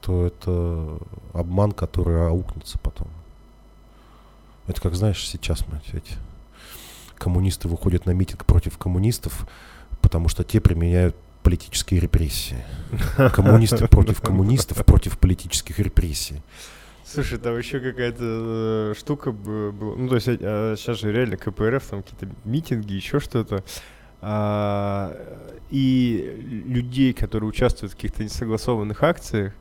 то 0.00 0.26
это 0.26 0.98
обман, 1.32 1.72
который 1.72 2.26
аукнется 2.28 2.78
потом. 2.78 3.08
Это 4.66 4.80
как, 4.80 4.94
знаешь, 4.94 5.26
сейчас 5.26 5.66
мы 5.66 5.80
эти 5.92 6.14
коммунисты 7.16 7.68
выходят 7.68 8.06
на 8.06 8.10
митинг 8.10 8.44
против 8.44 8.76
коммунистов, 8.78 9.46
потому 10.02 10.28
что 10.28 10.44
те 10.44 10.60
применяют 10.60 11.16
политические 11.42 12.00
репрессии. 12.00 12.64
Коммунисты 13.32 13.86
против 13.88 14.20
коммунистов, 14.20 14.84
против 14.84 15.18
политических 15.18 15.78
репрессий. 15.78 16.42
Слушай, 17.06 17.38
там 17.38 17.56
еще 17.56 17.80
какая-то 17.80 18.92
э, 18.92 18.94
штука 18.98 19.30
была. 19.30 19.96
Ну, 19.96 20.08
то 20.08 20.14
есть 20.16 20.26
а, 20.28 20.74
сейчас 20.76 20.98
же 21.00 21.12
реально 21.12 21.36
КПРФ, 21.36 21.84
там 21.86 22.02
какие-то 22.02 22.28
митинги, 22.44 22.94
еще 22.94 23.20
что-то. 23.20 23.62
А, 24.22 25.14
и 25.70 26.62
людей, 26.66 27.12
которые 27.12 27.48
участвуют 27.48 27.92
в 27.92 27.96
каких-то 27.96 28.24
несогласованных 28.24 29.02
акциях, 29.02 29.52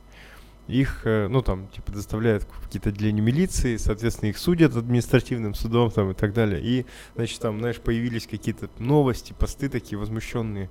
их, 0.66 1.02
э, 1.04 1.28
ну, 1.28 1.42
там, 1.42 1.68
типа, 1.68 1.92
доставляют 1.92 2.44
в 2.44 2.64
какие-то 2.64 2.88
отделения 2.88 3.20
милиции, 3.20 3.76
соответственно, 3.76 4.30
их 4.30 4.38
судят 4.38 4.74
административным 4.76 5.54
судом, 5.54 5.90
там, 5.90 6.12
и 6.12 6.14
так 6.14 6.32
далее. 6.32 6.60
И, 6.62 6.86
значит, 7.16 7.38
там, 7.40 7.58
знаешь, 7.60 7.76
появились 7.76 8.26
какие-то 8.26 8.70
новости, 8.78 9.34
посты 9.38 9.68
такие 9.68 9.98
возмущенные. 9.98 10.70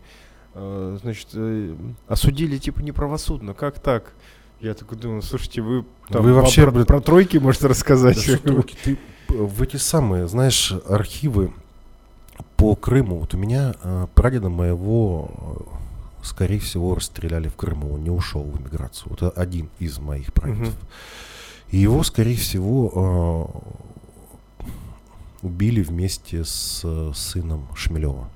Э, 0.56 0.98
Значит, 1.02 1.30
э, 1.34 1.76
осудили, 2.08 2.58
типа, 2.58 2.80
неправосудно. 2.80 3.54
Как 3.54 3.80
так? 3.80 4.14
Я 4.60 4.74
такой 4.74 4.98
думаю, 4.98 5.22
слушайте, 5.22 5.62
вы, 5.62 5.86
там, 6.10 6.24
Вы 6.24 6.34
вообще, 6.34 6.64
про, 6.64 6.72
блин, 6.72 6.86
про 6.86 7.02
тройки 7.02 7.38
можете 7.38 7.68
рассказать? 7.68 8.16
Да 8.16 8.22
что 8.22 8.38
ты, 8.38 8.52
Руки, 8.52 8.76
ты 8.84 8.98
в 9.28 9.62
эти 9.62 9.78
самые, 9.78 10.28
знаешь, 10.28 10.74
архивы 10.88 11.54
по 12.58 12.76
Крыму. 12.76 13.20
Вот 13.20 13.34
у 13.34 13.38
меня 13.38 13.74
э, 13.82 14.08
прадеда 14.16 14.50
моего, 14.50 15.32
э, 16.22 16.26
скорее 16.26 16.60
всего, 16.60 16.96
расстреляли 16.96 17.48
в 17.48 17.56
Крыму. 17.56 17.94
Он 17.94 18.04
не 18.04 18.10
ушел 18.10 18.44
в 18.44 18.60
эмиграцию. 18.60 19.10
Вот 19.10 19.22
это 19.22 19.42
один 19.42 19.70
из 19.80 20.00
моих 20.00 20.34
прадедов. 20.34 20.76
И 21.70 21.78
его, 21.78 22.04
скорее 22.04 22.36
всего, 22.38 23.54
э, 24.62 24.66
убили 25.44 25.82
вместе 25.82 26.46
с 26.46 26.82
э, 26.84 27.12
сыном 27.14 27.68
Шмелева. 27.76 28.30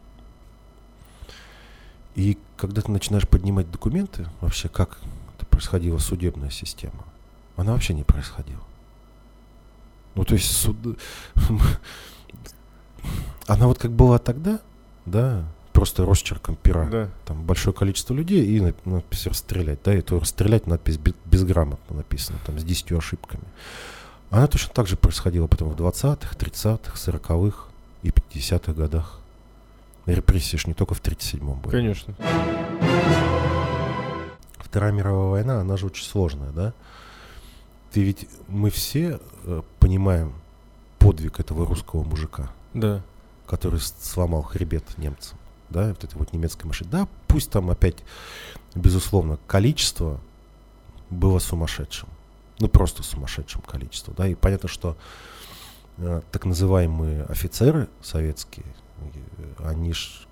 И 2.15 2.37
когда 2.57 2.81
ты 2.81 2.91
начинаешь 2.91 3.27
поднимать 3.27 3.69
документы, 3.71 4.27
вообще 4.41 4.69
как 4.69 4.99
это 5.35 5.45
происходила 5.45 5.99
судебная 5.99 6.49
система, 6.49 7.05
она 7.55 7.73
вообще 7.73 7.93
не 7.93 8.03
происходила. 8.03 8.63
Ну, 10.15 10.25
то 10.25 10.33
есть 10.33 10.51
суд... 10.51 10.75
она 13.47 13.67
вот 13.67 13.77
как 13.79 13.91
была 13.91 14.17
тогда, 14.19 14.59
да, 15.05 15.43
просто 15.73 16.05
росчерком 16.05 16.55
пера 16.55 16.85
Да. 16.89 17.09
там 17.25 17.43
большое 17.43 17.73
количество 17.73 18.13
людей 18.13 18.45
и 18.45 18.73
надпись 18.85 19.27
расстрелять, 19.27 19.79
да, 19.85 19.93
и 19.95 20.01
то 20.01 20.19
расстрелять 20.19 20.67
надпись 20.67 20.97
бе- 20.97 21.13
безграмотно 21.25 21.97
написана, 21.97 22.39
там, 22.45 22.59
с 22.59 22.63
10 22.63 22.91
ошибками. 22.93 23.43
Она 24.29 24.47
точно 24.47 24.73
так 24.73 24.87
же 24.87 24.97
происходила 24.97 25.47
потом 25.47 25.69
в 25.69 25.75
20-х, 25.75 26.35
30-х, 26.35 26.93
40-х 27.11 27.57
и 28.03 28.09
50-х 28.09 28.73
годах. 28.73 29.19
Репрессии 30.05 30.57
ж 30.57 30.67
не 30.67 30.73
только 30.73 30.93
в 30.95 31.01
37-м 31.01 31.59
были. 31.59 31.71
Конечно. 31.71 32.13
Вторая 34.59 34.91
мировая 34.91 35.29
война, 35.29 35.61
она 35.61 35.77
же 35.77 35.85
очень 35.85 36.05
сложная, 36.05 36.51
да? 36.51 36.73
Ты 37.91 38.03
ведь, 38.03 38.27
мы 38.47 38.69
все 38.69 39.19
э, 39.45 39.61
понимаем 39.79 40.33
подвиг 40.99 41.39
этого 41.39 41.65
русского 41.65 42.03
мужика, 42.03 42.49
Да. 42.73 43.01
Который 43.47 43.79
сломал 43.79 44.43
хребет 44.43 44.97
немцам, 44.97 45.37
да, 45.69 45.89
вот 45.89 46.03
этой 46.03 46.17
вот 46.17 46.33
немецкой 46.33 46.65
машины. 46.67 46.89
Да, 46.91 47.07
пусть 47.27 47.49
там 47.49 47.69
опять, 47.69 47.97
безусловно, 48.75 49.39
количество 49.47 50.19
было 51.09 51.39
сумасшедшим. 51.39 52.09
Ну, 52.59 52.67
просто 52.67 53.03
сумасшедшим 53.03 53.61
количеством, 53.61 54.15
да, 54.17 54.27
и 54.27 54.35
понятно, 54.35 54.67
что 54.67 54.97
э, 55.97 56.21
так 56.31 56.45
называемые 56.45 57.23
офицеры 57.23 57.87
советские, 58.01 58.65
э, 58.97 59.53
они 59.63 59.93
ж 59.93 60.27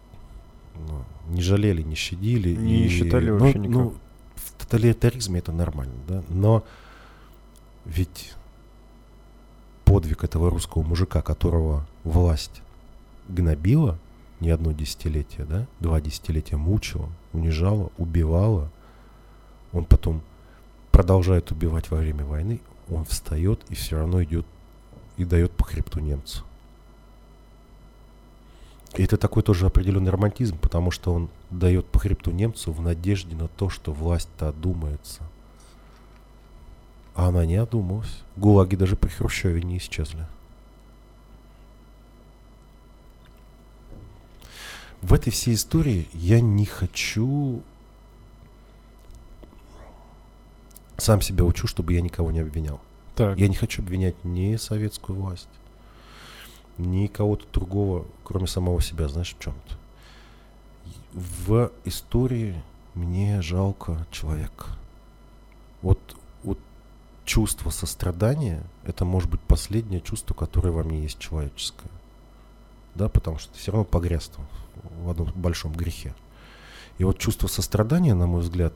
ну, 0.76 1.06
не 1.28 1.42
жалели, 1.42 1.82
не 1.82 1.96
щадили. 1.96 2.56
Не 2.56 2.86
и, 2.86 2.90
считали 2.90 3.30
ну, 3.30 3.38
вообще 3.38 3.60
никак. 3.60 3.76
Ну, 3.76 3.94
в 4.36 4.52
тоталитаризме 4.58 5.40
это 5.40 5.52
нормально, 5.52 5.96
да, 6.08 6.24
но 6.30 6.66
ведь 7.86 8.34
подвиг 9.86 10.24
этого 10.24 10.50
русского 10.50 10.82
мужика, 10.82 11.22
которого 11.22 11.86
власть 12.04 12.62
гнобила 13.28 14.00
не 14.40 14.50
одно 14.50 14.72
десятилетие, 14.72 15.46
да, 15.46 15.68
два 15.80 16.02
десятилетия 16.02 16.58
мучила, 16.58 17.10
унижала, 17.34 17.92
убивала, 17.98 18.72
он 19.72 19.86
потом 19.86 20.22
продолжает 20.92 21.52
убивать 21.52 21.90
во 21.92 21.98
время 21.98 22.26
войны, 22.26 22.62
он 22.90 23.06
встает 23.06 23.62
и 23.70 23.76
все 23.76 23.98
равно 23.98 24.24
идет 24.24 24.46
и 25.18 25.26
дает 25.26 25.52
по 25.52 25.64
хребту 25.64 26.00
немцу. 26.00 26.44
И 28.96 29.04
это 29.04 29.18
такой 29.18 29.44
тоже 29.44 29.66
определенный 29.66 30.12
романтизм, 30.12 30.58
потому 30.58 30.90
что 30.92 31.14
он 31.14 31.30
дает 31.50 31.86
по 31.86 32.00
хребту 32.00 32.32
немцу 32.32 32.72
в 32.72 32.82
надежде 32.82 33.36
на 33.36 33.50
то, 33.50 33.70
что 33.70 33.92
власть-то 33.92 34.50
одумается. 34.50 35.24
А 37.14 37.28
она 37.28 37.46
не 37.46 37.56
одумалась. 37.56 38.24
Гулаги 38.38 38.76
даже 38.76 38.96
при 38.96 39.10
Хрущеве 39.10 39.62
не 39.64 39.78
исчезли. 39.78 40.26
В 45.06 45.14
этой 45.14 45.30
всей 45.30 45.54
истории 45.54 46.08
я 46.14 46.42
не 46.42 46.66
хочу... 46.66 47.62
Сам 50.98 51.22
себя 51.22 51.44
учу, 51.44 51.68
чтобы 51.68 51.94
я 51.94 52.02
никого 52.02 52.32
не 52.32 52.40
обвинял. 52.40 52.82
Так. 53.14 53.38
Я 53.38 53.48
не 53.48 53.54
хочу 53.54 53.84
обвинять 53.84 54.16
ни 54.24 54.56
советскую 54.56 55.20
власть, 55.20 55.50
ни 56.80 57.06
кого-то 57.06 57.46
другого, 57.54 58.08
кроме 58.24 58.48
самого 58.48 58.82
себя, 58.82 59.08
знаешь, 59.08 59.36
в 59.36 59.44
чем-то. 59.44 59.76
В 61.14 61.72
истории 61.84 62.60
мне 62.96 63.44
жалко 63.44 64.08
человека. 64.10 64.70
Вот, 65.84 66.00
вот 66.42 66.58
чувство 67.26 67.70
сострадания– 67.70 68.64
это 68.86 69.06
может 69.06 69.30
быть 69.30 69.42
последнее 69.42 70.02
чувство, 70.02 70.34
которое 70.34 70.72
во 70.72 70.84
мне 70.84 71.04
есть 71.04 71.20
человеческое. 71.20 71.92
Да, 72.96 73.10
потому 73.10 73.38
что 73.40 73.52
ты 73.54 73.60
все 73.60 73.72
равно 73.72 73.86
погряз 73.86 74.32
в 75.04 75.10
одном 75.10 75.30
большом 75.36 75.74
грехе. 75.74 76.14
И 76.98 77.04
вот 77.04 77.18
чувство 77.18 77.48
сострадания, 77.48 78.14
на 78.14 78.26
мой 78.26 78.42
взгляд, 78.42 78.74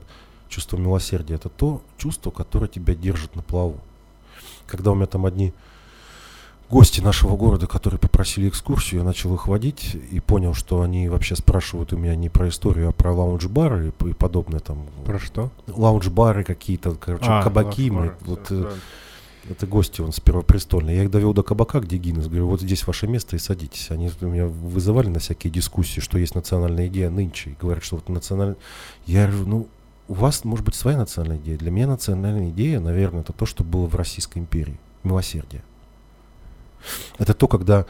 чувство 0.49 0.77
милосердия, 0.77 1.35
это 1.35 1.49
то 1.49 1.81
чувство, 1.97 2.31
которое 2.31 2.67
тебя 2.67 2.93
держит 2.95 3.35
на 3.35 3.41
плаву. 3.41 3.77
Когда 4.67 4.91
у 4.91 4.95
меня 4.95 5.05
там 5.05 5.25
одни 5.25 5.53
гости 6.69 7.01
нашего 7.01 7.35
города, 7.35 7.65
которые 7.65 7.99
попросили 7.99 8.49
экскурсию, 8.49 8.99
я 9.01 9.05
начал 9.05 9.33
их 9.33 9.47
водить 9.47 9.95
и 10.11 10.19
понял, 10.19 10.53
что 10.53 10.81
они 10.81 11.09
вообще 11.09 11.35
спрашивают 11.35 11.93
у 11.93 11.97
меня 11.97 12.15
не 12.15 12.29
про 12.29 12.49
историю, 12.49 12.89
а 12.89 12.91
про 12.91 13.11
лаунж-бары 13.13 13.93
и, 14.01 14.09
и 14.09 14.13
подобное 14.13 14.59
там. 14.59 14.85
Про 15.05 15.17
что? 15.19 15.49
Лаунж-бары 15.67 16.43
какие-то, 16.43 16.91
короче, 16.95 17.25
А, 17.27 17.41
кабаки. 17.43 17.89
мы- 17.89 18.13
вот, 18.21 18.47
правильно. 18.47 18.71
Это 19.47 19.65
гости, 19.65 20.01
он 20.01 20.11
с 20.11 20.19
Первопрестольной. 20.19 20.95
Я 20.95 21.03
их 21.03 21.11
довел 21.11 21.33
до 21.33 21.43
кабака, 21.43 21.79
где 21.79 21.97
Гиннес. 21.97 22.27
Говорю, 22.27 22.47
вот 22.47 22.61
здесь 22.61 22.85
ваше 22.85 23.07
место 23.07 23.35
и 23.35 23.39
садитесь. 23.39 23.89
Они 23.89 24.11
меня 24.21 24.47
вызывали 24.47 25.07
на 25.07 25.19
всякие 25.19 25.51
дискуссии, 25.51 26.01
что 26.01 26.17
есть 26.17 26.35
национальная 26.35 26.87
идея 26.87 27.09
нынче. 27.09 27.51
И 27.51 27.55
говорят, 27.59 27.83
что 27.83 27.95
вот 27.95 28.09
национальная... 28.09 28.57
Я 29.05 29.27
говорю, 29.27 29.47
ну, 29.47 29.67
у 30.07 30.13
вас 30.13 30.43
может 30.43 30.65
быть 30.65 30.75
своя 30.75 30.97
национальная 30.97 31.37
идея. 31.37 31.57
Для 31.57 31.71
меня 31.71 31.87
национальная 31.87 32.49
идея, 32.49 32.79
наверное, 32.79 33.21
это 33.21 33.31
то, 33.31 33.45
что 33.45 33.63
было 33.63 33.85
в 33.87 33.95
Российской 33.95 34.39
империи. 34.39 34.79
Милосердие. 35.03 35.63
Это 37.17 37.33
то, 37.33 37.47
когда 37.47 37.85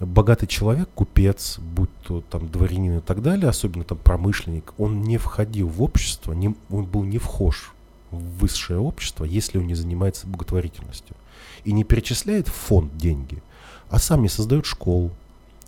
богатый 0.00 0.46
человек, 0.46 0.88
купец, 0.94 1.58
будь 1.58 1.90
то 2.02 2.20
там 2.20 2.48
дворянин 2.48 2.98
и 2.98 3.00
так 3.00 3.22
далее, 3.22 3.48
особенно 3.48 3.84
там 3.84 3.98
промышленник, 3.98 4.74
он 4.78 5.02
не 5.02 5.18
входил 5.18 5.68
в 5.68 5.82
общество, 5.82 6.32
не, 6.32 6.54
он 6.70 6.86
был 6.86 7.04
не 7.04 7.18
вхож 7.18 7.74
высшее 8.10 8.80
общество, 8.80 9.24
если 9.24 9.58
он 9.58 9.66
не 9.66 9.74
занимается 9.74 10.26
благотворительностью. 10.26 11.16
И 11.64 11.72
не 11.72 11.84
перечисляет 11.84 12.48
в 12.48 12.52
фонд 12.52 12.96
деньги, 12.96 13.42
а 13.90 13.98
сам 13.98 14.22
не 14.22 14.28
создает 14.28 14.66
школ, 14.66 15.10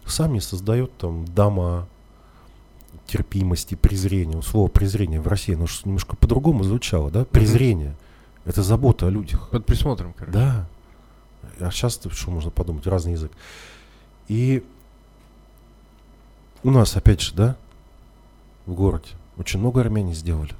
сам 0.06 0.32
не 0.32 0.40
создает 0.40 0.96
там 0.96 1.24
дома 1.24 1.88
терпимости, 3.06 3.74
презрения. 3.74 4.40
Слово 4.42 4.68
презрение 4.68 5.20
в 5.20 5.26
России, 5.26 5.54
оно 5.54 5.66
немножко 5.84 6.16
по-другому 6.16 6.62
звучало, 6.64 7.10
да? 7.10 7.24
Презрение. 7.24 7.96
Это 8.44 8.62
забота 8.62 9.06
о 9.06 9.10
людях. 9.10 9.50
Под 9.50 9.66
присмотром, 9.66 10.14
короче. 10.16 10.32
Да. 10.32 10.68
А 11.58 11.70
сейчас 11.70 12.00
что 12.10 12.30
можно 12.30 12.50
подумать? 12.50 12.86
Разный 12.86 13.12
язык. 13.12 13.32
И 14.28 14.64
у 16.62 16.70
нас, 16.70 16.96
опять 16.96 17.20
же, 17.20 17.34
да, 17.34 17.56
в 18.66 18.74
городе 18.74 19.08
очень 19.36 19.58
много 19.58 19.80
армяне 19.80 20.14
сделали. 20.14 20.54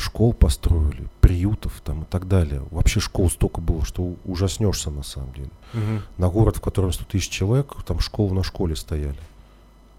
Школ 0.00 0.32
построили, 0.32 1.10
приютов 1.20 1.82
там 1.84 2.04
и 2.04 2.04
так 2.06 2.26
далее. 2.26 2.62
Вообще 2.70 3.00
школ 3.00 3.28
столько 3.28 3.60
было, 3.60 3.84
что 3.84 4.14
ужаснешься 4.24 4.90
на 4.90 5.02
самом 5.02 5.34
деле. 5.34 5.50
Мгм. 5.74 6.02
На 6.16 6.30
город, 6.30 6.56
в 6.56 6.62
котором 6.62 6.90
100 6.90 7.04
тысяч 7.04 7.28
человек, 7.28 7.74
там 7.86 8.00
школы 8.00 8.34
на 8.34 8.42
школе 8.42 8.76
стояли. 8.76 9.18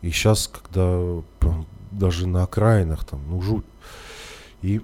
И 0.02 0.10
сейчас, 0.10 0.48
когда 0.48 1.22
прям 1.38 1.68
даже 1.92 2.28
на 2.28 2.42
окраинах 2.42 3.06
там, 3.06 3.22
ну, 3.30 3.44
жуть. 3.44 3.66
И 4.64 4.82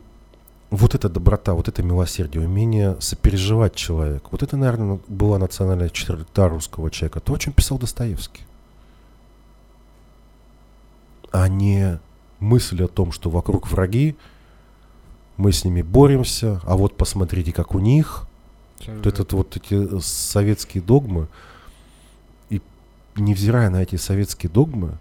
вот 0.70 0.94
эта 0.94 1.10
доброта, 1.10 1.56
вот 1.56 1.68
это 1.68 1.82
милосердие, 1.82 2.46
умение 2.46 2.96
сопереживать 3.00 3.74
человека. 3.74 4.28
Вот 4.30 4.44
это, 4.44 4.56
наверное, 4.56 5.00
была 5.08 5.40
национальная 5.40 5.90
черта 5.90 6.48
русского 6.48 6.92
человека. 6.92 7.22
То, 7.22 7.34
о 7.34 7.40
чем 7.40 7.54
писал 7.54 7.80
Достоевский. 7.80 8.44
А 11.32 11.48
не 11.48 12.00
мысль 12.40 12.84
о 12.84 12.88
том, 12.88 13.12
что 13.12 13.32
вокруг 13.32 13.68
враги, 13.72 14.16
мы 15.38 15.52
с 15.52 15.64
ними 15.64 15.82
боремся, 15.82 16.60
а 16.64 16.76
вот 16.76 16.98
посмотрите, 16.98 17.54
как 17.54 17.76
у 17.76 17.80
них, 17.80 18.26
вот 18.86 19.08
этот 19.08 19.34
вот 19.34 19.56
эти 19.56 19.98
э, 19.98 20.00
советские 20.02 20.84
догмы, 20.84 21.28
и 22.50 22.62
невзирая 23.16 23.70
на 23.70 23.82
эти 23.84 23.96
советские 23.96 24.50
догмы, 24.52 24.98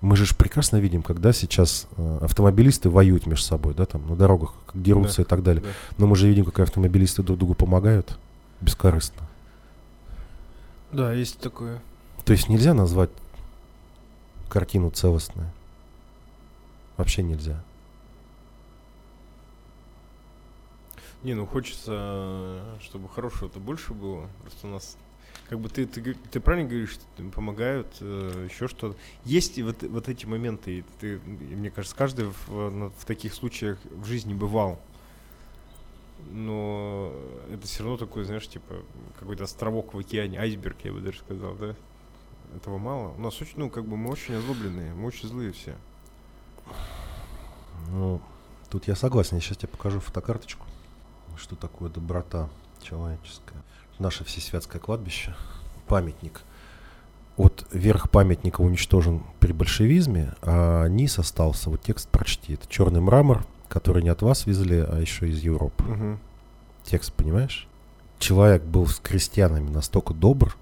мы 0.00 0.16
же 0.16 0.32
прекрасно 0.34 0.76
видим, 0.76 1.02
когда 1.02 1.32
сейчас 1.32 1.86
э, 1.96 2.18
автомобилисты 2.22 2.88
воюют 2.88 3.26
между 3.26 3.44
собой, 3.44 3.74
да, 3.74 3.84
там 3.84 4.06
на 4.08 4.16
дорогах, 4.16 4.54
дерутся 4.74 5.18
Да, 5.18 5.22
и 5.22 5.26
так 5.26 5.42
далее. 5.42 5.62
да. 5.62 5.68
Но 5.98 6.06
мы 6.06 6.16
же 6.16 6.28
видим, 6.28 6.44
как 6.44 6.60
автомобилисты 6.60 7.22
друг 7.22 7.38
другу 7.38 7.54
помогают 7.54 8.18
бескорыстно. 8.60 9.22
Да, 10.92 11.12
есть 11.12 11.38
такое. 11.40 11.82
То 12.24 12.32
есть 12.32 12.48
нельзя 12.48 12.74
назвать 12.74 13.10
картину 14.48 14.90
целостной. 14.90 15.46
Вообще 16.96 17.22
нельзя. 17.22 17.62
Не, 21.22 21.34
ну 21.34 21.46
хочется, 21.46 22.62
чтобы 22.80 23.08
хорошего-то 23.08 23.58
больше 23.58 23.92
было. 23.92 24.28
Просто 24.42 24.66
у 24.68 24.70
нас, 24.70 24.96
как 25.48 25.58
бы 25.58 25.68
ты, 25.68 25.86
ты, 25.86 26.14
ты 26.14 26.40
правильно 26.40 26.68
говоришь, 26.68 26.92
что 26.92 27.04
помогают, 27.30 27.88
э, 28.00 28.46
еще 28.48 28.68
что-то. 28.68 28.96
Есть 29.24 29.58
и 29.58 29.64
вот, 29.64 29.82
вот 29.82 30.08
эти 30.08 30.26
моменты, 30.26 30.78
и 30.78 30.84
ты, 31.00 31.14
и 31.16 31.56
мне 31.56 31.70
кажется, 31.70 31.96
каждый 31.96 32.26
в, 32.26 32.90
в 32.90 33.04
таких 33.04 33.34
случаях 33.34 33.78
в 33.90 34.04
жизни 34.04 34.32
бывал. 34.32 34.80
Но 36.30 37.12
это 37.52 37.66
все 37.66 37.82
равно 37.82 37.96
такой, 37.96 38.24
знаешь, 38.24 38.46
типа 38.46 38.76
какой-то 39.18 39.44
островок 39.44 39.94
в 39.94 39.98
океане, 39.98 40.38
айсберг, 40.38 40.76
я 40.84 40.92
бы 40.92 41.00
даже 41.00 41.18
сказал, 41.18 41.54
да? 41.54 41.74
Этого 42.54 42.78
мало. 42.78 43.08
У 43.14 43.20
нас 43.20 43.40
очень, 43.40 43.54
ну, 43.56 43.70
как 43.70 43.84
бы 43.84 43.96
мы 43.96 44.10
очень 44.10 44.34
озлобленные, 44.34 44.94
мы 44.94 45.06
очень 45.06 45.28
злые 45.28 45.52
все. 45.52 45.76
Ну, 47.90 48.20
тут 48.70 48.88
я 48.88 48.96
согласен. 48.96 49.36
Я 49.36 49.42
сейчас 49.42 49.58
тебе 49.58 49.68
покажу 49.68 50.00
фотокарточку. 50.00 50.66
Что 51.38 51.56
такое 51.56 51.88
доброта 51.88 52.48
человеческая. 52.82 53.62
Наше 53.98 54.24
Всесвятское 54.24 54.80
кладбище. 54.80 55.34
Памятник. 55.86 56.42
Вот 57.36 57.66
верх 57.72 58.10
памятника 58.10 58.60
уничтожен 58.60 59.22
при 59.38 59.52
большевизме, 59.52 60.34
а 60.42 60.86
низ 60.86 61.18
остался. 61.18 61.70
Вот 61.70 61.80
текст 61.82 62.08
прочти. 62.08 62.54
Это 62.54 62.66
черный 62.68 63.00
мрамор, 63.00 63.46
который 63.68 64.02
не 64.02 64.08
от 64.08 64.22
вас 64.22 64.46
везли, 64.46 64.78
а 64.78 64.98
еще 64.98 65.28
из 65.28 65.40
Европы. 65.40 65.84
Мгм. 65.84 66.18
Текст, 66.84 67.12
понимаешь? 67.12 67.68
Человек 68.18 68.62
был 68.64 68.86
с 68.86 68.98
крестьянами 68.98 69.70
настолько 69.70 70.14
добр, 70.14 70.56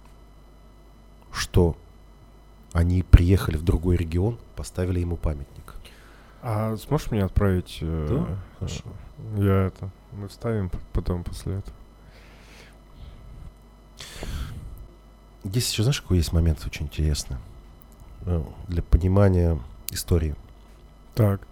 что 1.33 1.77
они 2.72 3.03
приехали 3.03 3.57
в 3.57 3.62
другой 3.62 3.97
регион, 3.97 4.39
поставили 4.55 5.01
ему 5.01 5.16
памятник. 5.16 5.74
А 6.43 6.77
сможешь 6.77 7.11
мне 7.11 7.24
отправить? 7.24 7.79
э, 7.81 8.07
Да, 8.11 8.39
хорошо. 8.59 8.85
Я 9.37 9.66
это. 9.68 9.91
Мы 10.12 10.28
вставим 10.28 10.70
потом 10.92 11.24
после 11.24 11.57
этого. 11.57 11.76
Здесь 15.44 15.70
еще, 15.70 15.82
знаешь, 15.82 16.00
какой 16.00 16.16
есть 16.18 16.32
момент 16.32 16.64
очень 16.66 16.86
интересный 16.86 17.36
э, 18.22 18.42
для 18.68 18.82
понимания 18.82 19.61
истории. 19.90 20.34
Так. 21.14 21.46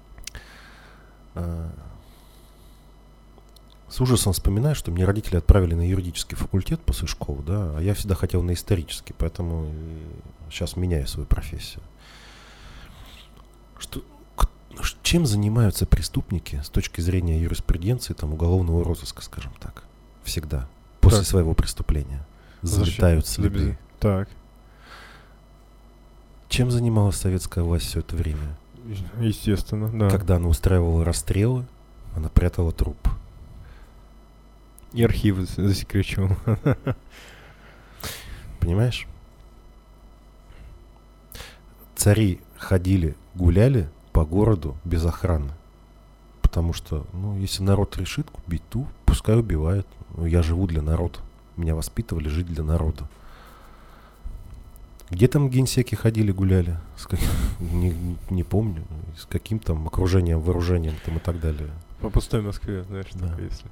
Э, 1.34 1.70
С 3.88 4.00
ужасом 4.00 4.32
вспоминаю, 4.32 4.74
что 4.74 4.90
мне 4.90 5.04
родители 5.04 5.36
отправили 5.36 5.74
на 5.74 5.88
юридический 5.88 6.36
факультет 6.36 6.80
после 6.80 7.06
школы, 7.06 7.42
да, 7.44 7.76
а 7.76 7.80
я 7.80 7.94
всегда 7.94 8.16
хотел 8.16 8.42
на 8.42 8.54
исторический, 8.54 9.14
поэтому 9.16 9.70
сейчас 10.50 10.76
меняю 10.76 11.06
свою 11.06 11.26
профессию. 11.26 11.82
Что, 13.78 14.02
чем 15.14 15.26
занимаются 15.26 15.86
преступники 15.86 16.60
с 16.64 16.68
точки 16.68 17.00
зрения 17.00 17.40
юриспруденции, 17.40 18.14
там, 18.14 18.32
уголовного 18.32 18.82
розыска, 18.82 19.22
скажем 19.22 19.52
так, 19.60 19.84
всегда, 20.24 20.68
после 21.00 21.20
Так. 21.20 21.28
своего 21.28 21.54
преступления? 21.54 22.26
Залетают 22.62 23.24
следы. 23.24 23.48
без- 23.70 23.76
Так. 24.00 24.28
Чем 26.48 26.72
занималась 26.72 27.14
советская 27.14 27.62
власть 27.62 27.86
все 27.86 28.00
это 28.00 28.16
время? 28.16 28.56
Естественно, 29.20 29.88
да. 29.96 30.10
Когда 30.10 30.34
она 30.34 30.48
устраивала 30.48 31.04
расстрелы, 31.04 31.64
она 32.16 32.28
прятала 32.28 32.72
труп. 32.72 32.98
И 34.94 35.04
архивы 35.04 35.46
за- 35.46 35.68
засекречивал. 35.68 36.30
Понимаешь? 38.58 39.06
Цари 41.94 42.40
ходили, 42.56 43.14
гуляли 43.36 43.88
по 44.14 44.24
городу 44.24 44.76
без 44.84 45.04
охраны. 45.04 45.50
Потому 46.40 46.72
что, 46.72 47.04
ну, 47.12 47.36
если 47.36 47.64
народ 47.64 47.96
решит 47.98 48.28
убить, 48.46 48.62
ту, 48.70 48.86
пускай 49.06 49.36
убивает. 49.36 49.86
Ну, 50.16 50.24
я 50.24 50.40
живу 50.40 50.68
для 50.68 50.82
народа. 50.82 51.18
Меня 51.56 51.74
воспитывали 51.74 52.28
жить 52.28 52.46
для 52.46 52.62
народа. 52.62 53.08
Где 55.10 55.26
там 55.26 55.50
генсеки 55.50 55.96
ходили, 55.96 56.30
гуляли? 56.30 56.76
С 56.96 57.06
как- 57.06 57.18
не, 57.60 58.16
не 58.30 58.44
помню. 58.44 58.84
С 59.18 59.26
каким 59.26 59.58
там 59.58 59.86
окружением, 59.88 60.40
вооружением 60.40 60.94
там 61.04 61.16
и 61.16 61.20
так 61.20 61.40
далее. 61.40 61.70
По 62.00 62.08
пустой 62.08 62.40
Москве, 62.40 62.84
знаешь, 62.84 63.06
Да. 63.14 63.34
если. 63.40 63.66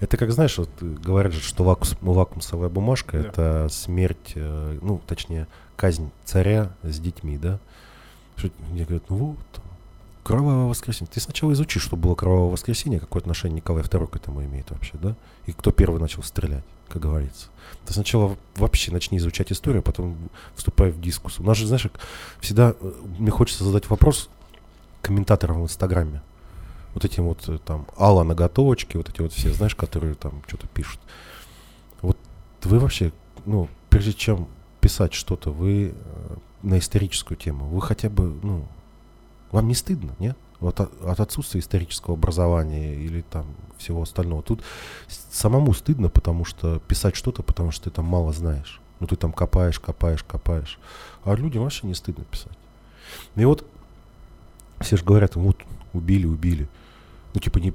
Это 0.00 0.16
как, 0.16 0.30
знаешь, 0.30 0.56
вот 0.58 0.70
э, 0.80 0.84
говорят 1.04 1.32
же, 1.32 1.40
что 1.40 1.64
лакус- 1.64 1.96
лакмусовая 2.00 2.68
бумажка 2.68 3.18
Да. 3.20 3.28
это 3.28 3.68
смерть, 3.68 4.32
э, 4.36 4.78
ну, 4.80 5.00
точнее, 5.08 5.48
казнь 5.76 6.10
царя 6.24 6.70
с 6.84 7.00
детьми, 7.00 7.36
да? 7.36 7.58
Мне 8.70 8.84
говорят, 8.84 9.10
ну 9.10 9.16
вот, 9.16 9.62
кровавое 10.28 10.66
воскресенье. 10.66 11.10
Ты 11.12 11.20
сначала 11.20 11.52
изучи, 11.52 11.80
что 11.80 11.96
было 11.96 12.14
кровавое 12.14 12.50
воскресенье, 12.50 13.00
какое 13.00 13.20
отношение 13.20 13.56
Николай 13.56 13.82
II 13.82 14.06
к 14.08 14.16
этому 14.16 14.44
имеет 14.44 14.70
вообще, 14.70 14.92
да? 14.94 15.16
И 15.46 15.52
кто 15.52 15.72
первый 15.72 16.00
начал 16.00 16.22
стрелять, 16.22 16.64
как 16.88 17.00
говорится. 17.00 17.46
Ты 17.86 17.94
сначала 17.94 18.36
вообще 18.56 18.92
начни 18.92 19.16
изучать 19.16 19.50
историю, 19.50 19.80
а 19.80 19.82
потом 19.82 20.18
вступай 20.54 20.90
в 20.90 21.00
дискус. 21.00 21.40
У 21.40 21.42
нас 21.42 21.56
же, 21.56 21.66
знаешь, 21.66 21.86
всегда 22.40 22.74
э, 22.78 22.92
мне 23.18 23.30
хочется 23.30 23.64
задать 23.64 23.88
вопрос 23.88 24.28
комментаторам 25.00 25.62
в 25.62 25.64
Инстаграме. 25.64 26.20
Вот 26.92 27.06
этим 27.06 27.24
вот 27.24 27.48
э, 27.48 27.58
там 27.64 27.86
Алла 27.98 28.22
ноготочки, 28.22 28.98
вот 28.98 29.08
эти 29.08 29.22
вот 29.22 29.32
все, 29.32 29.50
знаешь, 29.54 29.74
которые 29.74 30.14
там 30.14 30.42
что-то 30.46 30.66
пишут. 30.66 31.00
Вот 32.02 32.18
вы 32.64 32.78
вообще, 32.78 33.12
ну, 33.46 33.68
прежде 33.88 34.12
чем 34.12 34.46
писать 34.80 35.14
что-то, 35.14 35.50
вы 35.50 35.94
э, 35.94 36.36
на 36.62 36.78
историческую 36.78 37.36
тему, 37.36 37.66
вы 37.66 37.80
хотя 37.80 38.08
бы, 38.08 38.38
ну, 38.42 38.66
вам 39.50 39.68
не 39.68 39.74
стыдно, 39.74 40.14
нет? 40.18 40.36
Вот 40.60 40.80
от, 40.80 40.90
от 41.02 41.20
отсутствия 41.20 41.60
исторического 41.60 42.14
образования 42.14 42.94
или 42.96 43.22
там 43.22 43.46
всего 43.78 44.02
остального. 44.02 44.42
Тут 44.42 44.62
самому 45.30 45.72
стыдно, 45.72 46.08
потому 46.08 46.44
что 46.44 46.80
писать 46.80 47.14
что-то, 47.14 47.42
потому 47.42 47.70
что 47.70 47.84
ты 47.84 47.90
там 47.90 48.06
мало 48.06 48.32
знаешь. 48.32 48.80
Ну 48.98 49.06
ты 49.06 49.14
там 49.14 49.32
копаешь, 49.32 49.78
копаешь, 49.78 50.24
копаешь. 50.24 50.78
А 51.24 51.34
людям 51.34 51.62
вообще 51.62 51.86
не 51.86 51.94
стыдно 51.94 52.24
писать. 52.24 52.58
И 53.36 53.44
вот 53.44 53.64
все 54.80 54.96
же 54.96 55.04
говорят, 55.04 55.36
вот 55.36 55.58
убили, 55.92 56.26
убили. 56.26 56.68
Ну 57.34 57.40
типа 57.40 57.58
не, 57.58 57.72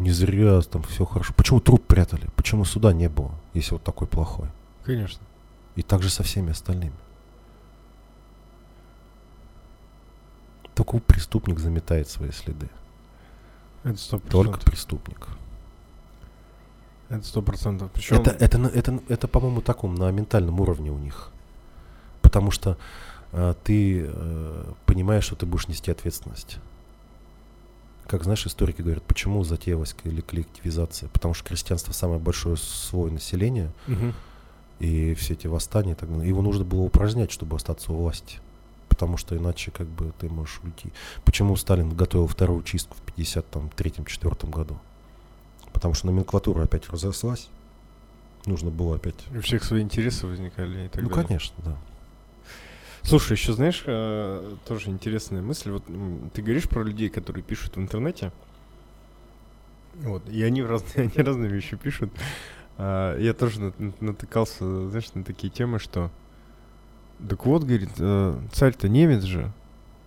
не 0.00 0.10
зря, 0.10 0.60
там 0.62 0.82
все 0.82 1.04
хорошо. 1.04 1.32
Почему 1.36 1.60
труп 1.60 1.86
прятали? 1.86 2.28
Почему 2.34 2.64
суда 2.64 2.92
не 2.92 3.08
было, 3.08 3.30
если 3.52 3.74
вот 3.74 3.84
такой 3.84 4.08
плохой? 4.08 4.48
Конечно. 4.84 5.22
И 5.76 5.82
так 5.82 6.02
же 6.02 6.10
со 6.10 6.24
всеми 6.24 6.50
остальными. 6.50 6.94
Только 10.74 10.98
преступник 10.98 11.58
заметает 11.58 12.08
свои 12.08 12.30
следы. 12.32 12.68
Это 13.84 13.96
сто 13.98 14.18
Только 14.18 14.58
преступник. 14.60 15.28
Это 17.08 17.22
сто 17.24 17.42
процентов. 17.42 17.90
Причем... 17.92 18.16
Это, 18.16 18.30
это, 18.30 18.58
на- 18.58 18.66
это, 18.68 18.98
это, 19.08 19.28
по-моему, 19.28 19.60
таком, 19.60 19.94
на 19.94 20.10
ментальном 20.10 20.58
уровне 20.60 20.90
у 20.90 20.98
них. 20.98 21.30
Потому 22.22 22.50
что 22.50 22.76
э, 23.32 23.54
ты 23.62 24.06
э, 24.08 24.72
понимаешь, 24.86 25.24
что 25.24 25.36
ты 25.36 25.46
будешь 25.46 25.68
нести 25.68 25.90
ответственность. 25.90 26.58
Как, 28.06 28.24
знаешь, 28.24 28.46
историки 28.46 28.82
говорят, 28.82 29.02
почему 29.04 29.44
затеялась 29.44 29.94
или 30.04 30.20
коллективизация? 30.22 31.08
Потому 31.10 31.34
что 31.34 31.44
крестьянство 31.48 31.92
самое 31.92 32.18
большое 32.20 32.56
слой 32.56 33.10
населения, 33.10 33.70
Мгм. 33.86 34.14
и 34.78 35.14
все 35.14 35.34
эти 35.34 35.46
восстания, 35.46 35.92
и 35.92 35.94
так 35.94 36.10
далее, 36.10 36.28
его 36.28 36.42
нужно 36.42 36.64
было 36.64 36.80
упразднять, 36.80 37.30
чтобы 37.30 37.56
остаться 37.56 37.92
у 37.92 37.96
власти. 37.96 38.38
Потому 38.94 39.16
что 39.16 39.36
иначе 39.36 39.72
как 39.72 39.88
бы 39.88 40.12
ты 40.20 40.28
можешь 40.28 40.60
уйти. 40.62 40.92
Почему 41.24 41.56
Сталин 41.56 41.90
готовил 41.90 42.28
вторую 42.28 42.62
чистку 42.62 42.96
в 42.96 43.18
53-4 43.18 44.48
году? 44.48 44.78
Потому 45.72 45.94
что 45.94 46.06
номенклатура 46.06 46.62
опять 46.62 46.88
разрослась. 46.88 47.48
Нужно 48.46 48.70
было 48.70 48.94
опять... 48.94 49.16
У 49.36 49.40
всех 49.40 49.64
свои 49.64 49.82
интересы 49.82 50.28
возникали 50.28 50.86
и 50.86 50.88
так 50.88 51.02
ну, 51.02 51.08
далее. 51.08 51.26
конечно, 51.26 51.56
да. 51.64 51.76
Слушай, 53.02 53.32
еще 53.32 53.52
знаешь, 53.52 53.82
э, 53.84 54.54
тоже 54.64 54.90
интересная 54.90 55.42
мысль. 55.42 55.72
Вот 55.72 55.82
ты 56.32 56.40
говоришь 56.40 56.68
про 56.68 56.84
людей, 56.84 57.08
которые 57.08 57.42
пишут 57.42 57.74
в 57.74 57.80
интернете. 57.80 58.30
Вот, 59.96 60.28
и 60.28 60.40
они, 60.44 60.62
разные, 60.62 61.10
они 61.16 61.26
разные 61.26 61.50
вещи 61.50 61.74
пишут. 61.74 62.12
А, 62.78 63.18
я 63.18 63.34
тоже 63.34 63.58
нат- 63.58 63.80
нат- 63.80 64.00
натыкался, 64.00 64.88
знаешь, 64.88 65.12
на 65.14 65.24
такие 65.24 65.52
темы, 65.52 65.80
что... 65.80 66.12
Так 67.28 67.46
вот, 67.46 67.62
говорит, 67.64 67.90
э, 67.98 68.38
царь-то 68.52 68.88
немец 68.88 69.22
же. 69.22 69.50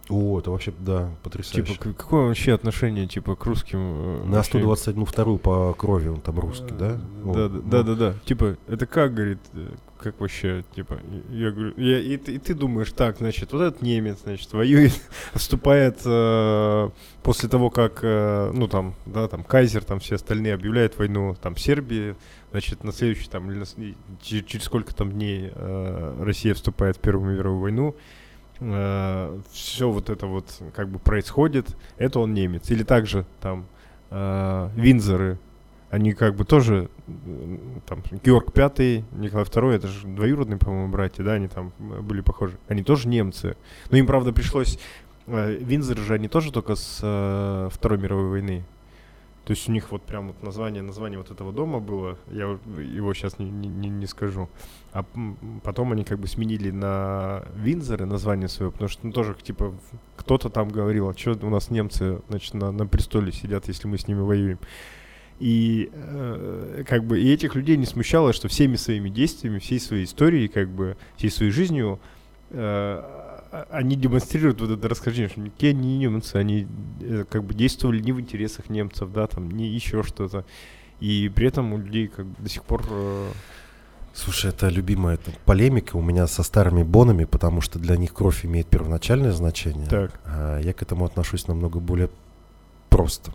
О, 0.10 0.40
это 0.40 0.52
вообще, 0.52 0.74
да, 0.80 1.10
потрясающе. 1.22 1.74
Типа, 1.74 1.94
какое 1.94 2.28
вообще 2.28 2.54
отношение, 2.54 3.08
типа, 3.08 3.36
к 3.36 3.44
русским? 3.46 3.80
э, 3.80 4.24
На 4.26 4.38
вообще? 4.38 4.52
121 4.52 5.06
вторую 5.06 5.38
по 5.38 5.74
крови 5.74 6.08
он 6.08 6.22
там 6.22 6.40
русский, 6.40 6.74
да? 6.80 6.94
Да, 7.24 7.30
О, 7.30 7.34
да, 7.34 7.50
ну, 7.50 7.62
да, 7.64 7.84
да, 7.84 7.96
да. 7.96 8.14
Типа, 8.24 8.56
это 8.70 8.86
как, 8.86 9.14
говорит, 9.14 9.40
э, 9.54 9.68
как 10.00 10.18
вообще, 10.22 10.64
типа, 10.76 11.00
я 11.30 11.52
говорю, 11.52 11.74
я- 11.76 12.00
и, 12.00 12.16
ты, 12.16 12.36
и 12.36 12.38
ты 12.38 12.54
думаешь, 12.54 12.92
так, 12.94 13.18
значит, 13.18 13.52
вот 13.52 13.62
этот 13.62 13.82
немец, 13.82 14.20
значит, 14.24 14.54
воюет, 14.54 14.94
вступает 15.34 16.00
э, 16.06 16.90
после 17.22 17.50
того, 17.50 17.70
как, 17.70 18.00
э, 18.02 18.52
ну, 18.54 18.70
там, 18.70 18.96
да, 19.06 19.28
там, 19.28 19.44
Кайзер, 19.44 19.84
там, 19.84 20.00
все 20.00 20.16
остальные 20.16 20.54
объявляют 20.54 20.98
войну, 20.98 21.36
там, 21.42 21.58
Сербии, 21.58 22.16
значит, 22.52 22.84
на 22.84 22.92
следующий, 22.92 23.30
там, 23.30 23.50
или 23.52 23.60
на 23.60 23.66
с- 23.66 23.78
и 23.78 23.96
че- 24.22 24.44
через 24.44 24.66
сколько 24.66 24.94
там 24.96 25.12
дней 25.12 25.52
э, 25.54 26.24
Россия 26.24 26.54
вступает 26.54 26.98
в 26.98 27.00
Первую 27.00 27.36
мировую 27.38 27.62
войну, 27.62 27.96
все 29.52 29.90
вот 29.92 30.10
это 30.10 30.26
вот 30.26 30.46
как 30.76 30.90
бы 30.90 30.98
происходит, 31.00 31.76
это 31.98 32.20
он 32.20 32.34
немец. 32.34 32.72
Или 32.72 32.82
также 32.84 33.26
там 33.40 33.68
э, 34.10 34.70
Винзоры, 34.76 35.38
они 35.92 36.14
как 36.14 36.36
бы 36.36 36.44
тоже, 36.44 36.90
там, 37.86 38.04
Георг 38.24 38.52
Пятый, 38.54 39.06
Николай 39.12 39.46
Второй, 39.46 39.76
это 39.76 39.88
же 39.88 40.08
двоюродные, 40.08 40.58
по-моему, 40.58 40.92
братья, 40.92 41.24
да, 41.24 41.34
они 41.34 41.48
там 41.48 41.72
э, 41.80 42.02
были 42.02 42.22
похожи. 42.22 42.58
Они 42.68 42.84
тоже 42.84 43.08
немцы. 43.08 43.56
Но 43.92 43.98
им, 43.98 44.08
правда, 44.08 44.34
пришлось... 44.34 44.80
э, 45.28 45.56
Винзоры 45.62 46.02
же 46.02 46.16
они 46.16 46.28
тоже 46.28 46.52
только 46.52 46.76
с 46.76 47.00
э, 47.04 47.70
Второй 47.72 48.00
мировой 48.00 48.30
войны. 48.30 48.66
То 49.48 49.54
есть 49.54 49.70
у 49.70 49.72
них 49.72 49.94
вот 49.94 50.02
прям 50.02 50.28
вот 50.28 50.44
название, 50.44 50.84
название 50.84 51.18
вот 51.20 51.32
этого 51.32 51.54
дома 51.54 51.80
было, 51.80 52.18
я 52.30 52.60
его 52.82 53.14
сейчас 53.14 53.40
не, 53.40 53.50
не, 53.50 53.88
не- 53.88 54.06
скажу. 54.06 54.50
А 54.92 55.06
потом 55.64 55.94
они 55.94 56.04
как 56.04 56.20
бы 56.20 56.28
сменили 56.28 56.70
на 56.70 57.46
Винзоры 57.56 58.06
название 58.06 58.50
свое, 58.50 58.74
потому 58.74 58.90
что 58.90 59.08
ну, 59.08 59.14
тоже 59.14 59.38
типа 59.42 59.74
кто-то 60.18 60.50
там 60.50 60.68
говорил, 60.68 61.08
а 61.08 61.18
что 61.18 61.40
у 61.42 61.50
нас 61.50 61.70
немцы 61.70 62.20
значит, 62.28 62.56
на, 62.56 62.74
на 62.74 62.88
престоле 62.88 63.32
сидят, 63.32 63.70
если 63.70 63.88
мы 63.88 63.98
с 63.98 64.10
ними 64.10 64.20
воюем. 64.20 64.60
И 65.40 65.92
э, 65.94 66.84
как 66.86 67.06
бы 67.06 67.22
и 67.22 67.32
этих 67.32 67.56
людей 67.56 67.78
не 67.78 67.86
смущало, 67.86 68.34
что 68.34 68.50
всеми 68.50 68.76
своими 68.76 69.08
действиями, 69.08 69.60
всей 69.60 69.80
своей 69.80 70.04
историей, 70.04 70.50
как 70.50 70.68
бы 70.68 70.98
всей 71.16 71.32
своей 71.32 71.54
жизнью 71.54 72.02
э, 72.50 73.17
они 73.70 73.96
демонстрируют 73.96 74.60
вот 74.62 74.70
это 74.72 74.88
расхождение, 74.88 75.30
что 75.30 75.40
никакие 75.40 75.74
не 75.74 75.98
немцы, 75.98 76.36
они 76.36 76.68
э, 77.02 77.26
как 77.30 77.44
бы 77.44 77.54
действовали 77.54 78.00
не 78.02 78.12
в 78.12 78.20
интересах 78.20 78.70
немцев, 78.70 79.12
да, 79.12 79.28
там, 79.28 79.50
не 79.52 79.68
еще 79.68 80.04
что-то. 80.04 80.46
И 81.00 81.32
при 81.34 81.48
этом 81.48 81.74
у 81.74 81.78
людей 81.78 82.08
как 82.08 82.26
бы 82.26 82.36
до 82.44 82.50
сих 82.50 82.64
пор... 82.64 82.84
э, 82.90 83.32
Слушай, 84.14 84.50
это 84.50 84.68
любимая 84.70 85.14
эта 85.16 85.32
полемика 85.46 85.96
у 85.96 86.02
меня 86.02 86.26
со 86.26 86.42
старыми 86.42 86.82
бонами, 86.82 87.26
потому 87.26 87.62
что 87.62 87.78
для 87.78 87.98
них 87.98 88.14
кровь 88.14 88.46
имеет 88.46 88.66
первоначальное 88.68 89.32
значение. 89.32 89.88
Так. 89.88 90.20
А 90.26 90.60
я 90.60 90.74
к 90.74 90.82
этому 90.82 91.06
отношусь 91.06 91.48
намного 91.48 91.80
более 91.80 92.10
просто. 92.90 93.32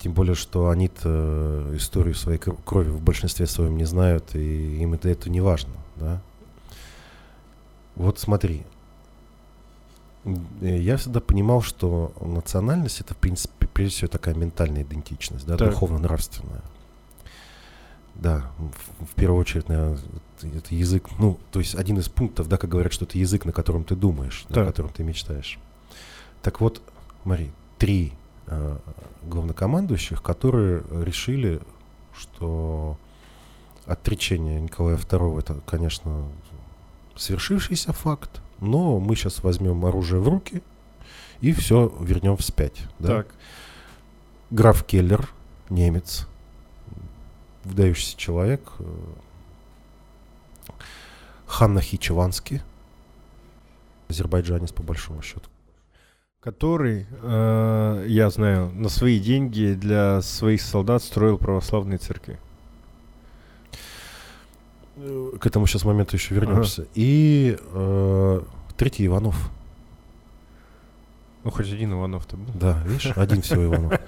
Тем 0.00 0.14
более, 0.14 0.34
что 0.34 0.68
они-то 0.70 1.70
историю 1.74 2.16
своей 2.16 2.38
кр- 2.38 2.56
крови 2.64 2.88
в 2.90 3.00
большинстве 3.00 3.46
своем 3.46 3.76
не 3.76 3.84
знают, 3.84 4.34
и 4.34 4.82
им 4.82 4.94
это, 4.94 5.08
это 5.08 5.30
не 5.30 5.40
важно, 5.40 5.74
да? 5.94 6.20
Вот 7.94 8.18
смотри. 8.18 8.62
Э, 10.24 10.78
Я 10.78 10.96
всегда 10.96 11.20
понимал, 11.20 11.62
что 11.62 12.12
национальность 12.20 13.00
это, 13.00 13.14
в 13.14 13.16
принципе, 13.16 13.66
прежде 13.66 13.96
всего 13.96 14.08
такая 14.08 14.34
ментальная 14.34 14.82
идентичность, 14.82 15.46
да, 15.46 15.56
духовно-нравственная. 15.56 16.62
Да, 18.14 18.50
в, 18.58 19.06
в 19.06 19.14
первую 19.14 19.40
очередь, 19.40 19.68
наверное, 19.68 19.98
это- 20.42 20.74
язык, 20.74 21.08
ну, 21.18 21.38
то 21.50 21.60
есть 21.60 21.74
один 21.74 21.98
из 21.98 22.08
пунктов, 22.08 22.46
да, 22.48 22.56
как 22.58 22.70
говорят, 22.70 22.92
что 22.92 23.04
это 23.06 23.18
язык, 23.18 23.44
на 23.46 23.52
котором 23.52 23.84
ты 23.84 23.96
думаешь, 23.96 24.44
на 24.48 24.54
Так. 24.56 24.66
котором 24.68 24.92
ты 24.92 25.02
мечтаешь. 25.02 25.58
Так 26.42 26.60
вот, 26.60 26.82
смотри, 27.22 27.50
три 27.78 28.12
э, 28.48 28.76
главнокомандующих, 29.22 30.22
которые 30.22 30.82
решили, 30.90 31.60
что 32.14 32.98
отречение 33.86 34.60
Николая 34.60 34.96
II 34.96 35.38
это, 35.38 35.60
конечно, 35.64 36.28
свершившийся 37.16 37.92
факт, 37.92 38.40
но 38.62 39.00
мы 39.00 39.16
сейчас 39.16 39.42
возьмем 39.42 39.84
оружие 39.84 40.20
в 40.20 40.28
руки 40.28 40.62
и 41.40 41.52
все 41.52 41.92
вернем 42.00 42.36
вспять. 42.36 42.80
Да? 43.00 43.08
Так. 43.08 43.34
Граф 44.50 44.84
Келлер, 44.84 45.28
немец, 45.68 46.28
выдающийся 47.64 48.16
человек, 48.16 48.72
э, 48.78 48.84
Ханна 51.46 51.80
Хичеванский, 51.80 52.62
азербайджанец 54.08 54.72
по 54.72 54.82
большому 54.84 55.22
счету. 55.22 55.48
Который, 56.40 57.06
э, 57.10 58.04
я 58.08 58.30
знаю, 58.30 58.70
на 58.70 58.88
свои 58.88 59.18
деньги 59.18 59.74
для 59.74 60.22
своих 60.22 60.62
солдат 60.62 61.02
строил 61.02 61.36
православные 61.36 61.98
церкви. 61.98 62.38
Э, 64.96 65.32
К 65.40 65.46
этому 65.46 65.66
сейчас 65.66 65.84
моменту 65.84 66.16
еще 66.16 66.34
вернемся. 66.34 66.86
И 66.94 67.56
э, 67.60 68.42
третий 68.76 69.06
Иванов. 69.06 69.50
Ну, 71.44 71.50
хоть 71.50 71.72
один 71.72 71.92
Иванов-то 71.92 72.36
был. 72.36 72.52
Да, 72.54 72.80
видишь, 72.86 73.12
один 73.16 73.42
всего 73.42 73.64
Иванов. 73.64 74.00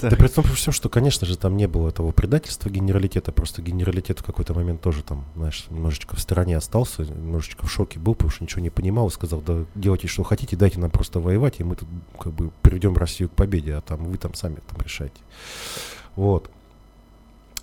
Да 0.00 0.10
при 0.16 0.28
том, 0.28 0.44
всем, 0.44 0.72
что, 0.72 0.88
конечно 0.88 1.26
же, 1.26 1.36
там 1.36 1.56
не 1.58 1.68
было 1.68 1.88
этого 1.88 2.10
предательства 2.10 2.70
генералитета, 2.70 3.32
просто 3.32 3.60
генералитет 3.60 4.20
в 4.20 4.24
какой-то 4.24 4.54
момент 4.54 4.80
тоже 4.80 5.02
там, 5.02 5.26
знаешь, 5.36 5.66
немножечко 5.68 6.16
в 6.16 6.20
стороне 6.20 6.56
остался, 6.56 7.02
немножечко 7.02 7.66
в 7.66 7.70
шоке 7.70 7.98
был, 7.98 8.14
потому 8.14 8.30
что 8.30 8.44
ничего 8.44 8.62
не 8.62 8.70
понимал, 8.70 9.08
и 9.08 9.10
сказал, 9.10 9.42
да 9.42 9.66
делайте, 9.74 10.06
что 10.08 10.22
хотите, 10.22 10.56
дайте 10.56 10.80
нам 10.80 10.90
просто 10.90 11.20
воевать, 11.20 11.60
и 11.60 11.64
мы 11.64 11.76
тут 11.76 11.88
как 12.18 12.32
бы 12.32 12.50
приведем 12.62 12.96
Россию 12.96 13.28
к 13.28 13.32
победе, 13.32 13.74
а 13.74 13.82
там 13.82 14.04
вы 14.04 14.16
там 14.16 14.32
сами 14.32 14.56
там 14.66 14.80
решайте. 14.80 15.20
Вот. 16.16 16.50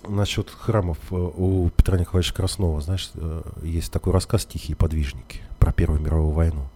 Насчет 0.06 0.50
храмов 0.50 0.98
э, 1.10 1.14
у 1.14 1.70
Петра 1.70 1.98
Николаевича 1.98 2.34
Краснова, 2.34 2.80
знаешь, 2.80 3.10
э, 3.14 3.42
есть 3.62 3.92
такой 3.92 4.12
рассказ 4.12 4.44
«Тихие 4.44 4.76
подвижники» 4.76 5.40
про 5.58 5.72
Первую 5.72 6.00
мировую 6.00 6.32
войну. 6.32 6.68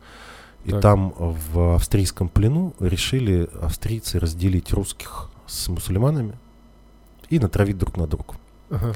И 0.64 0.70
Так. 0.70 0.80
там 0.82 1.14
в 1.16 1.74
австрийском 1.74 2.28
плену 2.28 2.74
решили 2.78 3.48
австрийцы 3.60 4.18
разделить 4.18 4.72
русских 4.72 5.28
с 5.46 5.68
мусульманами 5.68 6.38
и 7.30 7.38
натравить 7.38 7.78
друг 7.78 7.96
на 7.96 8.06
друга. 8.06 8.34
Ага. 8.70 8.94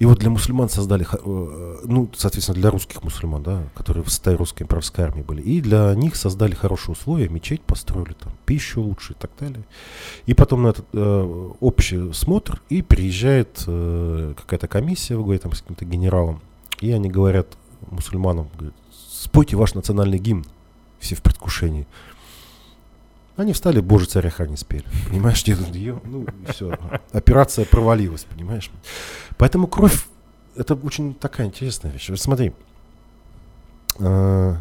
И 0.00 0.06
вот 0.06 0.18
для 0.18 0.28
мусульман 0.28 0.68
создали, 0.68 1.06
э, 1.06 1.76
ну, 1.84 2.10
соответственно, 2.16 2.58
для 2.58 2.70
русских 2.70 3.02
мусульман, 3.04 3.42
да, 3.42 3.62
которые 3.74 4.02
в 4.02 4.10
составе 4.10 4.36
русской 4.36 4.64
имперской 4.64 5.04
армии 5.04 5.22
были, 5.22 5.40
и 5.40 5.60
для 5.60 5.94
них 5.94 6.16
создали 6.16 6.54
хорошие 6.54 6.92
условия, 6.92 7.28
мечеть 7.28 7.62
построили, 7.62 8.14
там, 8.14 8.32
пищу 8.44 8.82
лучше 8.82 9.12
и 9.12 9.16
так 9.16 9.30
далее. 9.38 9.64
И 10.26 10.34
потом 10.34 10.64
на 10.64 10.68
этот 10.68 10.86
э, 10.92 11.52
общий 11.60 12.12
смотр, 12.12 12.60
и 12.68 12.82
приезжает 12.82 13.62
э, 13.66 14.34
какая-то 14.36 14.66
комиссия, 14.66 15.16
вы 15.16 15.22
говорите, 15.22 15.44
там, 15.44 15.52
с 15.52 15.60
каким-то 15.60 15.84
генералом, 15.84 16.40
и 16.80 16.90
они 16.90 17.08
говорят 17.08 17.56
мусульманам, 17.88 18.48
говорят, 18.56 18.74
спойте 18.90 19.56
ваш 19.56 19.74
национальный 19.74 20.18
гимн, 20.18 20.44
все 20.98 21.14
в 21.14 21.22
предвкушении. 21.22 21.86
Они 23.36 23.52
встали, 23.52 23.80
боже, 23.80 24.06
царя 24.06 24.30
храни 24.30 24.56
спели. 24.56 24.84
Понимаешь, 25.08 25.42
где 25.42 25.56
тут 25.56 25.74
её? 25.74 26.00
Ну, 26.04 26.24
все. 26.48 26.78
Операция 27.12 27.64
провалилась, 27.64 28.24
понимаешь? 28.24 28.70
Поэтому 29.38 29.66
кровь 29.66 30.06
это 30.56 30.74
очень 30.74 31.14
такая 31.14 31.48
интересная 31.48 31.90
вещь. 31.90 32.10
Вот 32.10 32.20
смотри, 32.20 32.52
э, 33.98 34.54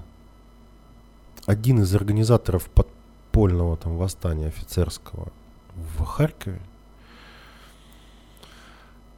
один 1.45 1.81
из 1.83 1.93
организаторов 1.93 2.65
подпольного 2.69 3.77
там 3.77 3.95
восстания 3.97 4.47
офицерского 4.47 5.31
в 5.75 6.03
Харькове, 6.03 6.59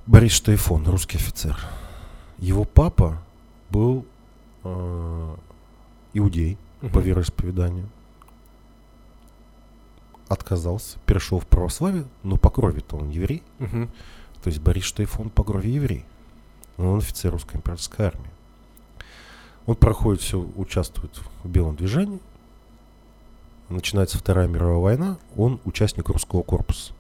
Борис 0.06 0.34
Штайфон, 0.34 0.86
русский 0.88 1.18
офицер. 1.18 1.58
Его 2.38 2.64
папа 2.66 3.22
был 3.70 4.06
э, 4.64 5.36
иудей 6.14 6.58
по 6.82 6.88
Мгм. 7.00 7.02
вероисповеданию. 7.02 7.88
Отказался, 10.28 10.98
перешел 11.06 11.40
в 11.40 11.46
православие, 11.46 12.06
но 12.24 12.38
по 12.38 12.50
крови-то 12.50 12.98
он 12.98 13.10
еврей. 13.10 13.44
Мгм. 13.60 13.90
То 14.44 14.50
есть 14.50 14.60
Борис 14.60 14.86
Штейфон 14.86 15.30
по 15.30 15.44
крови 15.44 15.72
еврей. 15.72 16.06
Но 16.78 16.92
он 16.92 17.00
офицер 17.00 17.32
русской 17.32 17.58
императорской 17.58 18.08
армии. 18.08 18.30
Он 19.66 19.76
проходит 19.76 20.22
все, 20.22 20.40
участвует 20.56 21.20
в 21.44 21.50
белом 21.50 21.76
движении. 21.76 22.20
Начинается 23.70 24.20
Вторая 24.20 24.48
мировая 24.48 24.78
война, 24.78 25.18
он 25.36 25.60
участник 25.66 26.10
русского 26.10 26.44
корпуса. 26.44 26.94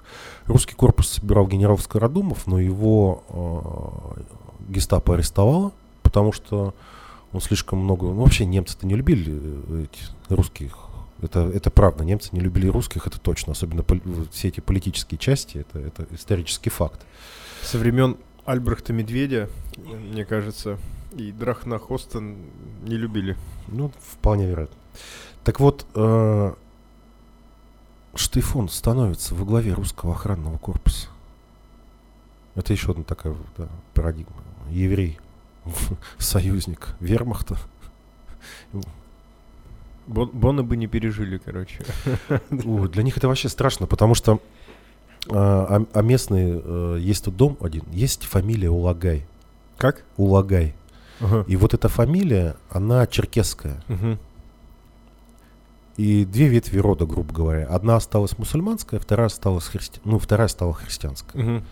Русский 0.48 0.74
корпус 0.74 1.10
собирал 1.10 1.46
генералов 1.48 1.84
Скородумов, 1.84 2.48
но 2.48 2.60
его 2.60 3.24
э, 3.30 4.72
гестапо 4.72 5.14
арестовало, 5.14 5.74
потому 6.02 6.32
что 6.32 6.74
он 7.34 7.42
слишком 7.42 7.80
много... 7.80 8.08
Ну, 8.08 8.24
вообще 8.24 8.46
немцы-то 8.46 8.88
не 8.88 8.96
любили 8.96 9.40
э, 9.40 9.84
этих 9.84 10.10
русских. 10.30 10.85
Это, 11.22 11.39
это 11.41 11.72
правда, 11.72 12.03
немцы 12.03 12.30
не 12.34 12.41
любили 12.41 12.68
русских, 12.68 13.07
это 13.07 13.20
точно. 13.20 13.53
Особенно 13.53 13.84
все 14.32 14.49
эти 14.49 14.59
политические 14.59 15.18
части, 15.18 15.59
это, 15.59 15.80
это 15.80 16.07
исторический 16.11 16.70
факт. 16.70 17.05
Со 17.63 17.78
времен 17.78 18.18
Альбрехта 18.45 18.93
Медведя, 18.93 19.49
мне 19.78 20.26
кажется, 20.26 20.78
и 21.13 21.32
Драхна 21.32 21.80
Хостен 21.80 22.38
не 22.84 22.97
любили. 22.97 23.38
Ну, 23.68 23.91
вполне 23.99 24.47
вероятно. 24.47 24.76
Так 25.43 25.59
вот, 25.59 25.86
э, 25.95 26.53
Штейфон 28.16 28.70
становится 28.70 29.36
во 29.36 29.45
главе 29.45 29.74
русского 29.74 30.13
охранного 30.13 30.57
корпуса. 30.57 31.07
Это 32.55 32.74
еще 32.74 32.91
одна 32.91 33.03
такая 33.03 33.36
да, 33.57 33.68
парадигма. 33.93 34.43
Еврей, 34.70 35.20
союзник 36.18 36.95
вермахта. 36.99 37.57
Бон, 40.08 40.30
Бонны 40.30 40.64
бы 40.64 40.78
не 40.78 40.88
пережили, 40.88 41.38
короче. 41.38 41.80
Для 42.49 43.03
них 43.03 43.18
это 43.18 43.28
вообще 43.28 43.49
страшно, 43.49 43.88
потому 43.88 44.16
что 44.16 44.39
э, 45.28 45.34
а, 45.34 45.86
а 45.93 46.01
местные, 46.01 46.62
э, 46.64 46.97
есть 46.99 47.26
тут 47.26 47.36
дом 47.36 47.58
один, 47.62 47.84
есть 47.91 48.24
фамилия 48.24 48.70
Улагай. 48.70 49.26
Как? 49.78 50.03
Улагай. 50.18 50.76
Ага. 51.20 51.45
И 51.47 51.56
вот 51.56 51.74
эта 51.74 51.89
фамилия, 51.89 52.56
она 52.70 53.08
черкесская. 53.08 53.82
И 55.97 56.26
две 56.26 56.47
ветви 56.47 56.78
рода, 56.80 57.06
грубо 57.06 57.34
говоря. 57.34 57.68
Одна 57.68 57.95
осталась 57.95 58.38
мусульманская, 58.38 58.99
вторая 58.99 59.28
осталась 59.28 59.66
христи... 59.66 60.01
ну, 60.03 60.20
вторая 60.20 60.49
стала 60.49 60.74
христианская. 60.74 61.41
Мгм. 61.41 61.64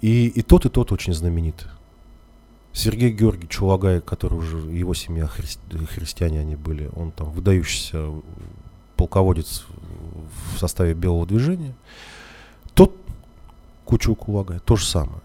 И, 0.00 0.28
и 0.28 0.42
тот, 0.42 0.64
и 0.64 0.70
тот 0.70 0.92
очень 0.92 1.12
знаменит. 1.12 1.68
Сергей 2.72 3.10
Георгиевич 3.10 3.60
Улагай, 3.60 4.00
который 4.00 4.38
уже, 4.38 4.56
его 4.56 4.94
семья 4.94 5.24
христи- 5.24 5.86
христиане 5.86 6.40
они 6.40 6.56
были, 6.56 6.90
он 6.96 7.10
там 7.10 7.30
выдающийся 7.30 8.10
полководец 8.96 9.64
в 10.54 10.58
составе 10.58 10.94
белого 10.94 11.26
движения. 11.26 11.74
Тот 12.74 12.96
Кучук 13.84 14.28
Улагай, 14.28 14.58
то 14.60 14.76
же 14.76 14.86
самое. 14.86 15.20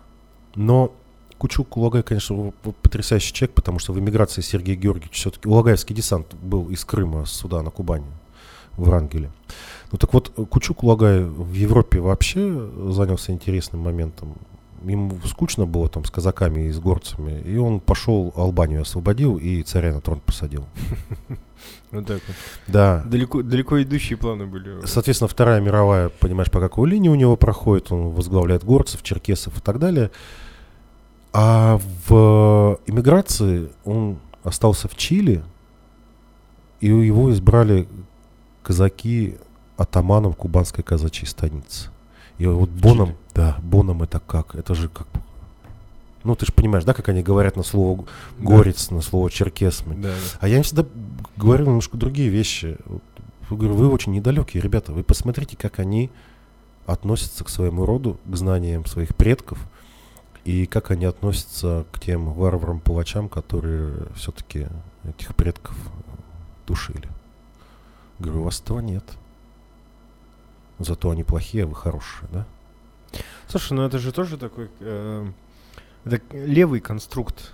Но 0.56 0.92
Кучук 1.38 1.78
Улагай, 1.78 2.04
конечно, 2.04 2.52
потрясающий 2.82 3.32
человек, 3.32 3.56
потому 3.56 3.80
что 3.80 3.94
в 3.94 4.00
эмиграции 4.00 4.42
Сергей 4.42 4.76
Георгиевич 4.76 5.14
все-таки 5.14 5.48
Улагаевский 5.48 5.96
десант 5.96 6.34
был 6.36 6.70
из 6.70 6.84
Крыма, 6.84 7.26
сюда, 7.26 7.62
на 7.62 7.70
Кубани, 7.70 8.08
в 8.76 8.86
Врангеле. 8.86 9.32
Ну 9.92 9.98
так 9.98 10.14
вот, 10.14 10.32
Кучук 10.50 10.84
Улагай 10.84 11.24
в 11.24 11.54
Европе 11.54 12.00
вообще 12.00 12.70
занялся 12.90 13.32
интересным 13.32 13.82
моментом. 13.82 14.36
Ему 14.88 15.20
скучно 15.26 15.66
было 15.66 15.90
там 15.90 16.06
с 16.06 16.12
казаками 16.12 16.68
и 16.68 16.72
с 16.72 16.80
горцами, 16.80 17.42
и 17.42 17.58
он 17.58 17.80
пошел 17.80 18.34
Албанию 18.36 18.82
освободил 18.82 19.38
и 19.38 19.62
царя 19.64 19.94
на 19.94 20.02
трон 20.02 20.20
посадил. 20.20 20.66
Вот 21.92 22.06
так 22.06 22.22
вот. 22.28 22.36
Да. 22.68 23.04
Далеко, 23.06 23.42
далеко 23.42 23.82
идущие 23.82 24.18
планы 24.18 24.46
были. 24.46 24.86
Соответственно, 24.86 25.28
Вторая 25.30 25.62
мировая, 25.62 26.10
понимаешь, 26.10 26.52
по 26.52 26.60
какой 26.60 26.90
линии 26.90 27.10
у 27.10 27.16
него 27.16 27.36
проходит, 27.38 27.92
он 27.92 28.10
возглавляет 28.10 28.64
горцев, 28.64 29.04
черкесов 29.04 29.58
и 29.58 29.62
так 29.62 29.80
далее. 29.80 30.12
А 31.34 31.80
в 32.08 32.80
эмиграции 32.88 33.70
он 33.86 34.20
остался 34.44 34.88
в 34.88 34.96
Чили, 34.96 35.44
и 36.82 36.88
его 36.88 37.32
избрали 37.32 37.88
казаки 38.64 39.38
атаманом 39.78 40.34
кубанской 40.34 40.84
казачьей 40.84 41.28
станицы. 41.28 41.90
И 42.38 42.46
вот 42.46 42.70
Боном, 42.70 43.10
Чили? 43.10 43.18
да, 43.34 43.58
Боном 43.62 44.04
это 44.04 44.20
как? 44.20 44.56
Это 44.56 44.76
же 44.76 44.90
как... 44.90 45.08
Ну, 46.24 46.36
ты 46.36 46.46
же 46.46 46.52
понимаешь, 46.52 46.84
да, 46.84 46.94
как 46.94 47.10
они 47.10 47.24
говорят 47.24 47.56
на 47.56 47.64
слово 47.64 48.06
горец, 48.38 48.92
на 48.92 49.02
слово 49.02 49.32
черкес. 49.32 49.84
Да, 49.86 49.94
да. 49.96 50.14
А 50.40 50.48
я 50.48 50.58
им 50.58 50.64
всегда 50.64 50.86
говорю 51.36 51.66
немножко 51.66 51.98
другие 51.98 52.30
вещи. 52.30 52.78
Говорю, 53.50 53.76
вы 53.76 53.90
очень 53.90 54.12
недалекие, 54.12 54.62
ребята. 54.62 54.92
Вы 54.92 55.04
посмотрите, 55.04 55.56
как 55.56 55.80
они 55.80 56.12
относятся 56.86 57.44
к 57.44 57.50
своему 57.50 57.86
роду, 57.86 58.20
к 58.26 58.36
знаниям 58.36 58.86
своих 58.86 59.16
предков, 59.16 59.60
и 60.44 60.66
как 60.66 60.92
они 60.92 61.06
относятся 61.06 61.86
к 61.92 62.00
тем 62.00 62.32
варварам-палачам, 62.34 63.30
которые 63.30 64.08
все-таки 64.16 64.68
этих 65.04 65.36
предков 65.36 65.76
душили. 66.66 67.10
Говорю, 68.20 68.42
у 68.42 68.44
вас 68.46 68.62
этого 68.62 68.80
нет. 68.80 69.04
Зато 70.80 71.10
они 71.10 71.24
плохие, 71.24 71.64
а 71.64 71.68
вы 71.68 71.76
хорошие, 71.76 72.30
да? 72.32 72.48
Слушай, 73.48 73.74
ну 73.74 73.84
это 73.84 74.00
же 74.00 74.12
тоже 74.12 74.38
такой 74.38 74.70
э, 74.80 75.32
это 76.08 76.22
левый 76.32 76.80
конструкт. 76.80 77.54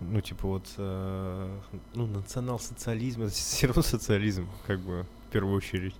Ну, 0.00 0.20
типа 0.20 0.46
вот 0.46 0.66
э, 0.76 1.58
ну, 1.94 2.06
национал-социализм, 2.06 3.22
это 3.22 3.32
все 3.34 3.68
равно 3.68 3.82
социализм, 3.82 4.48
как 4.66 4.80
бы, 4.80 5.06
в 5.28 5.32
первую 5.32 5.56
очередь. 5.56 5.94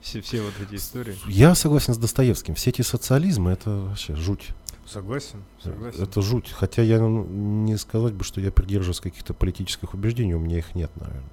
Все, 0.00 0.20
все 0.20 0.42
вот 0.42 0.54
эти 0.60 0.76
истории. 0.76 1.16
Я 1.26 1.54
согласен 1.54 1.94
с 1.94 1.98
Достоевским. 1.98 2.54
Все 2.54 2.70
эти 2.70 2.82
социализмы 2.82 3.50
это 3.50 3.70
вообще 3.70 4.14
жуть. 4.14 4.50
Согласен, 4.86 5.42
согласен. 5.60 6.02
Это 6.02 6.22
жуть. 6.22 6.52
Хотя 6.52 6.82
я 6.82 7.00
ну, 7.00 7.24
не 7.24 7.76
сказать 7.76 8.14
бы, 8.14 8.22
что 8.22 8.40
я 8.40 8.52
придерживаюсь 8.52 9.00
каких-то 9.00 9.34
политических 9.34 9.94
убеждений, 9.94 10.34
у 10.34 10.38
меня 10.38 10.58
их 10.58 10.74
нет, 10.74 10.90
наверное. 10.94 11.24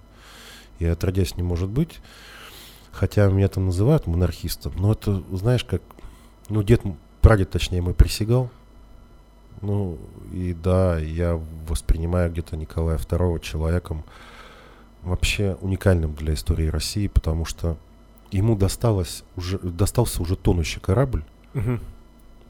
И 0.80 0.86
отродясь 0.86 1.36
не 1.38 1.44
может 1.44 1.70
быть. 1.70 2.00
Хотя 2.94 3.28
меня 3.28 3.48
там 3.50 3.66
называют 3.66 4.08
монархистом. 4.08 4.72
Но 4.78 4.94
это, 4.94 5.22
знаешь, 5.32 5.66
как... 5.66 5.82
Ну, 6.48 6.64
дед, 6.64 6.82
прадед, 7.22 7.50
точнее, 7.50 7.82
мой 7.82 7.94
присягал. 7.94 8.50
Ну, 9.62 9.98
и 10.32 10.54
да, 10.54 11.00
я 11.00 11.42
воспринимаю 11.68 12.32
где-то 12.32 12.56
Николая 12.56 12.98
II 12.98 13.40
человеком 13.40 14.04
вообще 15.02 15.58
уникальным 15.62 16.14
для 16.16 16.34
истории 16.34 16.68
России, 16.68 17.08
потому 17.08 17.46
что 17.46 17.78
ему 18.32 18.56
досталось 18.56 19.24
уже, 19.36 19.58
достался 19.60 20.22
уже 20.22 20.36
тонущий 20.36 20.80
корабль, 20.82 21.24
Мгм. 21.54 21.80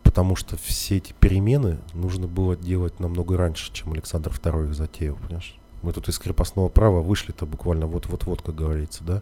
потому 0.03 0.35
что 0.35 0.57
все 0.57 0.97
эти 0.97 1.13
перемены 1.19 1.79
нужно 1.93 2.27
было 2.27 2.55
делать 2.55 2.99
намного 2.99 3.37
раньше, 3.37 3.71
чем 3.73 3.93
Александр 3.93 4.31
II 4.31 4.69
их 4.69 4.75
затеял, 4.75 5.15
понимаешь? 5.15 5.55
Мы 5.81 5.93
тут 5.93 6.09
из 6.09 6.17
крепостного 6.19 6.69
права 6.69 7.01
вышли-то 7.01 7.45
буквально 7.45 7.85
вот-вот-вот, 7.87 8.41
как 8.41 8.55
говорится, 8.55 9.03
да? 9.03 9.21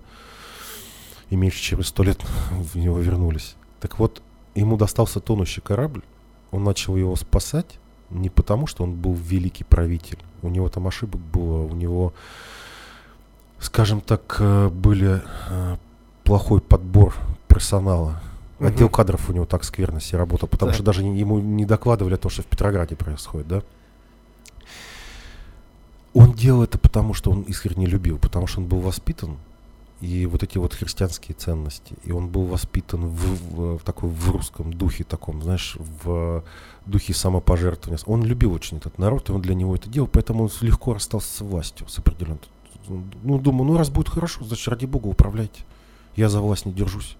И 1.31 1.35
меньше 1.35 1.59
через 1.59 1.87
сто 1.87 2.03
лет 2.03 2.23
в 2.51 2.75
него 2.77 2.99
вернулись. 2.99 3.55
Так 3.79 3.97
вот, 3.97 4.21
ему 4.53 4.77
достался 4.77 5.19
тонущий 5.19 5.61
корабль, 5.61 6.03
он 6.51 6.63
начал 6.63 6.95
его 6.95 7.15
спасать 7.15 7.79
не 8.11 8.29
потому, 8.29 8.67
что 8.67 8.83
он 8.83 8.93
был 8.93 9.13
великий 9.13 9.63
правитель. 9.63 10.19
У 10.43 10.49
него 10.49 10.69
там 10.69 10.87
ошибок 10.87 11.19
было, 11.21 11.63
у 11.63 11.73
него 11.73 12.13
скажем 13.59 14.01
так, 14.01 14.37
э, 14.39 14.69
были 14.69 15.21
э, 15.49 15.77
плохой 16.23 16.59
подбор 16.61 17.15
персонала. 17.47 18.21
Мгм. 18.59 18.67
Отдел 18.67 18.89
кадров 18.89 19.29
у 19.29 19.33
него 19.33 19.45
так 19.45 19.63
скверно 19.63 20.01
себе 20.01 20.17
работал, 20.17 20.47
потому 20.49 20.71
Да. 20.71 20.73
что 20.75 20.83
даже 20.83 21.03
ему 21.03 21.39
не 21.39 21.65
докладывали 21.65 22.15
о 22.15 22.17
том, 22.17 22.31
что 22.31 22.41
в 22.41 22.47
Петрограде 22.47 22.95
происходит, 22.95 23.47
да? 23.47 23.61
Он 26.13 26.33
делал 26.33 26.63
это 26.63 26.77
потому, 26.77 27.13
что 27.13 27.31
он 27.31 27.43
искренне 27.43 27.85
любил, 27.85 28.17
потому 28.17 28.47
что 28.47 28.59
он 28.59 28.67
был 28.67 28.81
воспитан, 28.81 29.37
и 30.01 30.25
вот 30.25 30.41
эти 30.43 30.57
вот 30.57 30.73
христианские 30.73 31.35
ценности, 31.35 31.95
и 32.03 32.11
он 32.11 32.27
был 32.27 32.43
воспитан 32.45 33.05
в, 33.07 33.15
в- 33.15 33.77
в 33.77 33.83
такой 33.83 34.09
в 34.09 34.31
русском 34.31 34.73
духе 34.73 35.03
таком, 35.03 35.41
знаешь, 35.43 35.77
в 36.03 36.43
духе 36.87 37.13
самопожертвования. 37.13 38.03
Он 38.07 38.23
любил 38.23 38.51
очень 38.53 38.77
этот 38.77 38.97
народ, 38.97 39.29
и 39.29 39.31
он 39.31 39.41
для 39.41 39.53
него 39.53 39.75
это 39.75 39.87
делал, 39.89 40.07
поэтому 40.11 40.45
он 40.45 40.49
легко 40.61 40.93
расстался 40.95 41.27
с 41.37 41.41
властью, 41.41 41.87
с 41.87 41.99
определенной. 41.99 42.39
Ну, 43.23 43.39
думаю, 43.39 43.65
ну 43.71 43.77
раз 43.77 43.89
будет 43.91 44.09
хорошо, 44.09 44.43
значит, 44.43 44.67
ради 44.67 44.85
бога, 44.85 45.07
управляйте. 45.07 45.61
Я 46.15 46.29
за 46.29 46.41
власть 46.41 46.65
не 46.65 46.73
держусь. 46.73 47.15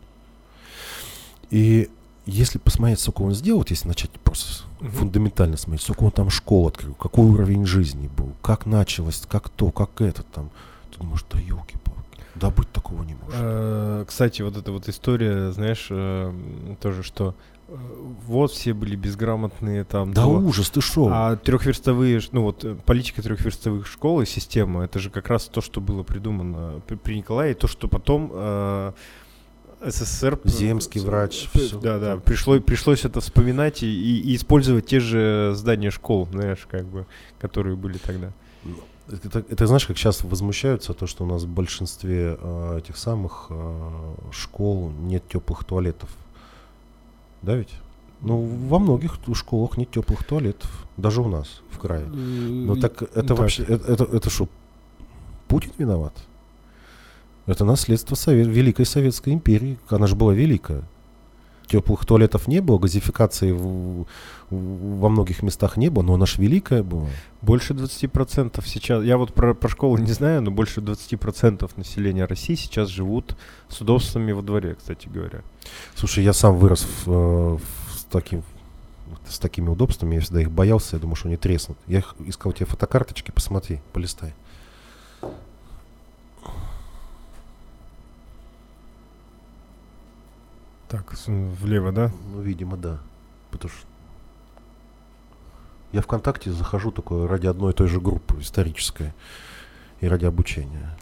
И 1.50 1.90
если 2.26 2.58
посмотреть, 2.58 3.00
сколько 3.00 3.22
он 3.22 3.34
сделал, 3.34 3.66
если 3.70 3.88
начать 3.88 4.12
просто 4.12 4.64
Мгм. 4.80 4.92
фундаментально 4.92 5.58
смотреть, 5.58 5.84
сколько 5.84 6.04
он 6.04 6.12
там 6.12 6.30
школ 6.30 6.68
открыл, 6.68 6.94
какой 6.96 7.26
уровень 7.26 7.66
жизни 7.66 8.08
был, 8.08 8.34
как 8.42 8.66
началось, 8.66 9.22
как 9.30 9.50
то, 9.50 9.70
как 9.72 10.02
это 10.02 10.24
там, 10.24 10.50
ты 10.92 10.98
думаешь, 11.00 11.24
да 11.32 11.40
елки-палки, 11.40 11.91
да 12.36 12.50
быть 12.50 12.72
такого 12.72 13.04
не 13.04 13.16
может. 13.16 13.36
Э, 13.40 14.06
Кстати, 14.08 14.42
вот 14.42 14.58
эта 14.58 14.72
вот 14.72 14.88
история, 14.90 15.52
знаешь, 15.52 15.88
э, 15.90 16.34
тоже, 16.82 17.04
что 17.04 17.36
э, 17.68 17.76
вот 18.28 18.52
все 18.52 18.74
были 18.74 18.96
безграмотные 18.96 19.84
там. 19.84 20.14
Да 20.14 20.24
то, 20.24 20.30
ужас, 20.32 20.70
ты 20.70 20.82
шо? 20.82 21.10
А 21.12 21.36
трехверстовые, 21.36 22.22
ну 22.32 22.44
вот 22.44 22.66
политика 22.86 23.22
трехверстовых 23.22 23.86
школ 23.88 24.22
и 24.22 24.26
система, 24.26 24.84
это 24.84 25.00
же 25.00 25.10
как 25.10 25.28
раз 25.30 25.46
то, 25.46 25.62
что 25.62 25.82
было 25.82 26.04
придумано 26.04 26.82
при, 26.88 26.96
при 26.96 27.16
Николае, 27.18 27.54
то, 27.54 27.68
что 27.68 27.88
потом 27.88 28.32
э, 28.34 28.92
СССР... 29.84 30.40
Земский 30.46 31.02
врач, 31.02 31.50
всё. 31.54 31.80
Да, 31.80 31.98
да, 32.00 32.18
пришлось, 32.18 32.62
пришлось 32.62 33.04
это 33.04 33.20
вспоминать 33.20 33.82
и, 33.84 33.88
и- 33.88 34.22
и 34.32 34.36
использовать 34.36 34.86
те 34.86 35.00
же 35.00 35.54
здания 35.56 35.90
школ, 35.90 36.28
знаешь, 36.32 36.68
как 36.70 36.86
бы, 36.86 37.06
которые 37.40 37.76
были 37.76 37.98
тогда. 37.98 38.32
Это, 39.12 39.40
это 39.50 39.68
знаешь, 39.68 39.86
как 39.86 39.98
сейчас 39.98 40.24
возмущаются, 40.24 40.94
то, 40.94 41.08
что 41.08 41.24
у 41.24 41.28
нас 41.28 41.44
в 41.44 41.50
большинстве 41.50 42.38
э, 42.40 42.80
этих 42.80 42.98
самых 42.98 43.48
э, 43.50 44.14
школ 44.32 44.92
нет 44.92 45.24
теплых 45.28 45.64
туалетов. 45.64 46.10
Да 47.42 47.56
ведь? 47.56 47.74
Ну, 48.22 48.42
во 48.68 48.80
многих 48.80 49.16
школах 49.34 49.78
нет 49.78 49.92
теплых 49.92 50.24
туалетов. 50.24 50.70
Даже 50.98 51.22
у 51.22 51.28
нас, 51.28 51.62
в 51.72 51.80
крае. 51.80 52.06
Ну 52.06 52.76
так 52.76 53.02
это 53.02 53.24
так. 53.24 53.40
вообще, 53.40 53.64
это, 53.64 53.92
это, 53.92 54.04
это 54.04 54.30
что, 54.30 54.48
Путин 55.48 55.72
виноват? 55.78 56.14
Это 57.48 57.66
наследство 57.66 58.16
Совет, 58.16 58.48
Великой 58.48 58.86
Советской 58.86 59.34
империи. 59.34 59.80
Она 59.90 60.08
же 60.08 60.16
была 60.16 60.34
великая. 60.34 60.84
Теплых 61.68 62.06
туалетов 62.06 62.48
не 62.48 62.60
было, 62.60 62.78
газификации 62.80 63.52
в- 63.52 64.06
в- 64.50 65.00
во 65.00 65.10
многих 65.10 65.42
местах 65.42 65.78
не 65.78 65.90
было, 65.90 66.04
но 66.04 66.16
она 66.16 66.26
ж 66.26 66.38
великая 66.38 66.84
была. 66.84 67.08
Больше 67.42 67.74
20% 67.74 68.62
сейчас, 68.66 69.04
я 69.06 69.18
вот 69.18 69.34
про, 69.34 69.54
про 69.54 69.70
школы 69.70 70.02
не 70.02 70.12
знаю, 70.12 70.42
но 70.42 70.52
больше 70.52 70.82
20% 70.82 71.70
населения 71.78 72.26
России 72.26 72.56
сейчас 72.56 72.90
живут 72.90 73.36
с 73.70 73.80
удобствами 73.80 74.34
во 74.34 74.42
дворе, 74.42 74.76
кстати 74.76 75.08
говоря. 75.08 75.42
Слушай, 75.96 76.24
я 76.26 76.34
сам 76.34 76.58
вырос 76.58 76.86
в, 77.06 77.10
э, 77.10 77.58
в- 77.58 77.98
с, 78.00 78.04
таким, 78.12 78.44
с 79.30 79.40
такими 79.40 79.70
удобствами, 79.70 80.16
я 80.16 80.22
всегда 80.22 80.42
их 80.42 80.52
боялся, 80.52 80.98
я 80.98 81.00
думал, 81.02 81.16
что 81.16 81.28
они 81.30 81.38
треснут. 81.38 81.78
Я 81.88 82.00
их 82.00 82.16
искал 82.26 82.52
тебе 82.52 82.66
фотокарточки, 82.66 83.32
посмотри, 83.32 83.80
полистай. 83.94 84.34
Так, 90.92 91.14
влево, 91.26 91.94
да? 91.94 92.12
Ну, 92.34 92.42
видимо, 92.42 92.76
да. 92.76 93.00
Потому 93.50 93.72
что 93.72 93.88
я 95.94 96.02
ВКонтакте 96.02 96.52
захожу 96.52 96.92
только 96.92 97.30
ради 97.30 97.48
одной 97.48 97.72
и 97.72 97.76
той 97.76 97.88
же 97.88 98.02
группы 98.02 98.42
исторической 98.42 99.14
и 100.02 100.08
ради 100.10 100.26
обучения. 100.26 100.98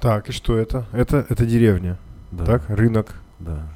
Так, 0.00 0.28
и 0.28 0.32
что 0.32 0.56
это? 0.56 0.86
Это, 0.92 1.26
это 1.28 1.44
деревня. 1.46 1.98
Да, 2.32 2.44
Так, 2.46 2.68
рынок. 2.68 3.14
да. 3.38 3.66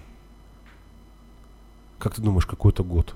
Как 1.98 2.14
ты 2.14 2.22
думаешь, 2.22 2.46
какой 2.46 2.72
это 2.72 2.82
год? 2.82 3.14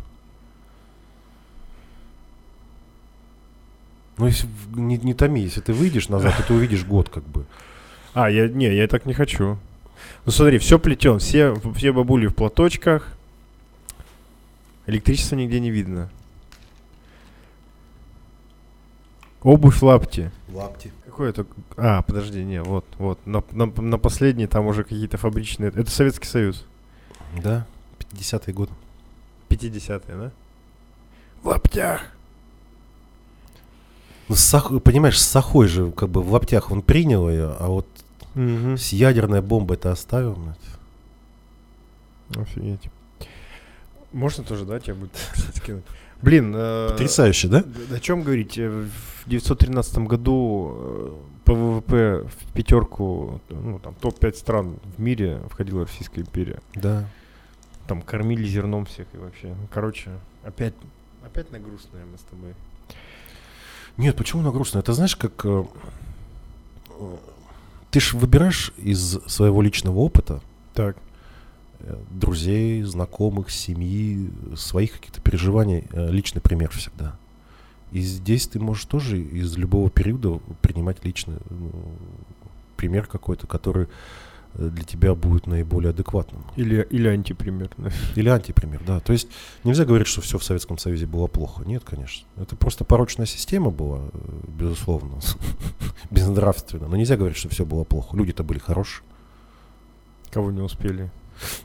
Ну, 4.19 4.27
если 4.27 4.49
не, 4.75 4.99
не 4.99 5.14
томи, 5.14 5.43
если 5.43 5.61
ты 5.61 5.73
выйдешь 5.73 6.09
назад, 6.09 6.37
то 6.37 6.43
ты 6.43 6.55
увидишь 6.55 6.85
год 6.85 7.09
как 7.09 7.25
бы. 7.25 7.47
А, 8.14 8.31
я, 8.31 8.49
не, 8.49 8.75
я 8.75 8.89
так 8.89 9.07
не 9.07 9.14
хочу. 9.14 9.59
Ну 10.25 10.33
смотри, 10.33 10.59
все 10.59 10.79
плетен, 10.79 11.19
все, 11.19 11.55
все 11.75 11.93
бабули 11.93 12.27
в 12.27 12.35
платочках. 12.35 13.12
Электричества 14.87 15.37
нигде 15.37 15.61
не 15.61 15.71
видно. 15.71 16.11
Обувь 19.43 19.83
лапти. 19.83 20.31
Лапти. 20.53 20.91
Какой 21.05 21.31
это? 21.31 21.47
А, 21.77 22.03
подожди, 22.03 22.43
не, 22.43 22.62
вот, 22.62 22.85
вот. 22.99 23.25
На, 23.25 23.45
на, 23.53 23.66
на 23.66 23.99
последней 23.99 24.47
там 24.47 24.66
уже 24.66 24.83
какие-то 24.83 25.16
фабричные. 25.16 25.69
Это 25.69 25.91
Советский 25.91 26.27
Союз. 26.27 26.66
Да, 27.41 27.66
50-е 27.99 28.55
годы. 28.55 28.73
50-е, 29.49 30.16
да? 30.16 30.33
В 31.43 31.49
лаптях. 31.49 32.18
Ну, 34.29 34.35
Сах- 34.35 34.81
понимаешь, 34.81 35.18
с 35.20 35.26
Сахой 35.26 35.68
же 35.68 35.91
как 35.93 36.09
бы 36.11 36.22
в 36.22 36.33
лаптях 36.33 36.70
он 36.70 36.83
принял 36.83 37.29
ее, 37.31 37.55
а 37.59 37.68
вот 37.68 37.87
Мгм. 38.35 38.76
с 38.76 38.93
ядерной 38.93 39.41
бомбой 39.43 39.76
это 39.76 39.91
оставил. 39.93 40.35
блядь. 40.35 40.59
Офигеть. 42.37 42.91
Можно 44.12 44.45
тоже, 44.45 44.64
да, 44.64 44.81
тебя 44.81 44.95
будет 44.95 45.12
скинуть? 45.55 45.85
Блин, 46.20 46.53
э, 46.57 46.89
Потрясающе, 46.91 47.49
да? 47.49 47.64
о 47.95 48.01
чем 48.01 48.22
говорить? 48.22 48.59
Э, 48.59 48.68
В 48.68 49.29
913 49.31 50.07
году 50.07 50.72
э, 50.74 51.12
по 51.45 51.55
ВВП 51.55 52.26
в 52.29 52.53
пятерку, 52.55 53.41
ну, 53.51 53.79
там, 53.79 53.95
топ-5 53.95 54.35
стран 54.35 54.79
в 54.97 55.01
мире 55.01 55.41
входила 55.51 55.85
Российская 55.85 56.22
империя. 56.22 56.61
Да. 56.74 57.07
Там 57.87 58.03
кормили 58.03 58.45
зерном 58.47 58.85
всех 58.87 59.07
и 59.14 59.18
вообще. 59.18 59.49
Ну, 59.49 59.68
Короче, 59.72 60.11
опять, 60.45 60.74
опять 61.24 61.51
на 61.53 61.59
грустное 61.59 62.05
мы 62.11 62.18
с 62.18 62.22
тобой. 62.22 62.55
Нет, 63.99 64.17
почему 64.17 64.43
она 64.43 64.51
грустная? 64.53 64.81
Это 64.83 64.95
знаешь, 64.95 65.17
как... 65.17 65.45
э, 65.45 65.65
э, 66.91 67.17
Ты 67.91 68.01
ж 68.01 68.15
выбираешь 68.15 68.73
из 68.79 69.19
своего 69.27 69.61
личного 69.61 69.99
опыта 69.99 70.41
Так. 70.73 70.97
э, 71.81 71.97
друзей, 72.11 72.83
знакомых, 72.85 73.51
семьи, 73.51 74.31
своих 74.57 74.93
каких-то 74.93 75.21
переживаний 75.21 75.85
личный 75.93 76.41
пример 76.41 76.71
всегда. 76.71 77.19
И 77.91 78.01
здесь 78.01 78.47
ты 78.47 78.61
можешь 78.61 78.85
тоже 78.85 79.21
из 79.21 79.57
любого 79.57 79.91
периода 79.91 80.41
принимать 80.63 81.05
личный 81.05 81.39
ну, 81.51 81.73
пример 82.77 83.07
какой-то, 83.07 83.47
который 83.49 83.89
для 84.59 84.83
тебя 84.85 85.15
будет 85.15 85.47
наиболее 85.47 85.91
адекватным. 85.91 86.45
Или, 86.57 86.87
или 86.91 87.07
антипример. 87.09 87.71
да. 87.79 87.91
Или 88.17 88.29
антипример, 88.29 88.83
да. 88.87 89.01
То 89.01 89.13
есть 89.13 89.29
нельзя 89.65 89.85
говорить, 89.85 90.09
что 90.09 90.21
все 90.21 90.37
в 90.39 90.45
Советском 90.45 90.79
Союзе 90.79 91.07
было 91.07 91.29
плохо. 91.29 91.65
Нет, 91.65 91.85
конечно. 91.85 92.27
Это 92.37 92.57
просто 92.57 92.85
порочная 92.85 93.27
система 93.27 93.71
была, 93.71 94.01
безусловно, 94.49 95.21
безнравственно. 96.11 96.89
Но 96.89 96.97
нельзя 96.97 97.17
говорить, 97.17 97.37
что 97.39 97.49
все 97.49 97.65
было 97.65 97.85
плохо. 97.85 98.17
Люди-то 98.17 98.43
были 98.43 98.59
хорошие. 98.59 99.05
Кого 100.31 100.51
не 100.51 100.61
успели. 100.61 101.11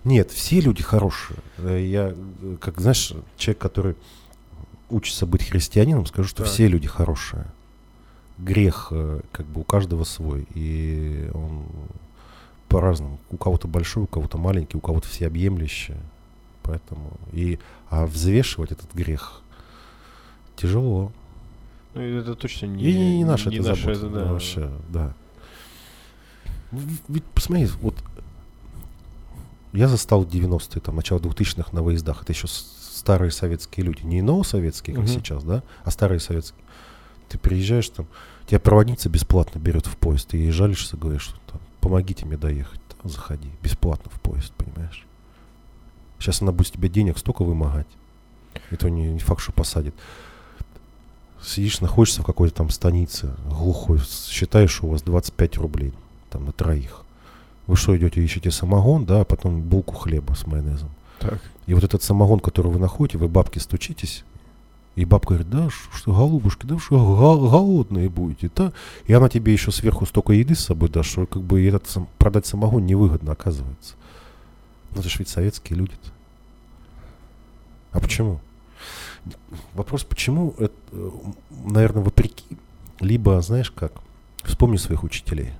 Нет, 0.04 0.30
все 0.32 0.60
люди 0.62 0.84
хорошие. 0.84 1.39
Э, 1.58 1.84
Я, 1.84 2.14
э, 2.41 2.58
как 2.62 2.80
знаешь, 2.80 3.12
человек, 3.38 3.60
который 3.62 3.96
учится 4.89 5.26
быть 5.26 5.44
христианином, 5.50 6.06
скажу, 6.06 6.30
что 6.30 6.44
Так. 6.44 6.52
все 6.52 6.68
люди 6.68 6.88
хорошие. 6.88 7.46
Грех, 8.38 8.89
э, 8.91 9.22
как 9.32 9.48
бы 9.48 9.62
у 9.62 9.64
каждого 9.64 10.04
свой. 10.04 10.48
И 10.54 11.30
он 11.34 11.64
по-разному. 12.74 13.19
У 13.30 13.38
кого-то 13.38 13.67
большой, 13.67 14.03
у 14.03 14.07
кого-то 14.07 14.38
маленький, 14.38 14.78
у 14.78 14.82
кого-то 14.82 15.07
всеобъемлющий. 15.07 15.95
Поэтому 16.63 17.11
и 17.32 17.59
а 17.89 18.05
взвешивать 18.05 18.71
этот 18.71 18.93
грех 18.93 19.41
тяжело. 20.55 21.11
Ну, 21.93 22.01
это 22.01 22.34
точно 22.36 22.65
не, 22.65 22.84
И 22.84 22.93
не, 22.97 23.17
не 23.17 23.26
наша 23.26 23.49
не 23.49 23.57
это 23.57 23.69
наша 23.69 23.93
забота. 23.93 24.07
это, 24.07 24.09
да. 24.26 24.32
Вообще, 24.32 24.71
да. 24.89 25.13
Ведь 27.07 27.24
посмотри, 27.26 27.67
вот 27.82 27.95
я 29.74 29.88
застал 29.88 30.24
90-е, 30.24 30.82
там, 30.82 30.95
начало 30.95 31.19
2000-х 31.19 31.69
на 31.71 31.84
выездах. 31.84 32.24
Это 32.24 32.34
еще 32.34 32.47
старые 32.47 33.32
советские 33.32 33.86
люди. 33.86 34.01
Не 34.03 34.21
новосоветские, 34.21 34.95
как 34.95 35.05
Мгм. 35.05 35.13
сейчас, 35.13 35.43
да, 35.43 35.61
а 35.84 35.91
старые 35.91 36.19
советские. 36.19 36.63
Ты 37.30 37.38
приезжаешь 37.38 37.89
там, 37.89 38.07
тебя 38.47 38.59
проводница 38.59 39.09
бесплатно 39.09 39.59
берет 39.59 39.86
в 39.86 39.97
поезд, 39.97 40.30
ты 40.30 40.38
ей 40.38 40.51
жалишься, 40.51 40.97
говоришь, 40.97 41.24
что 41.24 41.39
там, 41.51 41.61
помогите 41.84 42.26
мне 42.26 42.38
доехать. 42.38 42.80
Заходи, 43.04 43.50
бесплатно 43.62 44.10
в 44.10 44.22
поезд, 44.22 44.54
понимаешь? 44.54 45.06
Сейчас 46.18 46.42
она 46.42 46.54
будет 46.54 46.68
с 46.68 46.72
тебя 46.72 46.88
денег 46.88 47.18
столько 47.18 47.44
вымогать. 47.44 47.88
Это 48.72 48.90
не, 48.90 49.12
не 49.12 49.20
факт, 49.20 49.42
что 49.42 49.52
посадит. 49.52 49.94
Сидишь, 51.44 51.82
находишься 51.82 52.22
в 52.22 52.26
какой-то 52.26 52.56
там 52.56 52.70
станице, 52.70 53.34
глухой, 53.50 54.00
считаешь, 54.00 54.72
что 54.72 54.86
у 54.86 54.92
вас 54.92 55.02
25 55.02 55.58
рублей 55.58 55.94
там 56.30 56.46
на 56.46 56.54
троих. 56.54 57.02
Вы 57.68 57.76
что, 57.76 57.98
идете, 57.98 58.24
ищете 58.24 58.52
самогон, 58.52 59.06
да, 59.06 59.22
а 59.22 59.26
потом 59.26 59.62
булку 59.62 59.96
хлеба 59.96 60.34
с 60.34 60.48
майонезом. 60.48 60.90
Так. 61.20 61.42
И 61.66 61.74
вот 61.74 61.84
этот 61.84 62.02
самогон, 62.02 62.40
который 62.40 62.72
вы 62.72 62.80
находите, 62.80 63.18
вы 63.18 63.28
бабке 63.28 63.60
стучитесь, 63.60 64.24
и 64.96 65.06
бабка 65.06 65.30
говорит, 65.36 65.50
да, 65.50 65.70
что, 65.70 66.14
голубушки, 66.14 66.66
да 66.66 66.78
что, 66.78 66.98
гол- 66.98 67.50
голодные 67.50 68.10
будете, 68.10 68.52
да? 68.56 68.74
И 69.06 69.14
она 69.14 69.28
тебе 69.28 69.52
еще 69.52 69.72
сверху 69.72 70.06
столько 70.06 70.34
еды 70.34 70.54
с 70.56 70.60
собой 70.66 70.89
даст, 70.89 71.10
что 71.10 71.26
как 71.26 71.41
бы 71.41 71.66
этот 71.66 71.88
сам- 71.88 72.08
продать 72.20 72.46
самогон 72.46 72.86
невыгодно 72.86 73.32
оказывается. 73.32 73.96
Ну 74.91 75.00
это 75.00 75.10
ж 75.10 75.18
ведь 75.20 75.30
советские 75.30 75.80
люди 75.80 75.94
-то. 75.94 76.12
А 77.91 78.00
почему? 78.00 78.39
Вопрос, 79.74 80.04
почему, 80.04 80.54
это, 80.60 80.74
наверное, 81.66 82.04
вопреки, 82.04 82.44
либо, 83.00 83.41
знаешь 83.41 83.72
как, 83.72 83.94
вспомни 84.44 84.78
своих 84.78 85.04
учителей. 85.04 85.52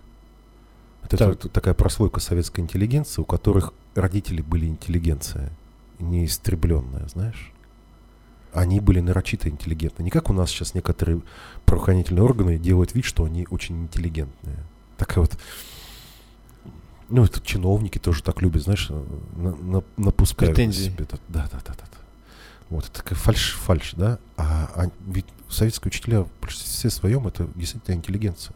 Это 1.04 1.18
Так. 1.18 1.28
вот 1.44 1.52
такая 1.52 1.74
прослойка 1.74 2.20
советской 2.20 2.62
интеллигенции, 2.62 3.22
у 3.22 3.26
которых 3.26 3.74
родители 3.96 4.42
были 4.42 4.66
интеллигенция, 4.66 5.50
неистребленная, 6.00 7.08
знаешь? 7.08 7.53
Они 8.54 8.80
были 8.80 9.00
нарочито 9.00 9.50
интеллигентны. 9.50 10.04
Не 10.04 10.10
как 10.10 10.30
у 10.30 10.34
нас 10.34 10.50
сейчас 10.50 10.74
некоторые 10.74 11.22
правоохранительные 11.66 12.24
органы 12.24 12.58
делают 12.58 12.94
вид, 12.94 13.06
что 13.06 13.26
они 13.26 13.48
очень 13.50 13.84
интеллигентные. 13.84 14.58
Такая 14.98 15.20
вот... 15.22 15.38
Ну, 17.10 17.24
это 17.24 17.42
чиновники 17.42 17.98
тоже 17.98 18.24
так 18.24 18.42
любят, 18.42 18.64
знаешь, 18.64 18.90
на, 18.90 19.56
на- 19.56 19.84
напускают 19.98 20.52
на 20.52 20.56
Претензии. 20.56 20.90
себе. 20.90 21.06
Да, 21.10 21.18
да, 21.28 21.50
да, 21.52 21.60
да, 21.66 21.74
да. 21.78 21.88
Вот, 22.70 22.86
это 22.86 22.94
такая 22.94 23.18
фальш, 23.18 23.54
фальш, 23.54 23.94
да? 23.96 24.20
А, 24.38 24.72
а 24.76 24.90
ведь 25.08 25.26
советские 25.50 25.90
учителя 25.90 26.22
в 26.22 26.30
большинстве 26.42 26.90
своем 26.90 27.28
это 27.28 27.48
действительно 27.56 27.96
интеллигенция. 27.96 28.56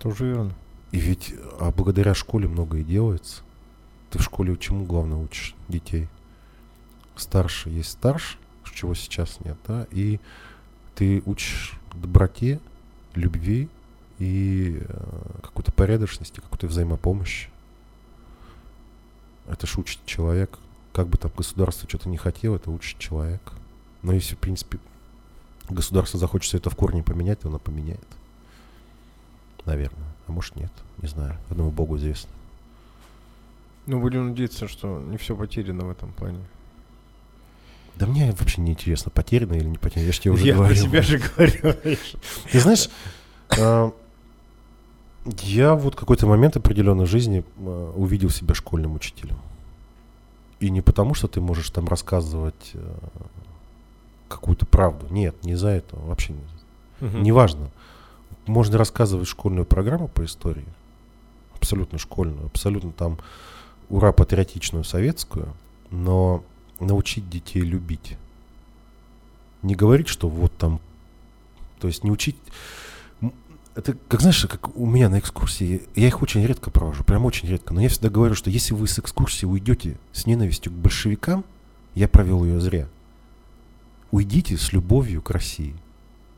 Тоже 0.00 0.26
верно. 0.26 0.52
И 0.92 0.98
ведь 0.98 1.34
а 1.58 1.70
благодаря 1.70 2.14
школе 2.14 2.46
многое 2.46 2.82
делается. 2.82 3.42
Ты 4.14 4.20
в 4.20 4.22
школе 4.22 4.56
чему 4.56 4.84
главное 4.84 5.16
учишь 5.16 5.56
детей? 5.66 6.06
Старше 7.16 7.68
есть 7.68 7.90
старше, 7.90 8.38
чего 8.72 8.94
сейчас 8.94 9.40
нет, 9.40 9.56
да, 9.66 9.88
и 9.90 10.20
ты 10.94 11.20
учишь 11.26 11.72
доброте, 11.94 12.60
любви 13.16 13.68
и 14.20 14.80
э, 14.80 15.40
какой-то 15.42 15.72
порядочности, 15.72 16.38
какой-то 16.38 16.68
взаимопомощи. 16.68 17.50
Это 19.48 19.66
ж 19.66 19.78
учит 19.78 19.98
человек. 20.06 20.60
Как 20.92 21.08
бы 21.08 21.18
там 21.18 21.32
государство 21.36 21.88
что-то 21.88 22.08
не 22.08 22.16
хотело, 22.16 22.54
это 22.54 22.70
учит 22.70 23.00
человек. 23.00 23.42
Но 24.02 24.12
если, 24.12 24.36
в 24.36 24.38
принципе, 24.38 24.78
государство 25.68 26.20
захочет 26.20 26.46
все 26.46 26.58
это 26.58 26.70
в 26.70 26.76
корне 26.76 27.02
поменять, 27.02 27.40
то 27.40 27.48
оно 27.48 27.58
поменяет. 27.58 28.06
Наверное. 29.64 30.06
А 30.28 30.30
может 30.30 30.54
нет. 30.54 30.70
Не 31.02 31.08
знаю. 31.08 31.36
Одному 31.50 31.72
Богу 31.72 31.96
известно. 31.96 32.30
Ну, 33.86 34.00
будем 34.00 34.28
надеяться, 34.28 34.66
что 34.68 34.98
не 34.98 35.16
все 35.18 35.36
потеряно 35.36 35.84
в 35.84 35.90
этом 35.90 36.12
плане. 36.12 36.40
Да 37.96 38.06
мне 38.06 38.32
вообще 38.32 38.60
не 38.60 38.72
интересно, 38.72 39.10
потеряно 39.10 39.52
или 39.52 39.66
не 39.66 39.78
потеряно. 39.78 40.06
Я 40.06 40.12
же 40.12 40.20
тебе 40.20 40.32
уже 40.32 40.46
Я 40.46 40.54
про 40.54 40.62
говорил. 40.64 40.84
себя 40.84 41.02
же 41.02 41.18
говорю. 41.18 41.74
Ты 42.50 42.60
знаешь, 42.60 42.88
а, 43.58 43.92
я 45.42 45.74
вот 45.74 45.94
какой-то 45.94 46.26
момент 46.26 46.56
определенной 46.56 47.06
жизни 47.06 47.44
а, 47.58 47.92
увидел 47.92 48.30
себя 48.30 48.54
школьным 48.54 48.94
учителем. 48.94 49.38
И 50.60 50.70
не 50.70 50.80
потому, 50.80 51.14
что 51.14 51.28
ты 51.28 51.40
можешь 51.40 51.70
там 51.70 51.86
рассказывать 51.86 52.72
а, 52.74 52.98
какую-то 54.28 54.66
правду. 54.66 55.06
Нет, 55.10 55.44
не 55.44 55.54
за 55.54 55.68
это. 55.68 55.94
Вообще 55.96 56.32
не. 56.32 57.06
Мгм. 57.06 57.22
Неважно. 57.22 57.70
Можно 58.46 58.76
рассказывать 58.78 59.28
школьную 59.28 59.66
программу 59.66 60.08
по 60.08 60.24
истории. 60.24 60.66
Абсолютно 61.54 61.98
школьную. 61.98 62.46
Абсолютно 62.46 62.92
там 62.92 63.18
ура 63.88 64.12
патриотичную 64.12 64.84
советскую. 64.84 65.54
Но 65.90 66.44
научить 66.80 67.28
детей 67.28 67.62
любить. 67.62 68.16
Не 69.62 69.74
говорить, 69.74 70.08
что 70.08 70.28
вот 70.28 70.56
там... 70.56 70.80
То 71.80 71.88
есть 71.88 72.04
не 72.04 72.10
учить... 72.10 72.36
Это, 73.74 73.96
как 74.08 74.20
знаешь, 74.20 74.46
как 74.46 74.76
у 74.76 74.86
меня 74.86 75.08
на 75.08 75.18
экскурсии, 75.18 75.82
я 75.96 76.06
их 76.06 76.22
очень 76.22 76.46
редко 76.46 76.70
провожу, 76.70 77.02
прям 77.02 77.24
очень 77.24 77.48
редко, 77.48 77.74
но 77.74 77.80
я 77.80 77.88
всегда 77.88 78.08
говорю, 78.08 78.36
что 78.36 78.48
если 78.48 78.72
вы 78.72 78.86
с 78.86 79.00
экскурсии 79.00 79.46
уйдете 79.46 79.98
с 80.12 80.26
ненавистью 80.26 80.70
к 80.70 80.76
большевикам, 80.76 81.44
я 81.96 82.06
провел 82.06 82.44
ее 82.44 82.60
зря. 82.60 82.88
Уйдите 84.12 84.56
с 84.56 84.72
любовью 84.72 85.22
к 85.22 85.30
России, 85.30 85.74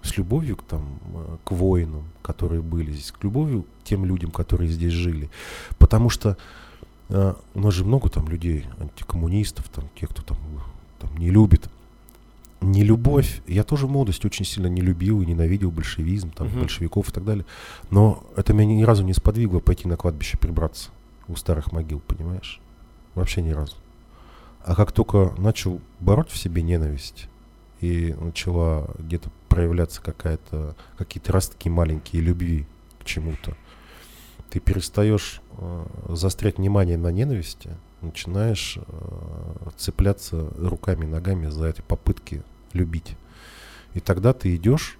с 0.02 0.16
любовью 0.16 0.56
к, 0.56 0.62
там, 0.62 0.98
э, 1.12 1.36
к 1.44 1.50
воинам, 1.50 2.04
которые 2.22 2.62
были 2.62 2.92
здесь, 2.92 3.12
к 3.12 3.22
любовью 3.22 3.64
к 3.64 3.84
тем 3.84 4.06
людям, 4.06 4.30
которые 4.30 4.70
здесь 4.70 4.92
жили. 4.92 5.28
Потому 5.76 6.08
что 6.08 6.38
э, 7.08 7.34
у 7.54 7.60
нас 7.60 7.74
же 7.74 7.84
много 7.84 8.08
там 8.08 8.28
людей, 8.28 8.66
антикоммунистов, 8.80 9.68
там, 9.68 9.84
тех, 9.98 10.10
кто 10.10 10.22
там, 10.22 10.38
там 10.98 11.16
не 11.18 11.30
любит. 11.30 11.68
Не 12.60 12.82
любовь. 12.84 13.42
Я 13.46 13.64
тоже 13.64 13.86
в 13.86 13.90
молодости 13.90 14.26
очень 14.26 14.44
сильно 14.46 14.66
не 14.66 14.80
любил 14.80 15.20
и 15.20 15.26
ненавидел 15.26 15.70
большевизм, 15.70 16.30
там, 16.30 16.48
Мгм. 16.48 16.60
большевиков 16.60 17.08
и 17.08 17.12
так 17.12 17.24
далее. 17.24 17.44
Но 17.90 18.24
это 18.34 18.54
меня 18.54 18.74
ни 18.74 18.82
разу 18.82 19.04
не 19.04 19.12
сподвигло 19.12 19.60
пойти 19.60 19.86
на 19.86 19.96
кладбище 19.96 20.38
прибраться 20.38 20.90
у 21.28 21.36
старых 21.36 21.72
могил, 21.72 22.00
понимаешь? 22.00 22.60
Вообще 23.14 23.42
ни 23.42 23.50
разу. 23.50 23.76
А 24.64 24.74
как 24.74 24.92
только 24.92 25.34
начал 25.38 25.80
бороть 26.00 26.30
в 26.30 26.36
себе 26.36 26.62
ненависть, 26.62 27.28
и 27.80 28.14
начала 28.18 28.88
где-то 28.98 29.30
проявляться 29.48 30.00
какая-то, 30.00 30.74
какие-то 30.96 31.32
ростки 31.32 31.68
маленькие 31.68 32.22
любви 32.22 32.66
к 33.00 33.04
чему-то, 33.04 33.54
ты 34.50 34.60
перестаешь 34.60 35.40
э, 35.58 35.86
заострять 36.08 36.58
внимание 36.58 36.96
на 36.96 37.12
ненависти, 37.12 37.70
начинаешь 38.00 38.78
э, 38.78 39.70
цепляться 39.76 40.52
руками 40.56 41.04
и 41.04 41.08
ногами 41.08 41.48
за 41.48 41.66
эти 41.66 41.80
попытки 41.82 42.42
любить. 42.72 43.16
И 43.94 44.00
тогда 44.00 44.32
ты 44.32 44.54
идешь 44.54 44.98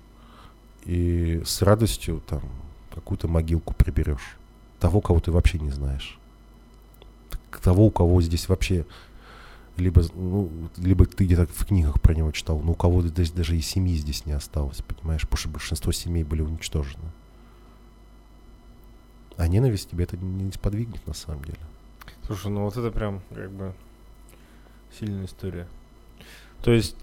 и 0.84 1.42
с 1.44 1.62
радостью 1.62 2.22
там 2.26 2.42
какую-то 2.94 3.28
могилку 3.28 3.74
приберешь. 3.74 4.36
Того, 4.80 5.00
кого 5.00 5.20
ты 5.20 5.32
вообще 5.32 5.58
не 5.58 5.70
знаешь. 5.70 6.18
Того, 7.62 7.86
у 7.86 7.90
кого 7.90 8.22
здесь 8.22 8.48
вообще 8.48 8.86
либо, 9.76 10.02
ну, 10.14 10.50
либо 10.76 11.04
ты 11.06 11.24
где-то 11.24 11.46
в 11.52 11.66
книгах 11.66 12.00
про 12.00 12.14
него 12.14 12.30
читал, 12.30 12.60
но 12.60 12.72
у 12.72 12.74
кого 12.74 13.02
здесь 13.02 13.30
даже 13.30 13.56
и 13.56 13.60
семьи 13.60 13.96
здесь 13.96 14.24
не 14.24 14.32
осталось, 14.32 14.82
понимаешь, 14.82 15.22
потому 15.22 15.38
что 15.38 15.48
большинство 15.50 15.92
семей 15.92 16.24
были 16.24 16.42
уничтожены. 16.42 17.12
А 19.36 19.48
ненависть 19.48 19.90
тебе 19.90 20.04
это 20.04 20.16
не 20.16 20.50
сподвигнет 20.52 21.06
на 21.06 21.14
самом 21.14 21.44
деле. 21.44 21.58
Слушай, 22.26 22.50
ну 22.50 22.64
вот 22.64 22.76
это 22.76 22.90
прям 22.90 23.20
как 23.34 23.50
бы 23.50 23.74
сильная 24.98 25.26
история. 25.26 25.68
То 26.62 26.72
есть 26.72 26.96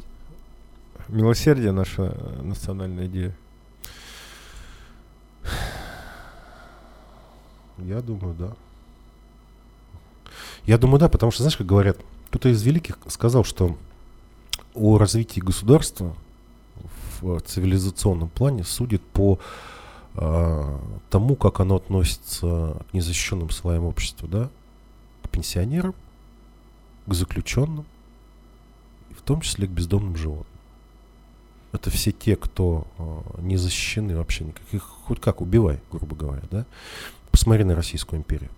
милосердие 1.07 1.71
наша 1.71 2.15
э, 2.15 2.41
национальная 2.41 3.05
идея. 3.07 3.35
Я 7.77 8.01
думаю, 8.01 8.35
да. 8.35 8.53
Я 10.65 10.77
думаю, 10.77 10.99
да, 10.99 11.09
потому 11.09 11.31
что, 11.31 11.43
знаешь, 11.43 11.57
как 11.57 11.67
говорят, 11.67 11.97
кто-то 12.29 12.49
из 12.49 12.63
великих 12.63 12.97
сказал, 13.07 13.43
что 13.43 13.77
о 14.73 14.97
развитии 14.97 15.39
государства 15.39 16.15
в 17.19 17.39
цивилизационном 17.41 18.29
плане 18.29 18.63
судит 18.63 19.01
по 19.01 19.39
тому, 20.15 21.35
как 21.35 21.59
оно 21.59 21.77
относится 21.77 22.77
к 22.89 22.93
незащищенным 22.93 23.49
слоям 23.49 23.83
общества, 23.85 24.27
да, 24.27 24.49
к 25.23 25.29
пенсионерам, 25.29 25.95
к 27.07 27.13
заключенным, 27.13 27.85
и 29.09 29.13
в 29.13 29.21
том 29.21 29.41
числе 29.41 29.67
к 29.67 29.71
бездомным 29.71 30.15
животным. 30.15 30.47
Это 31.71 31.89
все 31.89 32.11
те, 32.11 32.35
кто 32.35 32.85
а, 32.99 33.41
не 33.41 33.57
защищены 33.57 34.15
вообще 34.15 34.43
никак. 34.43 34.61
Их 34.71 34.83
хоть 34.83 35.19
как 35.19 35.41
убивай, 35.41 35.79
грубо 35.91 36.15
говоря, 36.15 36.43
да. 36.51 36.65
Посмотри 37.31 37.63
на 37.63 37.75
Российскую 37.75 38.19
империю. 38.19 38.51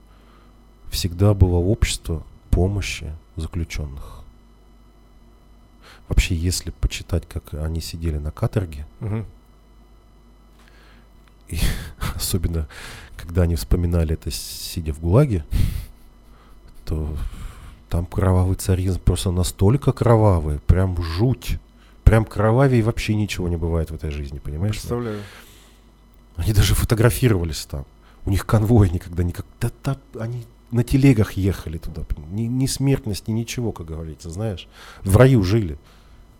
Всегда 0.91 1.33
было 1.33 1.55
общество 1.55 2.23
помощи 2.51 3.13
заключенных. 3.37 4.25
Вообще, 6.09 6.35
если 6.35 6.71
почитать, 6.71 7.27
как 7.27 7.53
они 7.53 7.79
сидели 7.79 8.17
на 8.17 8.31
каторге, 8.31 8.85
Мгм. 11.49 11.59
особенно 12.15 12.67
когда 13.17 13.43
они 13.43 13.55
вспоминали 13.55 14.13
это, 14.13 14.31
сидя 14.31 14.93
в 14.93 14.99
ГУЛАГе, 14.99 15.45
то 16.85 17.15
там 17.89 18.05
кровавый 18.05 18.55
царизм 18.55 18.99
просто 18.99 19.31
настолько 19.31 19.91
кровавый, 19.91 20.59
прям 20.59 21.01
жуть. 21.01 21.59
Прям 22.03 22.23
кровавее 22.23 22.83
вообще 22.83 23.15
ничего 23.15 23.47
не 23.47 23.57
бывает 23.57 23.89
в 23.89 23.95
этой 23.95 24.11
жизни, 24.11 24.37
понимаешь? 24.37 24.75
Представляю. 24.75 25.21
Они 26.35 26.53
даже 26.53 26.75
фотографировались 26.75 27.65
там. 27.65 27.85
У 28.25 28.29
них 28.29 28.45
конвой 28.45 28.89
никогда, 28.89 29.23
никак, 29.23 29.45
да, 29.59 29.71
да, 29.83 29.97
они 30.19 30.45
на 30.71 30.83
телегах 30.83 31.33
ехали 31.33 31.77
туда. 31.77 32.03
Ни, 32.31 32.43
ни 32.43 32.65
смертность, 32.65 33.27
ни 33.27 33.33
ничего, 33.33 33.71
как 33.71 33.87
говорится, 33.87 34.29
знаешь. 34.29 34.67
В 35.03 35.15
раю 35.15 35.43
жили. 35.43 35.77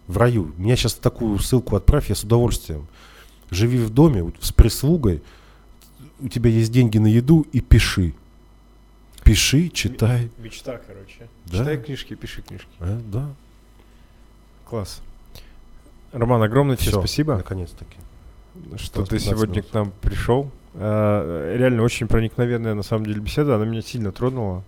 В 0.08 0.18
раю. 0.18 0.53
Меня 0.58 0.76
сейчас 0.76 0.95
такую 0.95 1.39
ссылку 1.39 1.76
отправь, 1.76 2.10
я 2.10 2.16
с 2.16 2.24
удовольствием. 2.24 2.88
Живи 3.52 3.78
в 3.78 3.89
доме 3.89 4.32
с 4.39 4.52
прислугой, 4.52 5.22
у 6.20 6.28
тебя 6.30 6.50
есть 6.50 6.72
деньги 6.72 6.98
на 6.98 7.08
еду 7.08 7.46
и 7.52 7.62
пиши. 7.62 8.14
Пиши, 9.24 9.70
читай. 9.70 10.30
Мечта, 10.38 10.80
короче. 10.86 11.28
Да. 11.46 11.60
Читай 11.60 11.78
книжки, 11.82 12.14
пиши 12.16 12.41
книжки. 12.41 12.68
Э, 12.80 13.00
да. 13.12 13.30
Класс. 14.70 15.02
Роман, 16.12 16.41
огромное 16.43 16.76
тебе 16.76 16.91
Всё, 16.91 17.00
спасибо, 17.00 17.36
Наконец-таки. 17.36 17.98
что 18.78 19.04
ты 19.04 19.18
15 19.18 19.22
сегодня 19.30 19.56
минут. 19.56 19.70
к 19.70 19.74
нам 19.74 19.91
пришел. 20.02 20.52
А, 20.76 21.56
Реально 21.58 21.84
очень 21.84 22.08
проникновенная 22.08 22.74
на 22.74 22.84
самом 22.84 23.06
деле 23.06 23.20
беседа, 23.20 23.56
она 23.56 23.66
меня 23.66 23.82
сильно 23.82 24.12
тронула. 24.12 24.64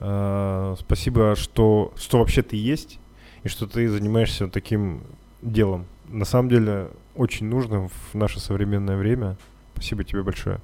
А, 0.00 0.76
Спасибо, 0.78 1.34
что, 1.36 1.92
что 1.96 2.18
вообще 2.18 2.42
ты 2.42 2.56
есть 2.56 2.98
и 3.42 3.48
что 3.48 3.66
ты 3.66 3.88
занимаешься 3.88 4.44
вот 4.44 4.52
таким 4.54 5.02
делом. 5.42 5.86
На 6.08 6.24
самом 6.24 6.48
деле 6.48 6.90
очень 7.16 7.46
нужным 7.46 7.88
в 7.88 8.14
наше 8.14 8.40
современное 8.40 8.96
время. 8.96 9.36
Спасибо 9.74 10.04
тебе 10.04 10.22
большое. 10.22 10.60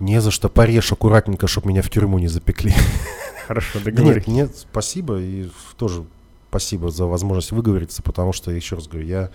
Не 0.00 0.20
за 0.20 0.30
что, 0.30 0.48
порежь 0.48 0.92
аккуратненько, 0.92 1.46
чтобы 1.46 1.68
меня 1.68 1.82
в 1.82 1.90
тюрьму 1.90 2.18
не 2.18 2.28
запекли. 2.28 2.72
Хорошо, 3.46 3.78
договорились. 3.80 4.26
Нет, 4.26 4.48
нет, 4.48 4.56
спасибо 4.56 5.20
и 5.20 5.50
тоже 5.76 6.04
спасибо 6.48 6.90
за 6.90 7.06
возможность 7.06 7.50
выговориться, 7.50 8.02
потому 8.02 8.32
что, 8.32 8.52
еще 8.52 8.76
раз 8.76 8.86
говорю, 8.86 9.06
я 9.08 9.30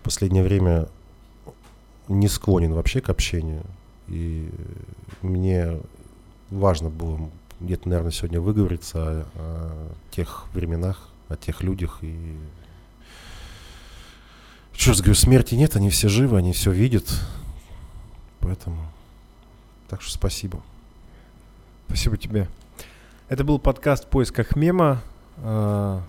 в 0.00 0.04
последнее 0.04 0.42
время 0.42 0.88
не 2.08 2.28
склонен 2.28 2.72
вообще 2.72 3.02
к 3.02 3.10
общению, 3.10 3.62
и 4.08 4.48
мне 5.20 5.78
важно 6.50 6.88
было 6.88 7.30
где-то, 7.60 7.88
наверное, 7.88 8.12
сегодня 8.12 8.40
выговориться 8.40 8.98
о, 8.98 9.26
о 9.34 9.92
тех 10.10 10.46
временах, 10.54 11.08
о 11.28 11.36
тех 11.36 11.62
людях, 11.62 11.98
и 12.00 12.36
еще 14.76 14.90
раз 14.90 15.00
говорю, 15.00 15.14
смерти 15.14 15.54
нет, 15.54 15.76
они 15.76 15.90
все 15.90 16.08
живы, 16.08 16.38
они 16.38 16.52
все 16.52 16.70
видят, 16.70 17.08
поэтому, 18.40 18.80
так 19.88 20.02
что 20.02 20.12
спасибо. 20.12 20.62
Спасибо 21.88 22.16
тебе. 22.16 22.48
Это 23.28 23.44
был 23.44 23.58
подкаст 23.58 24.04
в 24.04 24.08
поисках 24.08 24.56
мема. 24.56 25.02
А, 25.38 26.02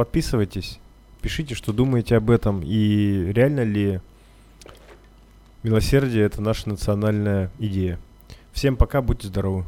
Подписывайтесь, 0.00 0.78
пишите, 1.20 1.54
что 1.54 1.74
думаете 1.74 2.16
об 2.16 2.30
этом 2.30 2.62
и 2.64 3.32
реально 3.34 3.64
ли 3.64 4.00
милосердие 5.62 6.24
это 6.24 6.40
наша 6.40 6.70
национальная 6.70 7.50
идея. 7.58 7.98
Всем 8.52 8.76
пока, 8.76 9.02
будьте 9.02 9.28
здоровы. 9.28 9.66